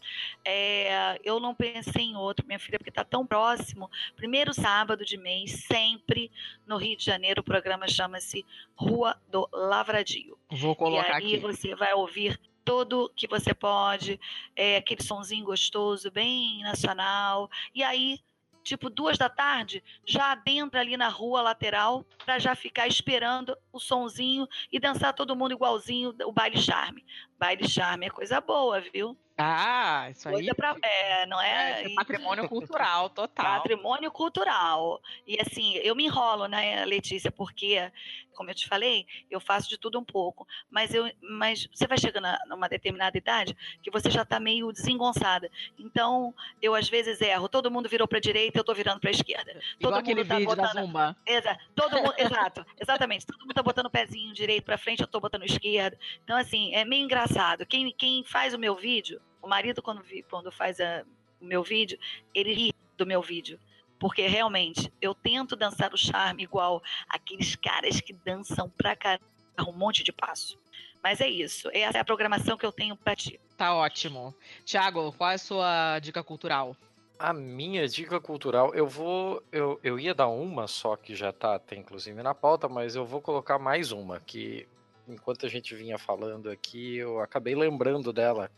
[0.46, 3.90] É, eu não pensei em outro, minha filha, porque está tão próximo.
[4.16, 6.32] Primeiro sábado de mês, sempre
[6.66, 10.38] no Rio de Janeiro, o programa chama-se Rua do Lavradio.
[10.52, 11.38] Vou colocar e aí aqui.
[11.38, 14.20] você vai ouvir tudo que você pode,
[14.56, 17.50] é, aquele sonzinho gostoso, bem nacional.
[17.74, 18.20] E aí,
[18.64, 23.80] tipo, duas da tarde, já adentra ali na rua lateral para já ficar esperando o
[23.80, 27.06] sonzinho e dançar todo mundo igualzinho o baile charme.
[27.44, 29.18] Baile charme é coisa boa, viu?
[29.38, 30.36] Ah, isso aí.
[30.36, 31.82] Coisa pra, é, não é?
[31.82, 33.44] É, é patrimônio cultural total.
[33.58, 35.02] Patrimônio cultural.
[35.28, 37.92] E assim, eu me enrolo, né, Letícia, porque,
[38.36, 40.48] como eu te falei, eu faço de tudo um pouco.
[40.70, 44.72] Mas, eu, mas você vai chegando a numa determinada idade que você já está meio
[44.72, 45.50] desengonçada.
[45.80, 47.50] Então, eu às vezes erro.
[47.50, 49.50] Todo mundo virou para direita, eu estou virando para esquerda.
[49.80, 51.18] Igual Todo aquele mundo tá da botando- Zumba.
[51.26, 52.14] Exa todo mundo,
[52.54, 53.26] exato, exatamente.
[53.26, 55.98] Todo mundo tá botando o pezinho direito pra frente, eu tô botando o esquerdo.
[56.24, 57.33] Então, assim, é meio engraçado.
[57.70, 61.04] Quem, quem faz o meu vídeo, o marido, quando, vi- quando faz a-
[61.42, 61.98] o meu vídeo,
[62.34, 63.60] ele ri do meu vídeo.
[64.00, 69.24] Porque realmente eu tento dançar o charme igual aqueles caras que dançam pra caramba
[69.68, 70.58] um monte de passo.
[71.02, 71.70] Mas é isso.
[71.74, 73.40] Essa é a programação que eu tenho pra ti.
[73.58, 74.34] Tá ótimo.
[74.66, 76.76] Tiago, qual é a sua dica cultural?
[77.20, 79.42] A minha dica cultural, eu vou.
[79.52, 83.06] Eu, eu ia dar uma só que já tá até inclusive na pauta, mas eu
[83.06, 84.68] vou colocar mais uma, que
[85.08, 88.50] enquanto a gente vinha falando aqui, eu acabei lembrando dela.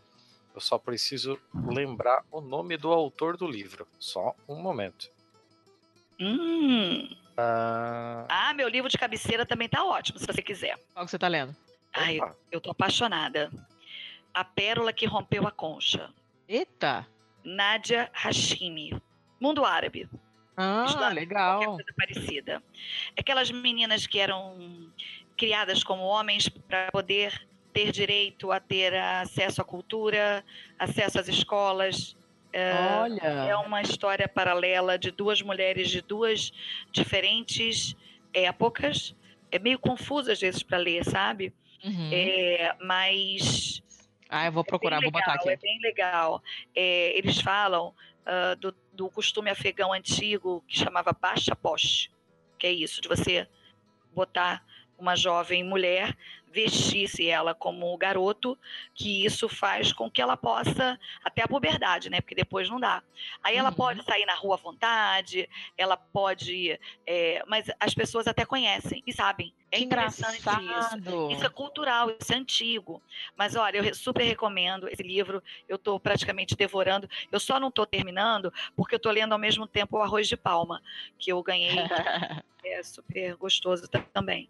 [0.53, 3.88] Eu só preciso lembrar o nome do autor do livro.
[3.99, 5.09] Só um momento.
[6.19, 7.09] Hum.
[7.38, 10.77] Ah, Ah, meu livro de cabeceira também tá ótimo, se você quiser.
[10.93, 11.53] Qual que você tá lendo?
[11.93, 12.35] Ai, Opa.
[12.51, 13.51] eu tô apaixonada.
[14.34, 16.09] A Pérola que Rompeu a Concha.
[16.47, 17.05] Eita!
[17.43, 18.97] Nádia Hashimi.
[19.39, 20.09] Mundo Árabe.
[20.57, 21.59] Ah, Islã, legal.
[21.63, 22.63] Qualquer coisa parecida.
[23.19, 24.89] Aquelas meninas que eram
[25.37, 30.43] criadas como homens para poder ter direito a ter acesso à cultura,
[30.79, 32.15] acesso às escolas.
[32.53, 32.71] É,
[33.01, 33.21] Olha.
[33.21, 36.53] é uma história paralela de duas mulheres de duas
[36.89, 37.95] diferentes
[38.33, 39.13] épocas.
[39.51, 41.53] É meio confuso às vezes para ler, sabe?
[41.83, 42.09] Uhum.
[42.13, 43.83] É, mas
[44.29, 45.61] Ah, eu vou procurar, bem vou botar legal, É aqui.
[45.61, 46.41] bem legal.
[46.73, 47.93] É, eles falam
[48.25, 52.09] ah, do, do costume afegão antigo que chamava baixa poste,
[52.57, 53.47] que é isso, de você
[54.13, 54.63] botar
[54.97, 56.15] uma jovem mulher,
[56.51, 58.57] vestir-se ela como garoto,
[58.93, 62.22] que isso faz com que ela possa, até a puberdade, né?
[62.22, 63.03] Porque depois não dá.
[63.43, 63.76] Aí ela Uhum.
[63.76, 66.80] pode sair na rua à vontade, ela pode.
[67.05, 69.53] é, mas as pessoas até conhecem e sabem.
[69.76, 71.31] É interessante isso.
[71.31, 73.02] Isso é cultural, isso é antigo.
[73.35, 75.41] Mas olha, eu super recomendo esse livro.
[75.68, 77.10] Eu estou praticamente devorando.
[77.31, 80.38] Eu só não estou terminando porque eu estou lendo ao mesmo tempo o Arroz de
[80.38, 80.81] Palma,
[81.19, 81.76] que eu ganhei.
[82.65, 84.49] é super gostoso ta- também.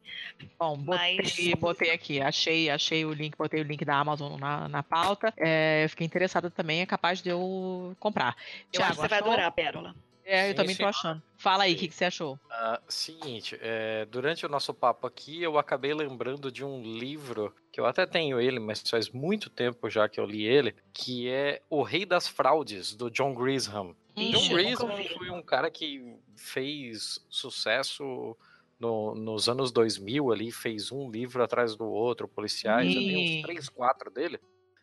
[0.57, 4.69] Bom, botei, Mas- botei aqui, achei, achei o link, botei o link da Amazon na,
[4.69, 5.34] na pauta.
[5.38, 8.35] É, eu fiquei interessada também, é capaz de eu comprar.
[8.72, 9.31] Eu acho que você vai achou?
[9.31, 9.95] adorar a Pérola.
[10.26, 10.84] É, eu Sim, também sim.
[10.84, 11.23] tô achando.
[11.38, 12.39] Fala aí, o que, que você achou?
[12.49, 17.80] Ah, seguinte, é, durante o nosso papo aqui, eu acabei lembrando de um livro, que
[17.81, 21.61] eu até tenho ele, mas faz muito tempo já que eu li ele, que é
[21.69, 23.95] O Rei das Fraudes, do John Grisham.
[24.15, 24.88] Ixi, John Grisham
[25.18, 28.38] foi um cara que fez sucesso
[28.80, 33.22] no- nos anos 2000 ali, fez um livro atrás do outro, policiais, eu tenho Ih.
[33.22, 34.39] uns três, quatro dele.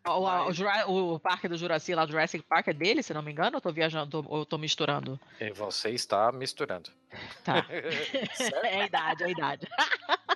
[0.07, 3.03] O, o, o Mas- Jura- o parque do Jurassic lá, do Jurassic Park é dele,
[3.03, 3.57] se não me engano?
[3.57, 5.19] Eu tô viajando, ou eu tô misturando?
[5.41, 6.91] E você está misturando.
[7.45, 7.65] Tá.
[8.65, 9.67] É a idade, é a idade.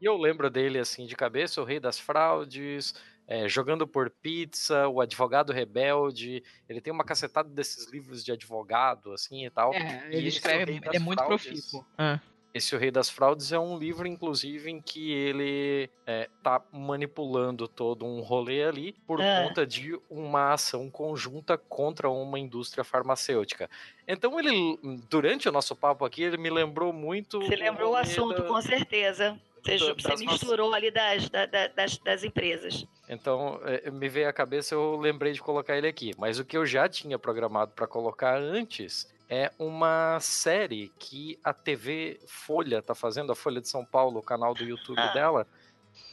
[0.00, 2.94] E eu lembro dele assim de cabeça, o Rei das Fraudes,
[3.26, 6.44] é, Jogando por Pizza, O Advogado Rebelde.
[6.68, 9.74] Ele tem uma cacetada desses livros de advogado, assim e tal.
[9.74, 11.84] É, ele esse escreve, O ele é muito Fraudes, profícuo.
[11.96, 12.20] Ah.
[12.54, 17.68] Esse O Rei das Fraudes é um livro, inclusive, em que ele é, tá manipulando
[17.68, 19.44] todo um rolê ali por Ah.
[19.46, 23.68] conta de uma ação conjunta contra uma indústria farmacêutica.
[24.06, 24.78] Então ele,
[25.10, 27.40] durante o nosso papo aqui, ele me lembrou muito.
[27.42, 29.38] Você lembrou o assunto, da- com certeza.
[29.64, 32.86] Você, misturou ali das, da- da- das, das empresas.
[33.08, 36.14] Então, é, me veio à cabeça, eu lembrei de colocar ele aqui.
[36.16, 41.52] Mas o que eu já tinha programado para colocar antes é uma série que a
[41.52, 45.12] TV Folha tá fazendo, a Folha de São Paulo, o canal do YouTube Ah.
[45.12, 45.46] dela,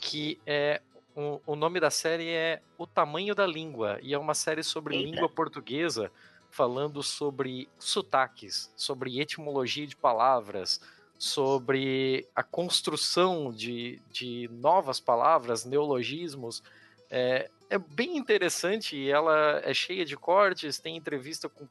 [0.01, 0.81] que é
[1.15, 4.95] o, o nome da série é O Tamanho da Língua e é uma série sobre
[4.97, 5.09] Eita.
[5.09, 6.11] língua portuguesa,
[6.49, 10.81] falando sobre sotaques, sobre etimologia de palavras,
[11.17, 16.61] sobre a construção de, de novas palavras, neologismos.
[17.09, 21.65] É, é bem interessante e ela é cheia de cortes, tem entrevista com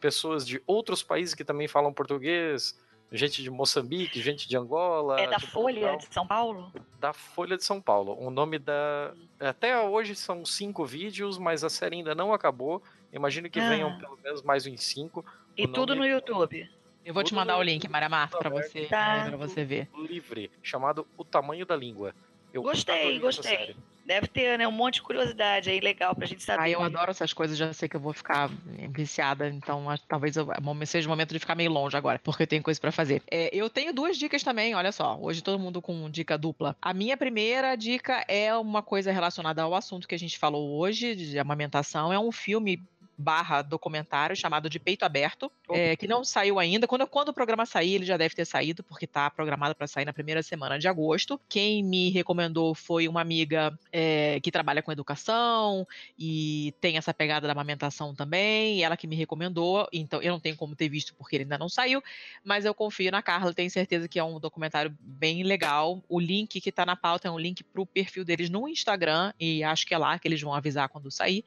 [0.00, 2.78] pessoas de outros países que também falam português,
[3.12, 5.20] gente de Moçambique, gente de Angola.
[5.20, 6.72] É da de Folha Portugal de São Paulo?
[6.98, 8.16] da Folha de São Paulo.
[8.20, 9.12] O nome da.
[9.38, 12.82] Até hoje são cinco vídeos, mas a série ainda não acabou.
[13.12, 13.68] Imagino que Ah.
[13.68, 15.24] venham pelo menos mais uns cinco.
[15.56, 16.68] E tudo nome no YouTube.
[17.04, 18.70] Eu vou te Tudo mandar no- o link, Maria Marta, pra aberto.
[18.70, 19.24] você, Tá.
[19.26, 19.88] é, pra você ver.
[19.96, 22.14] livre, chamado O Tamanho da Língua.
[22.52, 23.74] Eu Gostei, gostei.
[24.10, 26.62] Deve ter né, um monte de curiosidade aí legal pra gente saber.
[26.64, 30.08] Ah, eu adoro essas coisas, já sei que eu vou ficar eh, viciada, então que
[30.08, 30.48] talvez eu,
[30.84, 33.22] seja o momento de ficar meio longe agora, porque eu tenho coisa pra fazer.
[33.30, 35.16] É, eu tenho duas dicas também, olha só.
[35.22, 36.74] Hoje todo mundo com dica dupla.
[36.82, 41.14] A minha primeira dica é uma coisa relacionada ao assunto que a gente falou hoje,
[41.14, 42.12] de amamentação.
[42.12, 42.82] É um filme
[43.20, 46.86] barra documentário chamado de Peito Aberto, é, que não saiu ainda.
[46.86, 50.04] Quando, quando o programa sair, ele já deve ter saído, porque tá programado para sair
[50.04, 51.40] na primeira semana de agosto.
[51.48, 55.86] Quem me recomendou foi uma amiga é, que trabalha com educação
[56.18, 60.56] e tem essa pegada da amamentação também, ela que me recomendou, então eu não tenho
[60.56, 62.02] como ter visto porque ele ainda não saiu,
[62.42, 66.02] mas eu confio na Carla, tenho certeza que é um documentário bem legal.
[66.08, 69.62] O link que tá na pauta é um link pro perfil deles no Instagram, e
[69.62, 71.44] acho que é lá que eles vão avisar quando sair.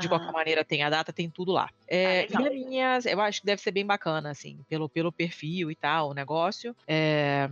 [0.00, 1.70] De qualquer maneira, tem a data, tem tudo lá.
[1.88, 5.12] É, Ah, e a minha, eu acho que deve ser bem bacana, assim, pelo, pelo
[5.12, 6.74] perfil e tal, o negócio.
[6.86, 7.48] É,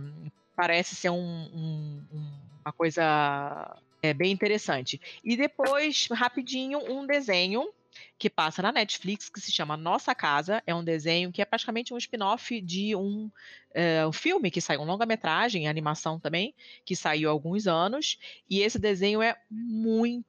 [0.55, 4.99] parece ser um- um- um- uma coisa é, bem interessante.
[5.23, 7.69] E depois, rapidinho, um desenho
[8.17, 10.63] que passa na Netflix que se chama Nossa Casa.
[10.65, 13.29] É um desenho que é praticamente um spin-off de um,
[13.73, 16.55] é, um filme que saiu, um longa-metragem, animação também,
[16.85, 18.17] que saiu há alguns anos.
[18.49, 20.25] E esse desenho é muito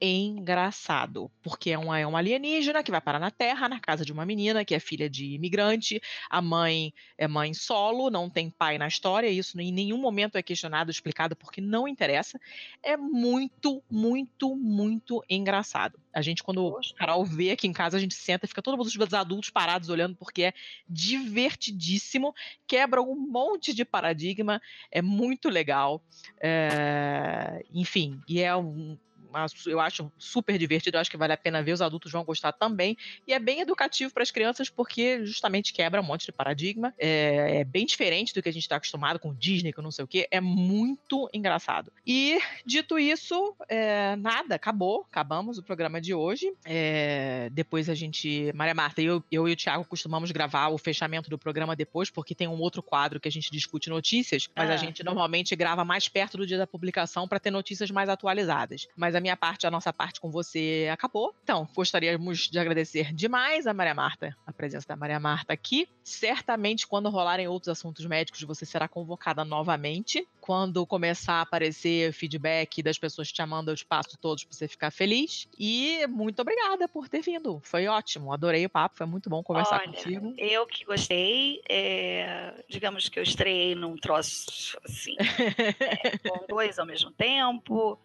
[0.00, 4.12] engraçado, porque é um, é um alienígena que vai parar na Terra, na casa de
[4.12, 6.00] uma menina que é filha de imigrante.
[6.30, 9.28] A mãe é mãe solo, não tem pai na história.
[9.28, 12.40] Isso em nenhum momento é questionado, explicado, porque não interessa.
[12.82, 15.98] É muito, muito, muito engraçado.
[16.12, 18.76] A gente, quando o Carol vê aqui em casa, a gente senta e fica todo
[18.76, 20.54] mundo os adultos parados olhando, porque é
[20.88, 22.34] divertidíssimo,
[22.66, 24.60] quebra um monte de paradigma,
[24.90, 26.02] é muito legal.
[26.40, 28.96] É, Enfim, e é um.
[29.30, 32.24] Uma- eu acho super divertido, eu acho que vale a pena ver, os adultos vão
[32.24, 32.96] gostar também.
[33.26, 36.92] E é bem educativo para as crianças, porque justamente quebra um monte de paradigma.
[36.98, 40.04] É, é bem diferente do que a gente está acostumado com Disney, com não sei
[40.04, 40.26] o quê.
[40.30, 41.92] É muito engraçado.
[42.06, 45.06] E, dito isso, é, nada, acabou.
[45.10, 46.52] Acabamos o programa de hoje.
[46.64, 48.52] É, depois a gente.
[48.54, 52.34] Maria Marta, eu, eu e o Thiago costumamos gravar o fechamento do programa depois, porque
[52.34, 54.74] tem um outro quadro que a gente discute notícias, mas Ah.
[54.74, 58.86] a gente normalmente grava mais perto do dia da publicação para ter notícias mais atualizadas.
[58.96, 61.34] Mas a minha parte, a nossa parte com você acabou.
[61.42, 65.88] Então, gostaríamos de agradecer demais a Maria Marta, a presença da Maria Marta aqui.
[66.02, 70.26] Certamente, quando rolarem outros assuntos médicos, você será convocada novamente.
[70.40, 74.66] Quando começar a aparecer feedback das pessoas te amando, eu te passo todos para você
[74.66, 75.46] ficar feliz.
[75.58, 77.60] E muito obrigada por ter vindo.
[77.62, 80.34] Foi ótimo, adorei o papo, foi muito bom conversar Olha, contigo.
[80.38, 85.14] Eu que gostei, é, digamos que eu estreiei num troço assim,
[85.78, 87.98] é, com dois ao mesmo tempo.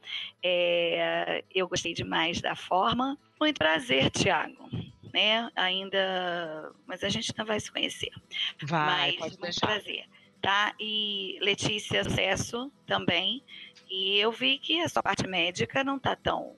[0.44, 1.05] É,
[1.54, 3.18] eu gostei demais da forma.
[3.40, 4.70] Muito prazer, Tiago.
[5.14, 5.50] né?
[5.56, 8.12] Ainda, mas a gente ainda vai se conhecer.
[8.62, 9.68] Vai, mas, pode deixar.
[9.68, 10.06] prazer,
[10.42, 10.74] tá?
[10.80, 13.44] E Letícia, sucesso também.
[13.90, 16.56] E eu vi que a sua parte médica não tá tão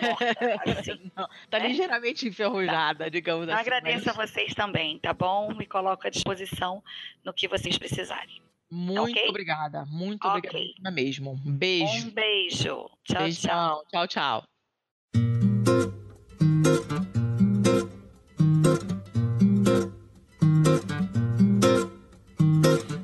[0.00, 1.10] morta assim.
[1.14, 1.68] Não, tá né?
[1.68, 3.60] ligeiramente enferrujada, digamos Eu assim.
[3.62, 5.52] agradeço mas a vocês também, tá bom?
[5.54, 6.82] Me coloco à disposição
[7.24, 8.42] no que vocês precisarem.
[8.74, 9.28] Muito ok?
[9.28, 10.50] obrigada, muito Ok.
[10.50, 11.40] obrigada mesmo.
[11.46, 12.08] Um beijo.
[12.08, 12.58] Um beijo.
[12.58, 13.22] Tchau, tchau.
[13.22, 13.82] Beijão.
[13.88, 14.44] Tchau, tchau.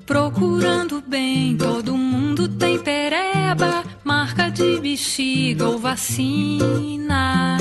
[0.06, 7.56] Procurando bem, todo mundo tem pereba, marca de bexiga ou vacina.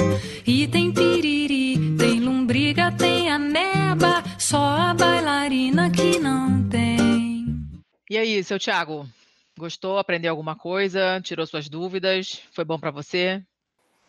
[0.45, 4.93] E tem piriri, tem lombriga, tem ameba, só a
[8.09, 9.07] E aí, seu Thiago?
[9.55, 9.99] Gostou?
[9.99, 11.21] Aprendeu alguma coisa?
[11.21, 12.41] Tirou suas dúvidas?
[12.51, 13.43] Foi bom pra você?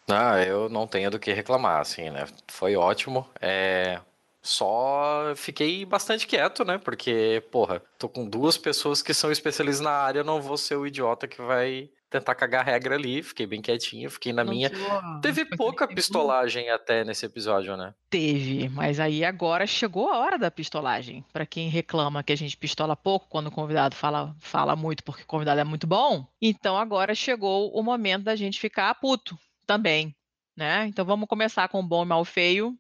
[0.09, 2.27] Ah, eu não tenho do que reclamar, assim, né?
[2.49, 3.29] Foi ótimo.
[3.39, 4.01] É...
[4.41, 6.79] Só fiquei bastante quieto, né?
[6.79, 10.87] Porque, porra, tô com duas pessoas que são especialistas na área, não vou ser o
[10.87, 13.23] idiota que vai tentar cagar regra ali.
[13.23, 14.71] Fiquei bem quietinho, fiquei na Não minha.
[15.23, 17.95] Teve pouca pistolagem até nesse episódio, né?
[18.11, 21.25] Teve, mas aí agora chegou a hora da pistolagem.
[21.33, 25.23] Pra quem reclama que a gente pistola pouco quando o convidado fala, fala muito porque
[25.23, 30.15] o convidado é muito bom, então agora chegou o momento da gente ficar puto também,
[30.57, 30.87] né?
[30.87, 32.77] Então vamos começar com o bom e mal feio.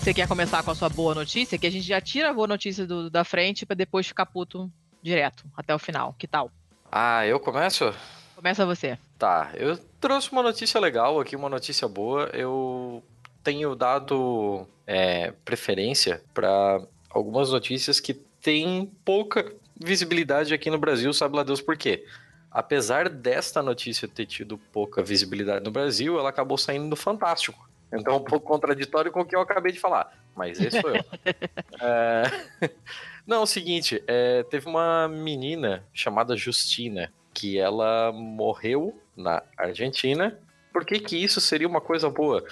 [0.00, 1.58] Você quer começar com a sua boa notícia?
[1.58, 4.70] Que a gente já tira a boa notícia do- da frente pra depois ficar puto
[5.02, 6.14] direto até o final.
[6.18, 6.50] Que tal?
[6.90, 7.92] Ah, eu começo?
[8.34, 8.98] Começa você.
[9.18, 12.30] Tá, eu trouxe uma notícia legal aqui, uma notícia boa.
[12.32, 13.04] Eu
[13.44, 21.36] tenho dado é, preferência para algumas notícias que têm pouca visibilidade aqui no Brasil, sabe
[21.36, 22.04] lá Deus por quê.
[22.50, 27.68] Apesar desta notícia ter tido pouca visibilidade no Brasil, ela acabou saindo no Fantástico.
[27.92, 30.12] Então um pouco contraditório com o que eu acabei de falar.
[30.36, 31.04] Mas esse sou eu.
[31.82, 32.68] É,
[33.26, 40.36] Não, é o seguinte, é, teve uma menina chamada Justina, que ela morreu na Argentina.
[40.72, 42.44] Por que, que isso seria uma coisa boa?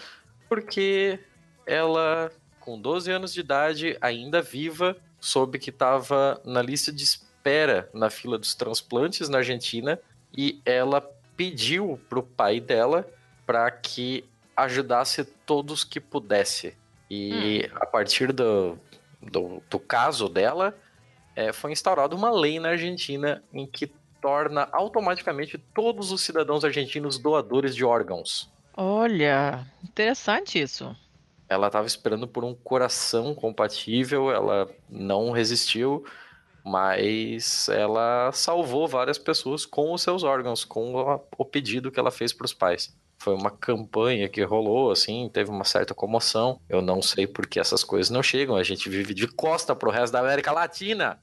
[0.48, 1.18] Porque
[1.66, 7.88] ela, com 12 anos de idade, ainda viva, soube que estava na lista de espera
[7.92, 9.98] na fila dos transplantes na Argentina
[10.36, 11.00] e ela
[11.36, 13.08] pediu pro pai dela
[13.46, 14.24] para que
[14.58, 16.76] ajudasse todos que pudesse.
[17.10, 18.78] E a partir do,
[19.22, 20.76] do, do caso dela,
[21.34, 23.86] é, foi instaurada uma lei na Argentina em que
[24.20, 28.50] torna automaticamente todos os cidadãos argentinos doadores de órgãos.
[28.76, 30.94] Olha, interessante isso.
[31.48, 36.04] Ela estava esperando por um coração compatível, ela não resistiu,
[36.64, 42.32] mas ela salvou várias pessoas com os seus órgãos, com o pedido que ela fez
[42.32, 42.97] para os pais.
[43.18, 46.60] Foi uma campanha que rolou, assim, teve uma certa comoção.
[46.68, 48.54] Eu não sei por que essas coisas não chegam.
[48.56, 51.18] A gente vive de costa pro resto da América Latina.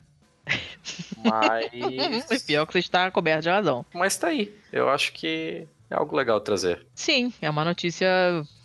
[1.23, 2.43] Mas.
[2.43, 3.85] Pior que você está coberto de razão.
[3.93, 4.53] Mas tá aí.
[4.71, 6.85] Eu acho que é algo legal trazer.
[6.93, 8.07] Sim, é uma notícia,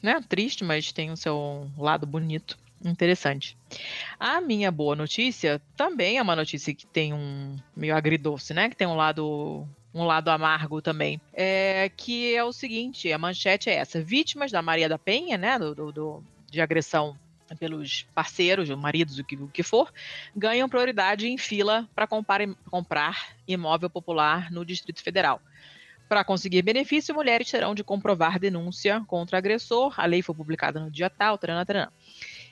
[0.03, 2.59] né, triste, mas tem o seu lado bonito.
[2.85, 3.59] Interessante.
[4.19, 8.71] A minha boa notícia também é uma notícia que tem um meio agridoce, né?
[8.71, 11.21] Que tem um lado um lado amargo também.
[11.33, 15.59] É que é o seguinte, a manchete é essa: vítimas da Maria da Penha, né?
[15.59, 17.17] Do, do- do- de agressão
[17.59, 19.93] pelos parceiros, maridos, o que, o que for,
[20.37, 25.41] ganham prioridade em fila para comprar imóvel popular no Distrito Federal.
[26.09, 29.95] Para conseguir benefício, mulheres terão de comprovar denúncia contra agressor.
[29.97, 31.89] A lei foi publicada no dia tal, taranã, taranã.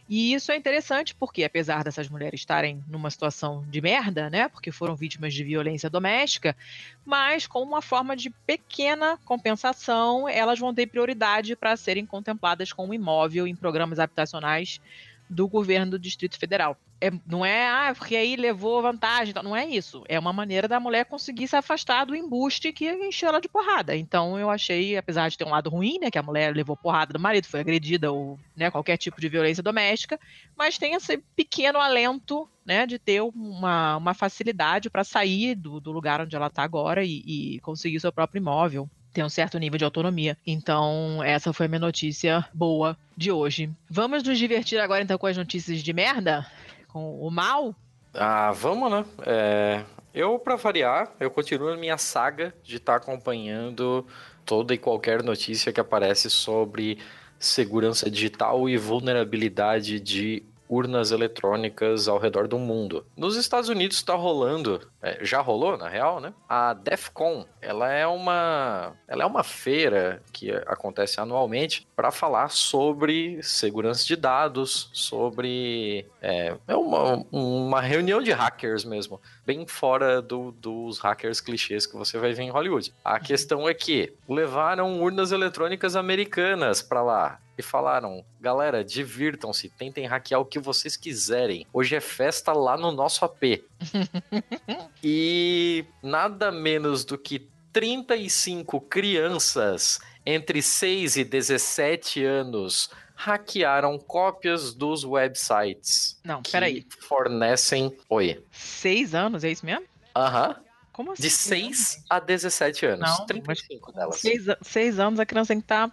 [0.08, 4.48] E isso é interessante porque, apesar dessas mulheres estarem numa situação de merda, né?
[4.48, 6.56] Porque foram vítimas de violência doméstica,
[7.04, 12.88] mas com uma forma de pequena compensação, elas vão ter prioridade para serem contempladas com
[12.88, 14.80] um imóvel em programas habitacionais
[15.28, 16.78] do governo do Distrito Federal.
[17.00, 19.34] É, não é, ah, porque aí levou vantagem.
[19.42, 20.02] Não é isso.
[20.08, 23.96] É uma maneira da mulher conseguir se afastar do embuste que encheu ela de porrada.
[23.96, 27.12] Então eu achei, apesar de ter um lado ruim, né, que a mulher levou porrada
[27.12, 30.18] do marido, foi agredida ou né, qualquer tipo de violência doméstica,
[30.56, 35.92] mas tem esse pequeno alento, né, de ter uma, uma facilidade para sair do, do
[35.92, 39.78] lugar onde ela está agora e, e conseguir seu próprio imóvel tem um certo nível
[39.78, 40.36] de autonomia.
[40.46, 43.68] Então, essa foi a minha notícia boa de hoje.
[43.90, 46.46] Vamos nos divertir agora então com as notícias de merda?
[46.88, 47.74] Com o mal?
[48.14, 49.04] Ah, vamos, né?
[49.26, 54.06] É, eu, pra variar, eu continuo na minha saga de estar acompanhando
[54.44, 56.98] toda e qualquer notícia que aparece sobre
[57.38, 63.06] segurança digital e vulnerabilidade de urnas eletrônicas ao redor do mundo.
[63.16, 66.32] Nos Estados Unidos está rolando, é, já rolou na real, né?
[66.48, 73.42] A DEFCON, ela é uma, ela é uma feira que acontece anualmente para falar sobre
[73.42, 80.52] segurança de dados, sobre é, é uma, uma reunião de hackers mesmo, bem fora do,
[80.52, 82.92] dos hackers clichês que você vai ver em Hollywood.
[83.02, 90.04] A questão é que levaram urnas eletrônicas americanas para lá e falaram: galera, divirtam-se, tentem
[90.04, 91.66] hackear o que vocês quiserem.
[91.72, 93.64] Hoje é festa lá no nosso AP.
[95.02, 102.90] e nada menos do que 35 crianças entre 6 e 17 anos
[103.22, 106.20] hackearam cópias dos websites.
[106.24, 106.86] Não, que peraí.
[107.00, 107.92] Fornecem.
[108.08, 108.40] Oi.
[108.52, 109.84] Seis anos, é isso mesmo?
[110.14, 110.54] Aham.
[110.92, 111.22] Como assim?
[111.22, 113.08] De 6 a 17 anos.
[113.18, 114.16] Não, 35 delas.
[114.20, 115.90] Seis, a- seis anos a criança tem que estar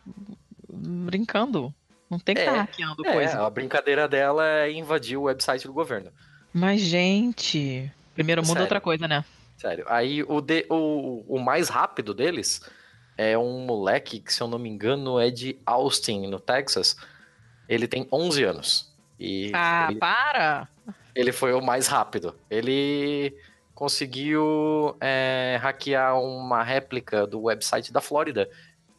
[0.69, 1.73] brincando.
[2.10, 3.41] Não tem que estar É, hackeando É, coisa.
[3.45, 6.11] a brincadeira dela é invadir o website do governo.
[6.53, 7.91] Mas, gente.
[8.14, 8.64] Primeiro mundo Sério.
[8.64, 9.26] outra coisa, né?
[9.57, 9.84] Sério.
[9.89, 12.61] Aí o, de, o, o mais rápido deles
[13.18, 16.95] é um moleque que, se eu não me engano, é de Austin, no Texas.
[17.68, 18.94] Ele tem 11 anos.
[19.20, 20.68] E Ah, ele, para!
[21.14, 22.36] ele foi o mais rápido.
[22.50, 23.36] Ele
[23.74, 28.50] conseguiu é, hackear uma réplica do website da Flórida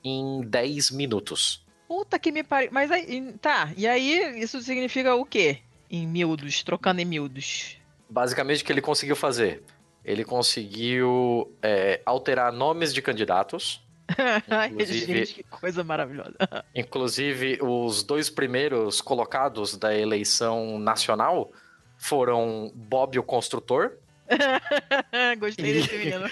[0.04, 1.64] em 10 minutos.
[1.88, 2.70] Puta que me pariu.
[2.72, 3.32] Mas aí.
[3.40, 5.58] Tá, e aí isso significa o quê?
[5.90, 7.78] Em miúdos, trocando em miúdos.
[8.08, 9.62] Basicamente, o que ele conseguiu fazer?
[10.04, 13.84] Ele conseguiu é, alterar nomes de candidatos.
[14.86, 16.34] Gente, que coisa maravilhosa.
[16.74, 21.50] Inclusive, os dois primeiros colocados da eleição nacional
[21.98, 23.92] foram Bob o Construtor
[25.38, 26.26] Gostei desse menino.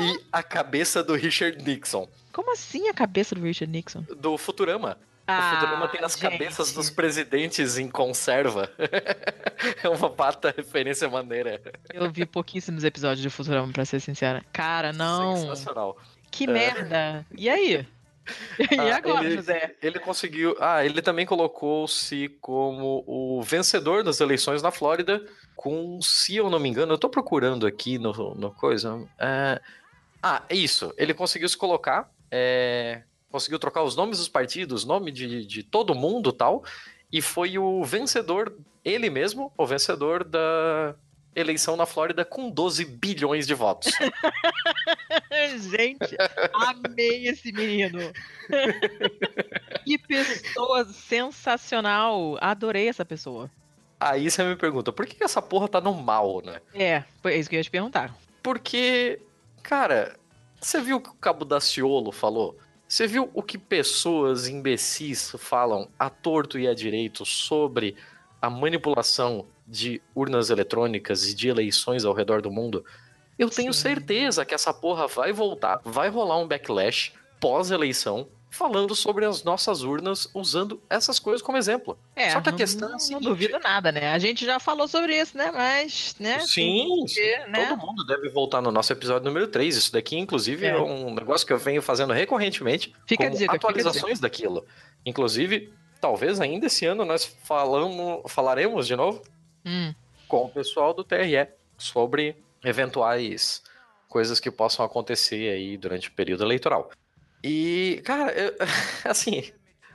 [0.00, 4.04] e a cabeça do Richard Nixon, Como assim a cabeça do Richard Nixon?
[4.18, 4.98] do Futurama.
[5.28, 6.22] o Futurama tem as gente.
[6.22, 8.68] cabeças dos presidentes em conserva.
[9.82, 11.60] é uma bata referência maneira.
[11.92, 14.44] Eu vi pouquíssimos episódios de Futurama, pra ser sincera.
[14.52, 15.36] Cara, não.
[15.36, 15.96] Sensacional.
[16.30, 16.46] Que É.
[16.46, 17.26] merda.
[17.36, 17.86] E aí?
[18.70, 19.74] E Ah, agora, ele, José?
[19.82, 20.54] Ele conseguiu.
[20.60, 25.24] Ah, ele também colocou-se como o vencedor das eleições na Flórida,
[25.56, 29.04] com, se eu não me engano, eu tô procurando aqui no, no coisa.
[29.18, 29.60] é,
[30.22, 30.92] Ah, é isso.
[30.96, 32.08] Ele conseguiu se colocar.
[32.30, 33.02] é,
[33.32, 36.62] Conseguiu trocar os nomes dos partidos, nome de, de todo mundo tal.
[37.12, 38.52] E foi o vencedor,
[38.84, 40.94] ele mesmo, o vencedor da
[41.34, 43.92] eleição na Flórida com 12 bilhões de votos.
[45.70, 46.16] Gente,
[46.54, 47.98] amei esse menino.
[49.84, 52.36] que pessoa sensacional.
[52.40, 53.50] Adorei essa pessoa.
[53.98, 56.60] Aí você me pergunta, por que essa porra tá no mal, né?
[56.74, 58.14] É, foi isso que eu ia te perguntar.
[58.42, 59.20] Porque,
[59.62, 60.16] cara,
[60.58, 62.56] você viu o que o Cabo Daciolo falou?
[62.88, 67.94] Você viu o que pessoas imbecis falam a torto e a direito sobre
[68.40, 72.84] a manipulação de urnas eletrônicas e de eleições ao redor do mundo?
[73.38, 73.80] Eu tenho Sim.
[73.82, 79.82] certeza que essa porra vai voltar, vai rolar um backlash pós-eleição falando sobre as nossas
[79.82, 81.96] urnas usando essas coisas como exemplo.
[82.16, 84.10] É, Só que a não, questão é não, não seguinte- duvido nada, né?
[84.12, 85.52] A gente já falou sobre isso, né?
[85.54, 86.40] Mas, né?
[86.40, 87.66] Sim, que né?
[87.68, 89.76] Todo mundo deve voltar no nosso episódio número 3.
[89.76, 90.78] Isso daqui, inclusive, é, É.
[90.80, 92.92] um negócio que eu venho fazendo recorrentemente.
[93.06, 94.66] Fica a como dica, atualizações daquilo.
[95.06, 99.22] Inclusive, talvez ainda esse ano nós falamos, falaremos de novo
[99.64, 99.94] Hum,
[100.28, 103.62] com o pessoal do TRE sobre eventuais
[104.08, 106.90] coisas que possam acontecer aí durante o período eleitoral.
[107.42, 108.54] E, cara, eu-
[109.04, 109.52] assim,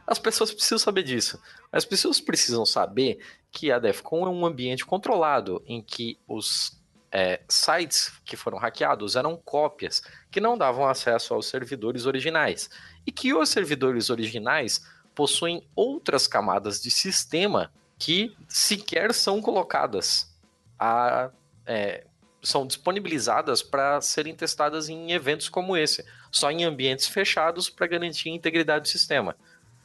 [0.08, 1.42] as pessoas precisam saber disso.
[1.72, 3.20] As pessoas precisam saber
[3.52, 6.80] que a DEFCON é um ambiente controlado em que os
[7.12, 12.70] é, sites que foram hackeados eram cópias que não davam acesso aos servidores originais.
[13.06, 20.34] E que os servidores originais possuem outras camadas de sistema que sequer são colocadas
[20.78, 21.30] a,
[21.66, 22.06] é,
[22.44, 28.30] são disponibilizadas para serem testadas em eventos como esse, só em ambientes fechados para garantir
[28.30, 29.36] a integridade do sistema.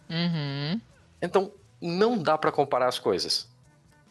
[0.09, 0.81] uhum.
[1.23, 3.49] Então, não dá para comparar as coisas.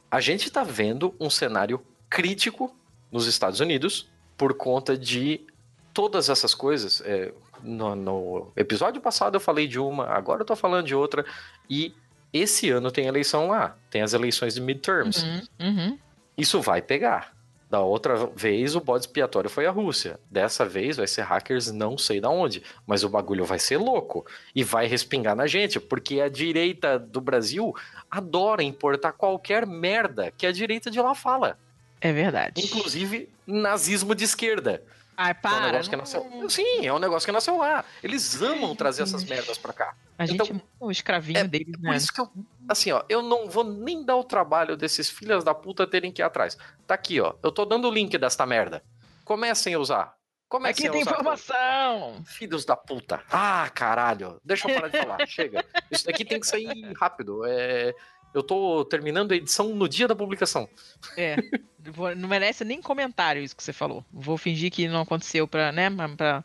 [0.09, 2.75] A gente está vendo um cenário crítico
[3.11, 5.45] nos Estados Unidos por conta de
[5.93, 7.01] todas essas coisas.
[7.01, 11.25] É, no, no episódio passado eu falei de uma, agora eu tô falando de outra.
[11.69, 11.93] E
[12.31, 15.23] esse ano tem eleição lá, tem as eleições de midterms.
[15.23, 15.99] Uhum, uhum.
[16.37, 17.33] Isso vai pegar.
[17.69, 20.19] Da outra vez, o bode expiatório foi a Rússia.
[20.29, 22.63] Dessa vez vai ser hackers não sei da onde.
[22.87, 24.25] Mas o bagulho vai ser louco.
[24.55, 25.79] E vai respingar na gente.
[25.79, 27.75] Porque a direita do Brasil
[28.09, 31.59] adora importar qualquer merda que a direita de lá fala.
[32.01, 32.59] É verdade.
[32.59, 34.81] Inclusive, nazismo de esquerda.
[35.21, 35.65] Ai, É um para.
[35.65, 36.49] negócio que não- nasceu.
[36.49, 37.83] Sim, é um negócio que nasceu lá.
[38.01, 39.93] Eles amam trazer essas merdas pra cá.
[40.17, 41.97] A gente Então, é um escravinho deles, Por né?
[41.97, 42.29] isso que eu,
[42.69, 46.21] assim, ó, eu não vou nem dar o trabalho desses filhos da puta terem que
[46.21, 46.57] ir atrás.
[46.87, 47.33] Tá aqui, ó.
[47.43, 48.81] Eu tô dando o link desta merda.
[49.25, 50.13] Comecem a usar.
[50.47, 51.11] Comecem Aqui a tem usar.
[51.11, 52.23] informação!
[52.25, 53.21] Filhos da puta.
[53.29, 54.39] Ah, caralho.
[54.43, 55.17] Deixa eu parar de falar.
[55.27, 55.63] Chega.
[55.91, 57.41] Isso daqui tem que sair rápido.
[57.45, 57.93] É...
[58.33, 60.69] Eu tô terminando a edição no dia da publicação.
[61.17, 61.35] É,
[62.17, 64.05] não merece nem comentário isso que você falou.
[64.11, 66.43] Vou fingir que não aconteceu pra, né, pra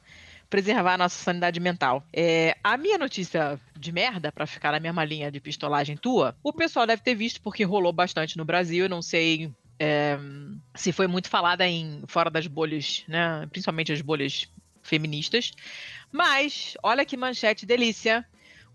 [0.48, 2.06] preservar a nossa sanidade mental.
[2.12, 6.52] É, a minha notícia de merda, pra ficar na mesma linha de pistolagem tua, o
[6.52, 10.16] pessoal deve ter visto porque rolou bastante no Brasil, eu não sei é,
[10.74, 14.48] se foi muito falada em fora das bolhas, né, principalmente as bolhas
[14.82, 15.52] feministas,
[16.12, 18.24] mas olha que manchete delícia.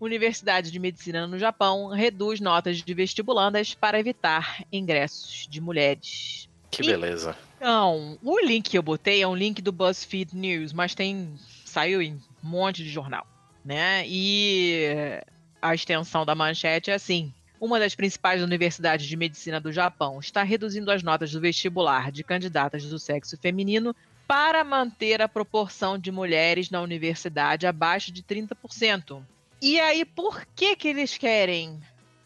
[0.00, 6.48] Universidade de Medicina no Japão reduz notas de vestibulandas para evitar ingressos de mulheres.
[6.70, 7.36] Que beleza.
[7.56, 12.00] Então, o link que eu botei é um link do BuzzFeed News, mas tem saiu
[12.00, 13.26] em um monte de jornal,
[13.64, 14.04] né?
[14.06, 15.20] E
[15.60, 20.42] a extensão da manchete é assim: uma das principais universidades de medicina do Japão está
[20.42, 23.94] reduzindo as notas do vestibular de candidatas do sexo feminino
[24.26, 29.22] para manter a proporção de mulheres na universidade abaixo de 30%.
[29.62, 31.80] E aí, por que que eles querem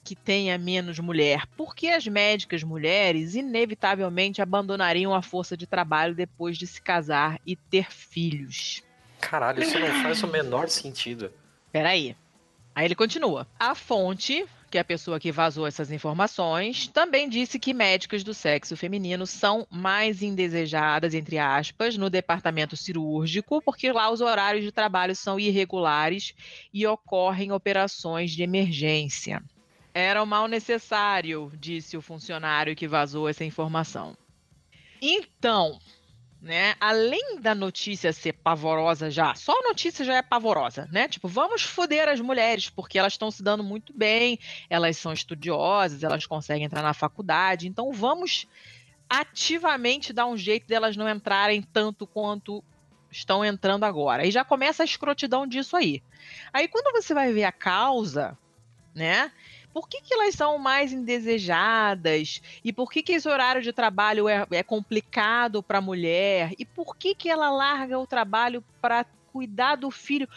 [0.05, 1.47] que tenha menos mulher?
[1.57, 7.57] Porque as médicas mulheres inevitavelmente abandonariam a força de trabalho depois de se casar e
[7.57, 8.83] ter filhos.
[9.21, 11.33] Caralho, isso não faz o menor sentido.
[11.73, 12.17] Peraí.
[12.75, 13.49] Aí ele continua.
[13.59, 18.77] A fonte, que a pessoa que vazou essas informações, também disse que médicas do sexo
[18.77, 25.15] feminino são mais indesejadas, entre aspas, no departamento cirúrgico, porque lá os horários de trabalho
[25.15, 26.35] são irregulares
[26.73, 29.41] e ocorrem operações de emergência.
[29.95, 34.17] Era o mal necessário, disse o funcionário que vazou essa informação.
[35.01, 35.79] Então,
[36.45, 36.75] né?
[36.79, 41.09] Além da notícia ser pavorosa já, só a notícia já é pavorosa, né?
[41.09, 44.39] Tipo, vamos foder as mulheres, porque elas estão se dando muito bem,
[44.69, 48.47] elas são estudiosas, elas conseguem entrar na faculdade, então vamos
[49.09, 52.63] ativamente dar um jeito delas não entrarem tanto quanto
[53.11, 54.27] estão entrando agora.
[54.27, 56.03] E já começa a escrotidão disso aí.
[56.53, 58.37] Aí quando você vai ver a causa,
[58.95, 59.33] né?
[59.75, 62.41] Por que, que elas são mais indesejadas?
[62.63, 66.53] E por que, que esse horário de trabalho é, é complicado para a mulher?
[66.57, 70.29] E por que, que ela larga o trabalho para cuidar do filho?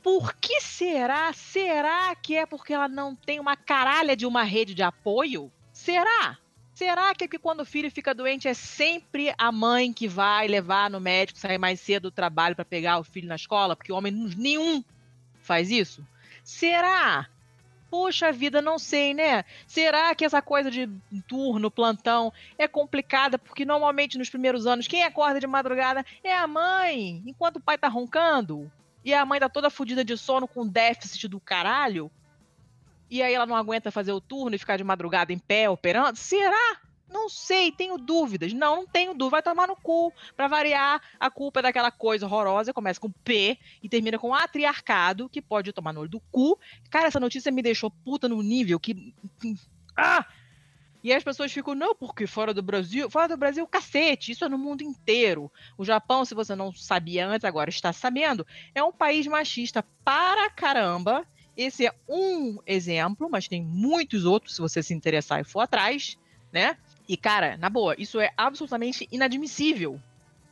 [0.00, 1.32] Por que será?
[1.32, 5.50] Será que é porque ela não tem uma caralha de uma rede de apoio?
[5.72, 6.38] Será?
[6.72, 10.46] Será que, é que quando o filho fica doente é sempre a mãe que vai
[10.46, 13.74] levar no médico, sair mais cedo do trabalho para pegar o filho na escola?
[13.74, 14.84] Porque homem nenhum
[15.42, 16.06] faz isso?
[16.44, 17.28] Será?
[17.90, 19.44] Poxa vida, não sei, né?
[19.66, 20.88] Será que essa coisa de
[21.26, 23.38] turno, plantão é complicada?
[23.38, 27.78] Porque normalmente nos primeiros anos, quem acorda de madrugada é a mãe, enquanto o pai
[27.78, 28.70] tá roncando.
[29.04, 32.10] E a mãe tá toda fodida de sono com déficit do caralho.
[33.10, 36.18] E aí ela não aguenta fazer o turno e ficar de madrugada em pé operando?
[36.18, 36.78] Será?
[37.08, 38.52] Não sei, tenho dúvidas.
[38.52, 39.30] Não, não tenho dúvida.
[39.30, 40.12] Vai tomar no cu.
[40.36, 42.72] Pra variar, a culpa é daquela coisa horrorosa.
[42.72, 46.58] Começa com P e termina com atriarcado, que pode tomar no olho do cu.
[46.90, 49.14] Cara, essa notícia me deixou puta no nível que.
[49.96, 50.26] Ah!
[51.02, 53.08] E as pessoas ficam, não, porque fora do Brasil.
[53.08, 55.50] Fora do Brasil, cacete, isso é no mundo inteiro.
[55.76, 60.50] O Japão, se você não sabia antes, agora está sabendo, é um país machista para
[60.50, 61.24] caramba.
[61.56, 66.18] Esse é um exemplo, mas tem muitos outros, se você se interessar e for atrás,
[66.52, 66.76] né?
[67.08, 70.00] E, cara, na boa, isso é absolutamente inadmissível.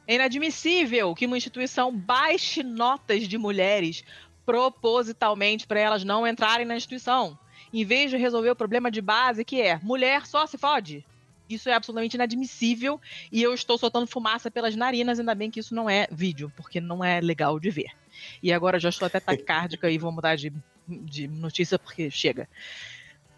[0.06, 4.02] É inadmissível que uma instituição baixe notas de mulheres
[4.46, 7.36] propositalmente para elas não entrarem na instituição,
[7.72, 11.04] em vez de resolver o problema de base, que é mulher só se fode.
[11.50, 13.00] Isso é absolutamente inadmissível
[13.30, 16.80] e eu estou soltando fumaça pelas narinas, ainda bem que isso não é vídeo, porque
[16.80, 17.90] não é legal de ver.
[18.42, 20.52] E agora já estou até taquicárdica e vou mudar de,
[20.88, 22.48] de notícia porque chega.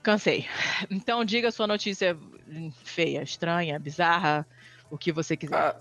[0.09, 0.47] Cansei.
[0.91, 2.17] Então diga sua notícia
[2.83, 4.47] feia, estranha, bizarra,
[4.91, 5.55] o que você quiser.
[5.55, 5.77] A,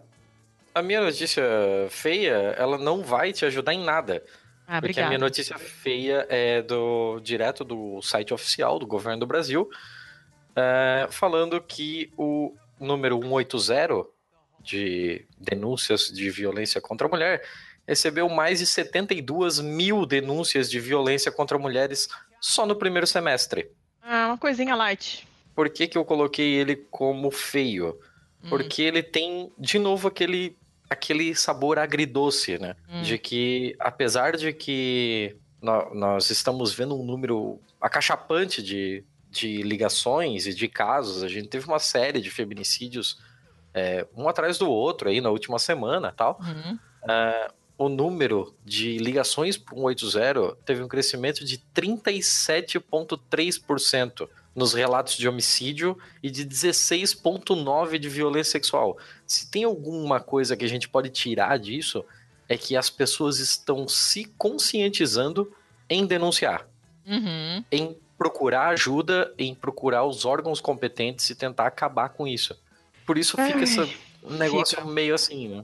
[0.76, 1.44] a minha notícia
[1.90, 4.22] feia, ela não vai te ajudar em nada.
[4.68, 5.08] Ah, porque a obrigada.
[5.08, 9.70] minha notícia feia é do direto do site oficial do governo do Brasil,
[10.54, 14.08] é, falando que o número 180
[14.60, 17.46] de denúncias de violência contra a mulher
[17.88, 22.10] recebeu mais de 72 mil denúncias de violência contra mulheres
[22.42, 23.72] só no primeiro semestre.
[24.10, 25.28] Ah, uma coisinha light.
[25.54, 28.00] Por que, que eu coloquei ele como feio?
[28.48, 30.56] Porque ele tem, de novo, aquele,
[30.90, 32.76] aquele sabor agridoce, né?
[32.88, 33.02] Hum.
[33.02, 40.48] De que, apesar de que nó- nós estamos vendo um número acachapante de, de ligações
[40.48, 43.20] e de casos, a gente teve uma série de feminicídios,
[43.74, 46.40] é, um atrás do outro aí na última semana tal.
[46.42, 46.76] Uhum.
[47.04, 55.28] uh, o número de ligações para 180 teve um crescimento de 37,3% nos relatos de
[55.30, 58.98] homicídio e de 16,9% de violência sexual.
[59.26, 62.04] Se tem alguma coisa que a gente pode tirar disso,
[62.50, 65.54] é que as pessoas estão se conscientizando
[65.90, 66.68] em denunciar,
[67.06, 67.64] Uhum.
[67.72, 72.58] em procurar ajuda, em procurar os órgãos competentes e tentar acabar com isso.
[73.06, 73.96] Por isso fica Ai, esse
[74.28, 74.90] negócio fica.
[74.90, 75.64] meio assim, né?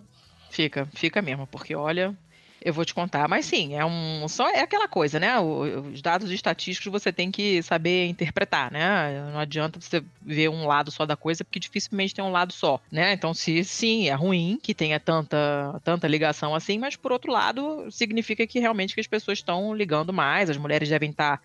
[0.53, 2.15] Fica, fica mesmo, porque olha,
[2.63, 5.39] eu vou te contar, mas sim, é um só é aquela coisa, né?
[5.39, 9.31] Os dados estatísticos você tem que saber interpretar, né?
[9.31, 12.79] Não adianta você ver um lado só da coisa, porque dificilmente tem um lado só,
[12.91, 13.13] né?
[13.13, 17.89] Então, se sim, é ruim que tenha tanta tanta ligação assim, mas por outro lado,
[17.89, 21.41] significa que realmente que as pessoas estão ligando mais, as mulheres devem estar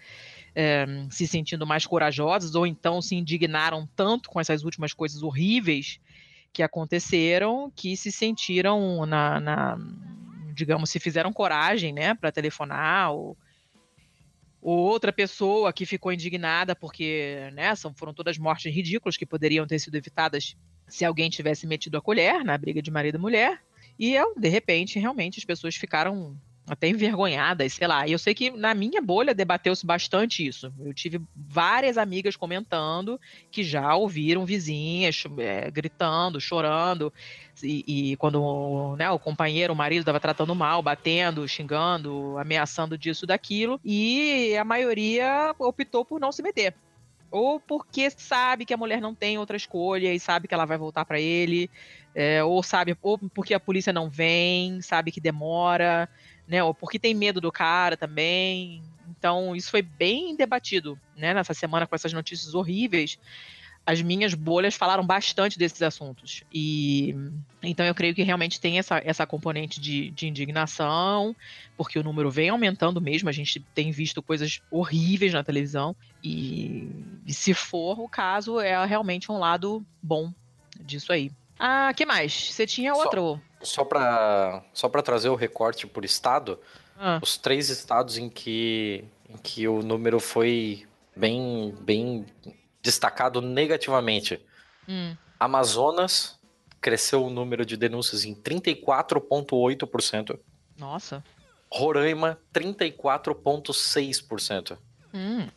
[0.55, 5.99] é, se sentindo mais corajosas ou então se indignaram tanto com essas últimas coisas horríveis
[6.53, 9.79] que aconteceram que se sentiram na, na-
[10.55, 13.37] digamos, se fizeram coragem, né, para telefonar ou,
[14.61, 19.67] ou outra pessoa que ficou indignada porque, né, são, foram todas mortes ridículas que poderiam
[19.67, 20.57] ter sido evitadas
[20.89, 23.63] se alguém tivesse metido a colher na briga de marido e mulher.
[23.99, 26.37] E eu, de repente, realmente as pessoas ficaram
[26.69, 28.07] até envergonhadas, sei lá.
[28.07, 30.73] E eu sei que na minha bolha debateu-se bastante isso.
[30.81, 33.21] Eu tive várias amigas comentando
[33.51, 37.13] que já ouviram vizinhas eh, gritando, chorando,
[37.63, 43.27] e, e quando né, o companheiro, o marido, estava tratando mal, batendo, xingando, ameaçando disso,
[43.27, 46.75] daquilo, e a maioria optou por não se meter.
[47.31, 50.79] Ou porque sabe que a mulher não tem outra escolha e sabe que ela vai
[50.79, 51.71] voltar para ele,
[52.15, 56.09] é, ou sabe, ou porque a polícia não vem, sabe que demora,
[56.49, 56.65] né?
[56.65, 58.83] Ou porque tem medo do cara também.
[59.09, 61.35] Então, isso foi bem debatido, né?
[61.35, 63.19] Nessa semana com essas notícias horríveis
[63.89, 66.45] as minhas bolhas falaram bastante desses assuntos.
[66.53, 67.17] E
[67.63, 71.35] então eu creio que realmente tem essa, essa componente de, de indignação,
[71.75, 73.31] porque o número vem aumentando mesmo.
[73.31, 75.97] A gente tem visto coisas horríveis na televisão.
[76.23, 76.87] E,
[77.27, 80.35] e se for o caso, é realmente um lado bom
[80.79, 81.31] disso aí.
[81.59, 82.53] Ah, que mais?
[82.53, 83.41] Você tinha Só- outro?
[83.63, 86.61] Só para só pra trazer o recorte por estado,
[86.97, 90.87] Ah, os três estados em que, em que o número foi
[91.17, 92.25] bem, bem
[92.83, 94.41] destacado negativamente.
[94.89, 96.39] hum, Amazonas
[96.81, 100.39] cresceu o número de denúncias em 34,8%.
[100.77, 101.25] nossa.
[101.71, 104.79] Roraima, 34,6%.
[105.13, 105.49] Hum,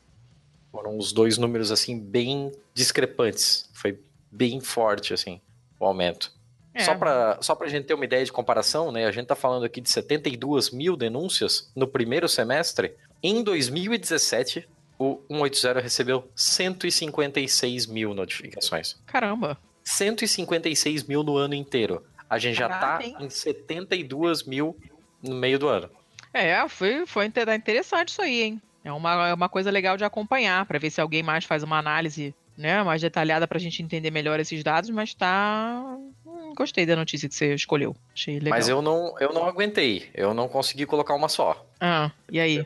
[0.72, 3.70] Foram os dois números, assim, bem discrepantes.
[3.74, 4.00] Foi
[4.32, 5.40] bem forte, assim,
[5.86, 6.32] o aumento.
[6.74, 9.06] é, Só para só pra gente ter uma ideia de comparação, né?
[9.06, 12.94] A gente tá falando aqui de 72 mil denúncias no primeiro semestre.
[13.24, 14.68] Em 2017,
[14.98, 18.96] o 180 recebeu 156 mil notificações.
[19.06, 19.58] Caramba.
[19.84, 22.04] 156 mil no ano inteiro.
[22.30, 24.78] A gente já Caraca, tá em 72 mil
[25.22, 25.90] no meio do ano.
[26.34, 28.62] É, foi, foi inte- interessante isso aí, hein?
[28.84, 31.78] É uma, é uma coisa legal de acompanhar, para ver se alguém mais faz uma
[31.78, 35.84] análise né, mais detalhada pra gente entender melhor esses dados, mas tá.
[36.26, 37.96] hum, gostei da notícia que você escolheu.
[38.14, 38.52] Achei legal.
[38.52, 40.10] Mas eu não, eu não aguentei.
[40.14, 41.66] Eu não consegui colocar uma só.
[41.80, 42.66] Ah, e aí?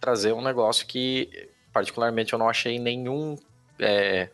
[0.00, 3.36] Trazer um negócio que, particularmente, eu não achei nenhum
[3.78, 4.28] é,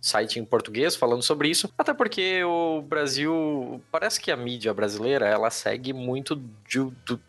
[0.00, 1.72] site em português falando sobre isso.
[1.76, 3.82] Até porque o Brasil.
[3.90, 6.36] Parece que a mídia brasileira ela segue muito
[6.66, 7.20] de- do-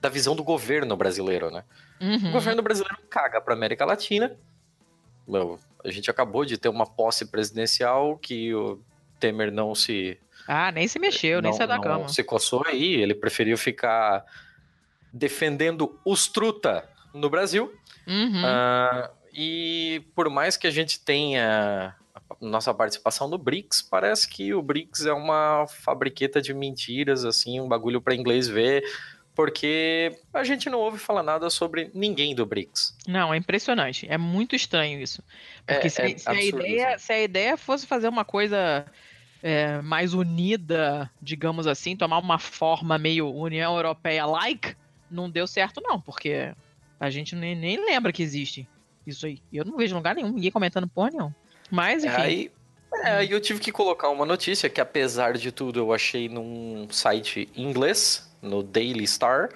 [0.00, 1.64] da visão do governo brasileiro, né?
[2.00, 2.28] Uhum.
[2.28, 4.36] O governo brasileiro caga para América Latina.
[5.26, 8.80] Meu, a gente acabou de ter uma posse presidencial que o
[9.20, 12.08] Temer não se Ah, nem se mexeu, nem não, saiu da não cama.
[12.08, 14.24] se coçou aí, ele preferiu ficar
[15.12, 17.72] defendendo os truta no Brasil.
[18.06, 18.42] Uhum.
[18.44, 21.94] Ah, e por mais que a gente tenha
[22.40, 27.68] nossa participação no BRICS, parece que o BRICS é uma fabriqueta de mentiras, assim, um
[27.68, 28.82] bagulho para inglês ver,
[29.36, 32.96] porque a gente não ouve falar nada sobre ninguém do BRICS.
[33.06, 34.06] Não, é impressionante.
[34.08, 35.22] É muito estranho isso.
[35.66, 37.04] Porque É- se, é se a absurdo, ideia, assim.
[37.06, 38.86] se a ideia fosse fazer uma coisa
[39.42, 44.74] é, mais unida, digamos assim, tomar uma forma meio União Europeia-like,
[45.10, 46.52] não deu certo, não, porque
[46.98, 48.66] a gente nem, nem lembra que existe
[49.06, 49.38] isso aí.
[49.52, 51.30] Eu não vejo lugar nenhum, ninguém comentando porra nenhum.
[51.70, 52.16] Mas, enfim.
[52.22, 52.50] Aí,
[53.04, 56.88] é, aí eu tive que colocar uma notícia que, apesar de tudo, eu achei num
[56.90, 59.50] site inglês, no Daily Star.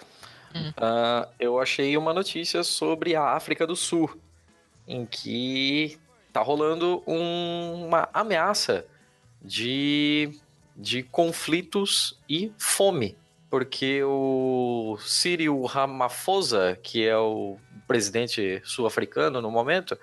[0.55, 0.73] Hum.
[0.77, 4.11] Ah, eu achei uma notícia sobre a África do Sul,
[4.87, 5.99] em que
[6.33, 8.85] tá rolando um- uma ameaça
[9.43, 10.39] de,
[10.77, 13.17] de conflitos e fome.
[13.49, 17.57] Porque o Cyril Ramaphosa, que é o
[17.89, 19.99] presidente sul-africano no momento,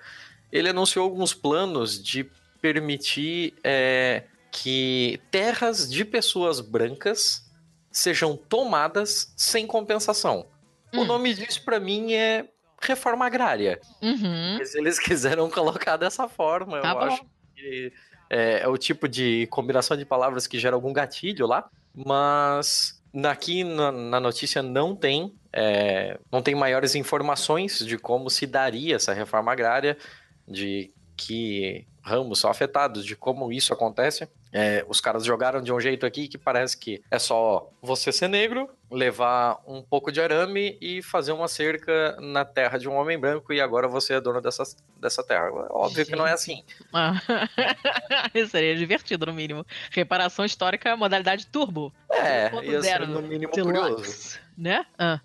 [0.52, 2.28] ele anunciou alguns planos de
[2.60, 7.47] permitir é, que terras de pessoas brancas
[7.90, 10.46] sejam tomadas sem compensação.
[10.94, 11.04] O Hum.
[11.04, 12.46] nome disso para mim é
[12.80, 13.80] reforma agrária.
[14.02, 14.56] Uhum.
[14.58, 17.00] Mas eles quiseram colocar dessa forma, Tá eu bom.
[17.06, 17.22] acho
[17.54, 17.92] que
[18.30, 23.64] é, é o tipo de combinação de palavras que gera algum gatilho lá, mas aqui
[23.64, 29.12] na, na notícia não tem, é, não tem maiores informações de como se daria essa
[29.12, 29.96] reforma agrária,
[30.46, 34.28] de que ramos são afetados, de como isso acontece.
[34.52, 38.28] É, os caras jogaram de um jeito aqui que parece que é só você ser
[38.28, 43.18] negro, levar um pouco de arame e fazer uma cerca na terra de um homem
[43.18, 44.62] branco e agora você é dono dessa,
[44.98, 45.50] dessa terra.
[45.70, 46.64] Óbvio que não é assim.
[46.92, 47.14] Ah,
[48.50, 49.66] Seria divertido, no mínimo.
[49.90, 51.92] Reparação histórica, modalidade turbo.
[52.10, 54.38] É, 2.0 ia ser no mínimo Deluxe, curioso.
[54.56, 54.84] Né?
[54.98, 55.20] Ah.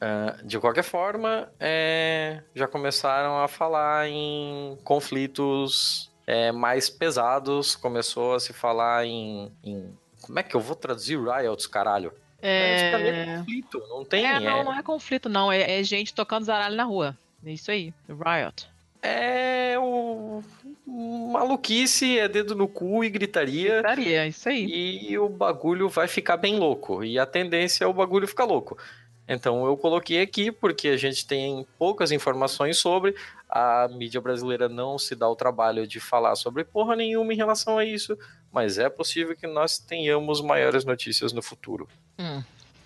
[0.00, 8.34] Ah, de qualquer forma, é, já começaram a falar em conflitos é, mais pesados, começou
[8.34, 9.90] a se falar em, em-
[10.20, 12.12] Como é que eu vou traduzir riots, caralho?
[12.42, 12.98] É...
[12.98, 14.26] mim é conflito, não tem.
[14.26, 15.50] É, não, é- não é conflito, não.
[15.50, 17.16] É, é gente tocando zaralho na rua.
[17.46, 17.94] É isso aí.
[18.06, 18.68] Riot.
[19.00, 20.42] É o
[20.86, 23.76] maluquice, é dedo no cu e gritaria.
[23.80, 24.66] Gritaria, isso aí.
[25.10, 27.02] E o bagulho vai ficar bem louco.
[27.02, 28.76] E a tendência é o bagulho ficar louco.
[29.26, 33.14] Então eu coloquei aqui porque a gente tem poucas informações sobre.
[33.48, 37.78] A mídia brasileira não se dá o trabalho de falar sobre porra nenhuma em relação
[37.78, 38.18] a isso.
[38.52, 41.88] Mas é possível que nós tenhamos maiores notícias no futuro.
[42.18, 42.42] Hum,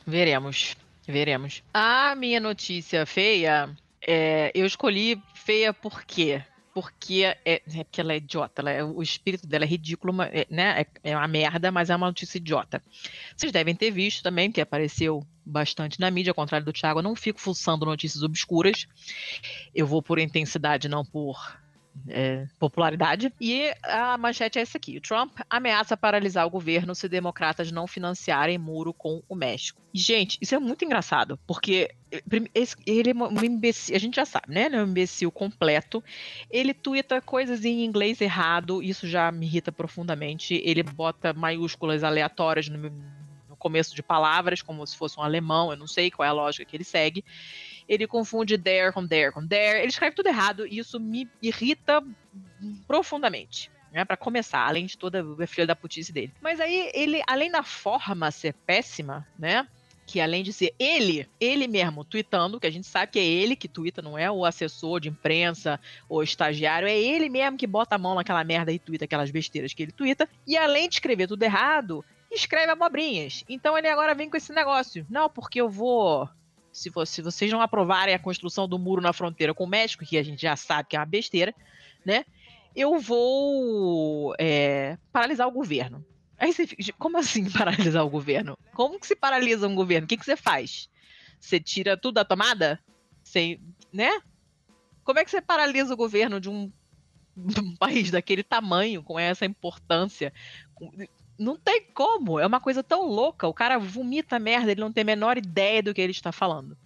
[0.06, 0.76] veremos.
[1.06, 1.62] Veremos.
[1.74, 3.70] A minha notícia feia,
[4.00, 6.42] é, eu escolhi feia por quê?
[6.74, 10.46] Porque é, é porque ela é idiota, ela é- o espírito dela é ridículo, é,
[10.48, 10.80] né?
[10.80, 12.82] É, é uma merda, mas é uma notícia idiota.
[13.36, 17.02] Vocês devem ter visto também, que apareceu bastante na mídia, ao contrário do Thiago, eu
[17.02, 18.86] não fico fuçando notícias obscuras.
[19.74, 21.60] Eu vou por intensidade, não por
[22.08, 23.32] é, popularidade.
[23.40, 28.58] E a manchete é essa aqui: Trump ameaça paralisar o governo se democratas não financiarem
[28.58, 29.80] muro com o México.
[29.92, 32.22] Gente, isso é muito engraçado, porque eh,
[32.86, 34.66] ele é um imbecil, a gente já sabe, né?
[34.66, 36.02] Ele é um imbecil completo.
[36.50, 40.60] Ele tuita coisas em inglês errado, isso já me irrita profundamente.
[40.64, 42.90] Ele bota maiúsculas aleatórias no
[43.58, 46.64] começo de palavras, como se fosse um alemão, eu não sei qual é a lógica
[46.64, 47.24] que ele segue
[47.88, 52.02] ele confunde there com there com there, ele escreve tudo errado e isso me irrita
[52.86, 53.70] profundamente.
[53.92, 56.32] Né, para começar, além de toda a filha da putice dele.
[56.40, 59.68] Mas aí ele, além da forma ser péssima, né?
[60.06, 63.54] Que além de ser ele, ele mesmo tweetando, que a gente sabe que é ele
[63.54, 65.78] que twitta, não é o assessor de imprensa
[66.08, 69.74] ou estagiário, é ele mesmo que bota a mão naquela merda e twitta aquelas besteiras
[69.74, 70.26] que ele twitta.
[70.46, 73.44] E além de escrever tudo errado, escreve abobrinhas.
[73.46, 75.06] Então ele agora vem com esse negócio.
[75.10, 76.26] Não, porque eu vou
[76.72, 80.16] se, se vocês não aprovarem a construção do muro na fronteira com o México, que
[80.16, 81.54] a gente já sabe que é uma besteira,
[82.04, 82.24] né?
[82.74, 86.04] Eu vou é, paralisar o governo.
[86.38, 88.58] Aí você fica, como assim paralisar o governo?
[88.74, 90.06] Como que se paralisa um governo?
[90.06, 90.88] O que, que você faz?
[91.38, 92.80] Você tira tudo da tomada?
[93.22, 93.60] Sem,
[93.92, 94.10] né?
[95.04, 96.72] Como é que você paralisa o governo de um,
[97.36, 100.32] um país daquele tamanho, com essa importância?
[101.38, 102.38] Não tem como.
[102.38, 103.46] É uma coisa tão louca.
[103.48, 106.76] O cara vomita merda, ele não tem a menor ideia do que ele está falando.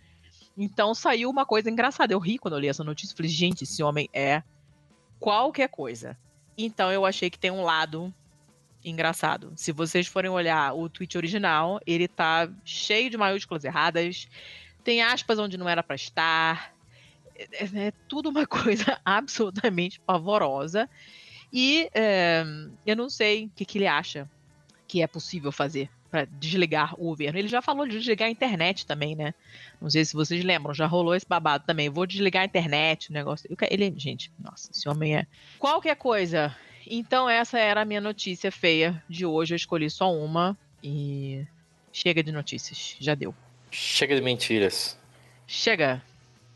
[0.56, 2.12] Então saiu uma coisa engraçada.
[2.14, 3.16] Eu ri quando eu li essa notícia.
[3.16, 4.42] Falei, gente, esse homem é
[5.20, 6.16] qualquer coisa.
[6.56, 8.12] Então eu achei que tem um lado
[8.84, 9.52] engraçado.
[9.56, 14.28] Se vocês forem olhar o tweet original, ele tá cheio de maiúsculas erradas.
[14.82, 16.72] Tem aspas onde não era pra estar.
[17.34, 20.88] É, é- é tudo uma coisa absolutamente pavorosa.
[21.52, 22.44] E é,
[22.86, 24.30] eu não sei o que, que ele acha
[24.86, 27.38] que é possível fazer para desligar o governo.
[27.38, 29.34] Ele já falou de desligar a internet também, né?
[29.80, 31.90] Não sei se vocês lembram, já rolou esse babado também.
[31.90, 33.48] Vou desligar a internet, o negócio.
[33.70, 35.26] Ele, gente, nossa, esse homem é.
[35.58, 36.56] Qualquer coisa.
[36.86, 39.54] Então, essa era a minha notícia feia de hoje.
[39.54, 41.44] Eu escolhi só uma e.
[41.92, 42.96] Chega de notícias.
[43.00, 43.34] Já deu.
[43.70, 44.98] Chega de mentiras.
[45.46, 46.02] Chega.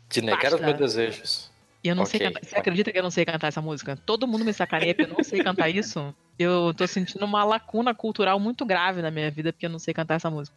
[0.09, 0.55] De negar Basta.
[0.55, 1.50] os meus desejos.
[1.83, 2.27] E eu não sei Ok.
[2.33, 2.45] cantar.
[2.47, 3.97] Você acredita que eu não sei cantar essa música?
[4.05, 6.13] Todo mundo me sacaneia porque eu não sei cantar isso.
[6.37, 9.93] Eu tô sentindo uma lacuna cultural muito grave na minha vida porque eu não sei
[9.93, 10.55] cantar essa música.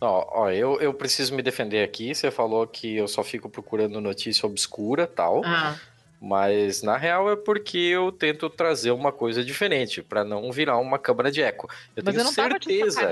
[0.00, 2.14] Ó, ó, eu, eu preciso me defender aqui.
[2.14, 5.42] Você falou que eu só fico procurando notícia obscura tal.
[5.44, 5.76] Ah,
[6.20, 10.98] Mas na real é porque eu tento trazer uma coisa diferente, pra não virar uma
[10.98, 11.66] câmara de eco.
[11.94, 13.10] Eu mas tenho eu certeza.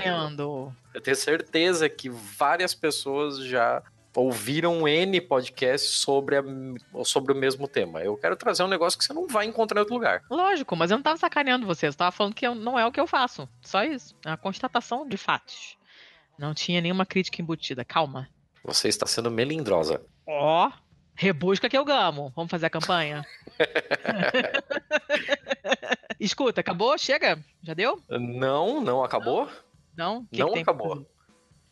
[0.95, 3.83] Eu tenho certeza que várias pessoas já
[4.15, 6.45] ouviram N podcasts sobre, a-
[7.05, 8.01] sobre o mesmo tema.
[8.03, 10.23] Eu quero trazer um negócio que você não vai encontrar em outro lugar.
[10.31, 11.89] Lógico, mas eu não tava sacaneando você.
[11.89, 13.49] Eu tava falando que eu- não é o que eu faço.
[13.63, 14.15] Só isso.
[14.25, 15.77] É uma constatação de fatos.
[16.39, 17.85] Não tinha nenhuma crítica embutida.
[17.85, 18.29] Calma.
[18.65, 20.01] Você está sendo melindrosa.
[20.27, 20.71] Ó,
[21.15, 22.33] rebusca que eu gamo.
[22.35, 23.25] Vamos fazer a campanha?
[26.19, 26.97] Escuta, acabou?
[26.99, 27.39] Chega?
[27.63, 28.03] Já deu?
[28.09, 29.49] Não, não acabou?
[29.97, 30.19] Não?
[30.21, 31.07] O que Não que acabou.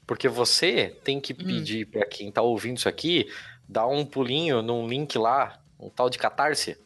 [0.06, 1.36] Porque você tem que Hum.
[1.46, 3.28] pedir pra quem tá ouvindo isso aqui,
[3.68, 6.76] dar um pulinho num link lá, um tal de Catarse.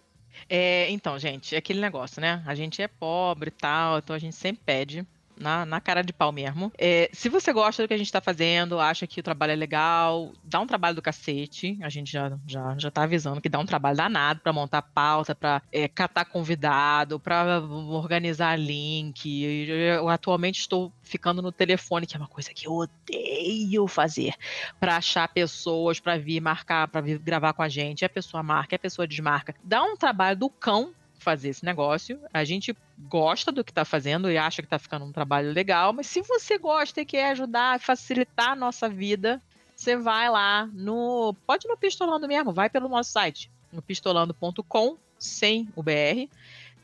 [0.49, 2.43] É, então, gente, é aquele negócio, né?
[2.47, 5.07] A gente é pobre e tal, então a gente sempre pede.
[5.39, 6.73] Na, na cara de pau mesmo.
[6.79, 9.57] É, se você gosta do que a gente tá fazendo, acha que o trabalho é
[9.57, 11.79] legal, dá um trabalho do cacete.
[11.83, 15.35] A gente já, já, já tá avisando que dá um trabalho danado pra montar pauta,
[15.35, 19.69] pra é, catar convidado, pra organizar link.
[19.69, 24.35] Eu, atualmente estou ficando no telefone, que é uma coisa que eu odeio fazer.
[24.81, 28.03] Pra achar pessoas pra vir marcar, pra vir gravar com a gente.
[28.03, 29.55] E a pessoa marca, e a pessoa desmarca.
[29.63, 32.21] Dá um trabalho do cão fazer esse negócio.
[32.33, 35.93] A gente gosta do que tá fazendo e acha que tá ficando um trabalho legal,
[35.93, 39.41] mas se você gosta e quer ajudar, facilitar a nossa vida,
[39.75, 41.35] você vai lá no.
[41.47, 46.29] Pode no Pistolando mesmo, vai pelo nosso site, no pistolando.com, sem o BR.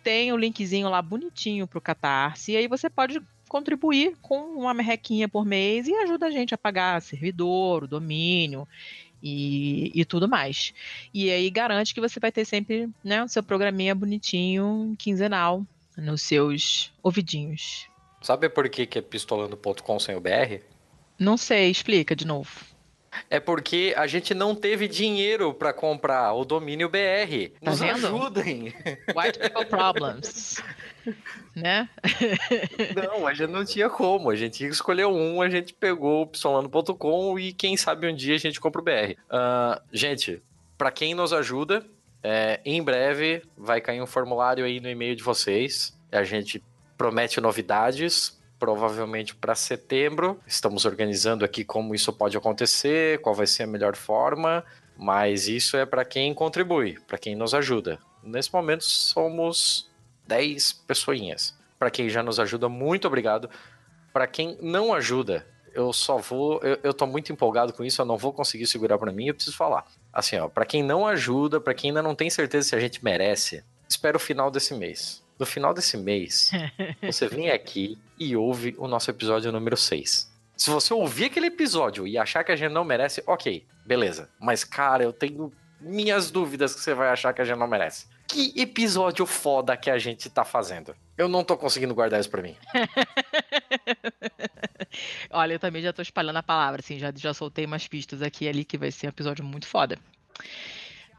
[0.02, 5.28] Tem o linkzinho lá bonitinho pro Catarse, e aí você pode contribuir com uma merrequinha
[5.28, 8.66] por mês e ajuda a gente a pagar servidor, o domínio
[9.22, 10.74] e, e tudo mais.
[11.14, 15.64] E aí garante que você vai ter sempre né, o seu programinha bonitinho, quinzenal,
[15.96, 17.86] nos seus ouvidinhos.
[18.20, 20.60] Sabe por que, que é pistolando.com sem o BR?
[21.18, 22.50] Não sei, explica de novo.
[23.28, 27.50] É porque a gente não teve dinheiro pra comprar o domínio BR.
[27.60, 28.06] Tá Nos vendo?
[28.06, 28.74] ajudem.
[29.14, 30.62] White people problems.
[31.54, 31.88] né?
[32.94, 34.30] Não, a gente não tinha como.
[34.30, 38.38] A gente escolheu um, a gente pegou o pistolando.com e quem sabe um dia a
[38.38, 39.16] gente compra o BR.
[39.30, 40.42] Ah, gente,
[40.78, 41.84] pra quem nos ajuda,
[42.22, 45.96] é, em breve vai cair um formulário aí no e-mail de vocês.
[46.10, 46.62] A gente
[46.96, 50.40] promete novidades, provavelmente para setembro.
[50.46, 54.64] Estamos organizando aqui como isso pode acontecer, qual vai ser a melhor forma.
[54.96, 57.98] Mas isso é para quem contribui, para quem nos ajuda.
[58.22, 59.90] Nesse momento somos
[60.26, 61.56] 10 pessoinhas.
[61.78, 63.50] Para quem já nos ajuda, muito obrigado.
[64.12, 66.60] Para quem não ajuda, eu só vou.
[66.62, 69.34] Eu, eu tô muito empolgado com isso, eu não vou conseguir segurar para mim, eu
[69.34, 69.84] preciso falar.
[70.12, 73.02] Assim, ó, para quem não ajuda, para quem ainda não tem certeza se a gente
[73.02, 75.22] merece, espera o final desse mês.
[75.38, 76.50] No final desse mês,
[77.02, 80.30] você vem aqui e ouve o nosso episódio número 6.
[80.56, 84.30] Se você ouvir aquele episódio e achar que a gente não merece, ok, beleza.
[84.38, 88.06] Mas, cara, eu tenho minhas dúvidas que você vai achar que a gente não merece.
[88.26, 90.94] Que episódio foda que a gente tá fazendo.
[91.18, 92.56] Eu não tô conseguindo guardar isso pra mim.
[95.30, 98.44] Olha, eu também já tô espalhando a palavra, assim, já, já soltei umas pistas aqui
[98.44, 99.98] e ali que vai ser um episódio muito foda.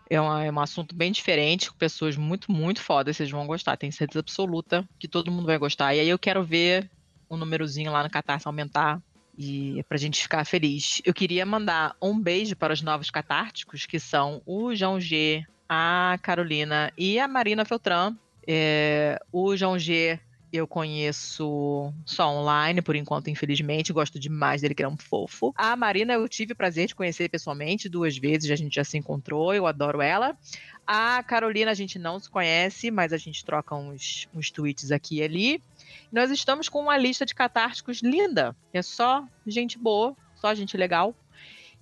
[0.10, 3.78] É, uma- é um assunto bem diferente, com pessoas muito, muito fodas, vocês vão gostar,
[3.78, 5.96] tenho certeza absoluta que todo mundo vai gostar.
[5.96, 6.90] E aí eu quero ver
[7.30, 9.02] o númerozinho lá no Catarse aumentar
[9.38, 11.02] e pra gente ficar feliz.
[11.04, 16.18] Eu queria mandar um beijo para os novos catárticos, que são o João G, a
[16.22, 18.16] Carolina e a Marina Feltran.
[18.48, 20.20] É, o João G
[20.54, 23.92] eu conheço só online, por enquanto, infelizmente.
[23.92, 25.52] Gosto demais dele, que é um fofo.
[25.58, 28.96] A Marina, eu tive o prazer de conhecer pessoalmente duas vezes, a gente já se
[28.96, 30.38] encontrou, eu adoro ela.
[30.86, 35.18] A Carolina, a gente não se conhece, mas a gente troca uns, uns tweets aqui
[35.18, 35.64] e ali.
[36.12, 38.56] Nós estamos com uma lista de catárticos linda.
[38.72, 41.16] É só gente boa, só gente legal.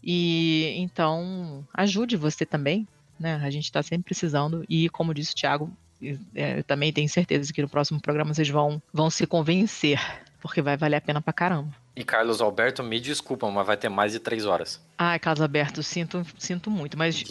[0.01, 2.87] E então, ajude você também,
[3.22, 3.39] né?
[3.43, 4.65] A gente está sempre precisando.
[4.68, 5.72] E como disse o Thiago,
[6.35, 9.99] é, eu também tenho certeza que no próximo programa vocês vão, vão se convencer,
[10.41, 11.73] porque vai valer a pena pra caramba.
[11.95, 14.81] E Carlos Alberto, me desculpa, mas vai ter mais de três horas.
[14.98, 17.22] Ai, Carlos Alberto, sinto, sinto muito, mas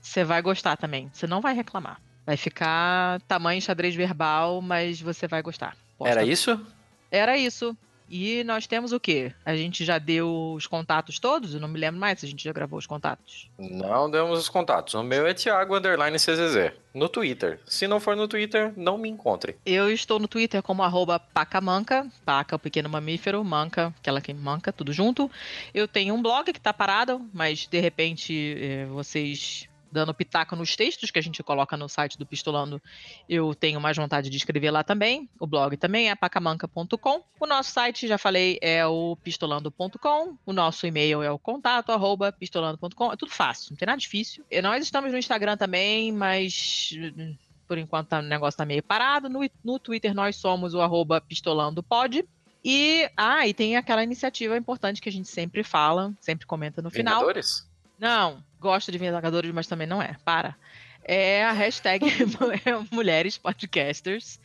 [0.00, 1.10] você vai gostar também.
[1.12, 2.00] Você não vai reclamar.
[2.26, 5.76] Vai ficar tamanho xadrez verbal, mas você vai gostar.
[5.98, 6.66] Posta- Era isso?
[7.10, 7.76] Era isso.
[8.08, 9.32] E nós temos o quê?
[9.44, 11.54] A gente já deu os contatos todos?
[11.54, 13.50] Eu não me lembro mais se a gente já gravou os contatos.
[13.58, 14.94] Não demos os contatos.
[14.94, 16.72] O meu é Thiago Underline CZZ.
[16.92, 17.58] No Twitter.
[17.66, 19.56] Se não for no Twitter, não me encontre.
[19.66, 24.72] Eu estou no Twitter como arroba pacamanca, paca, o pequeno mamífero, manca, aquela que manca,
[24.72, 25.28] tudo junto.
[25.72, 30.74] Eu tenho um blog que tá parado, mas de repente eh, vocês dando pitaco nos
[30.74, 32.82] textos que a gente coloca no site do Pistolando,
[33.28, 35.30] eu tenho mais vontade de escrever lá também.
[35.38, 37.22] O blog também é pacamanca.com.
[37.40, 40.36] O nosso site, já falei, é o pistolando.com.
[40.44, 43.12] O nosso e-mail é o contato arroba pistolando.com.
[43.12, 44.44] É tudo fácil, não tem nada difícil.
[44.50, 47.36] E nós estamos no Instagram também, mas hum,
[47.68, 49.28] por enquanto o negócio tá meio parado.
[49.28, 52.26] No, no Twitter nós somos o arroba pistolandopod.
[52.64, 56.90] E, ah, e tem aquela iniciativa importante que a gente sempre fala, sempre comenta no
[56.90, 57.20] final.
[57.20, 57.68] Vingadores?
[57.98, 60.16] Não, gosto de Vingadores, mas também não é.
[60.24, 60.56] Para.
[61.02, 62.06] É a hashtag
[62.90, 64.40] Mulheres Podcasters,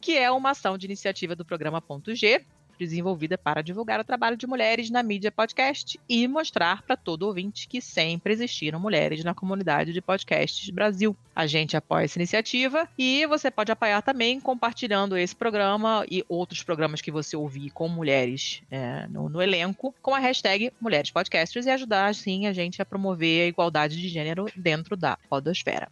[0.00, 2.44] que é uma ação de iniciativa do programa Ponto G.
[2.78, 7.68] desenvolvida para divulgar o trabalho de mulheres na mídia podcast e mostrar para todo ouvinte
[7.68, 11.16] que sempre existiram mulheres na comunidade de podcasts Brasil.
[11.34, 16.62] A gente apoia essa iniciativa e você pode apoiar também compartilhando esse programa e outros
[16.62, 21.66] programas que você ouvir com mulheres é, no, no, elenco com a hashtag Mulheres Podcasters
[21.66, 25.88] e ajudar assim a gente a promover a igualdade de gênero dentro da podosfera.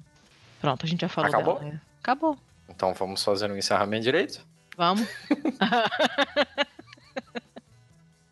[0.61, 1.59] Pronto, a gente já falou Acabou?
[1.59, 1.73] dela.
[1.73, 1.81] né?
[2.02, 2.36] Acabou.
[2.69, 4.47] Então vamos fazer um encerramento direito?
[4.77, 5.07] Vamos.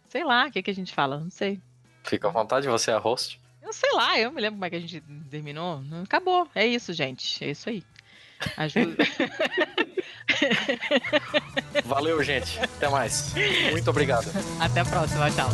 [0.09, 1.19] sei lá, o que, que a gente fala?
[1.19, 1.61] Não sei.
[2.05, 3.41] Fica à vontade, você é a host.
[3.63, 5.01] Eu sei lá, eu me lembro como é que a gente
[5.31, 5.83] terminou.
[6.03, 7.45] Acabou, é isso, gente.
[7.45, 7.85] É isso aí.
[8.57, 8.97] Ajuda.
[11.85, 12.59] Valeu, gente.
[12.61, 13.35] Até mais.
[13.71, 14.27] Muito obrigado.
[14.61, 15.49] Até a próxima, tchau.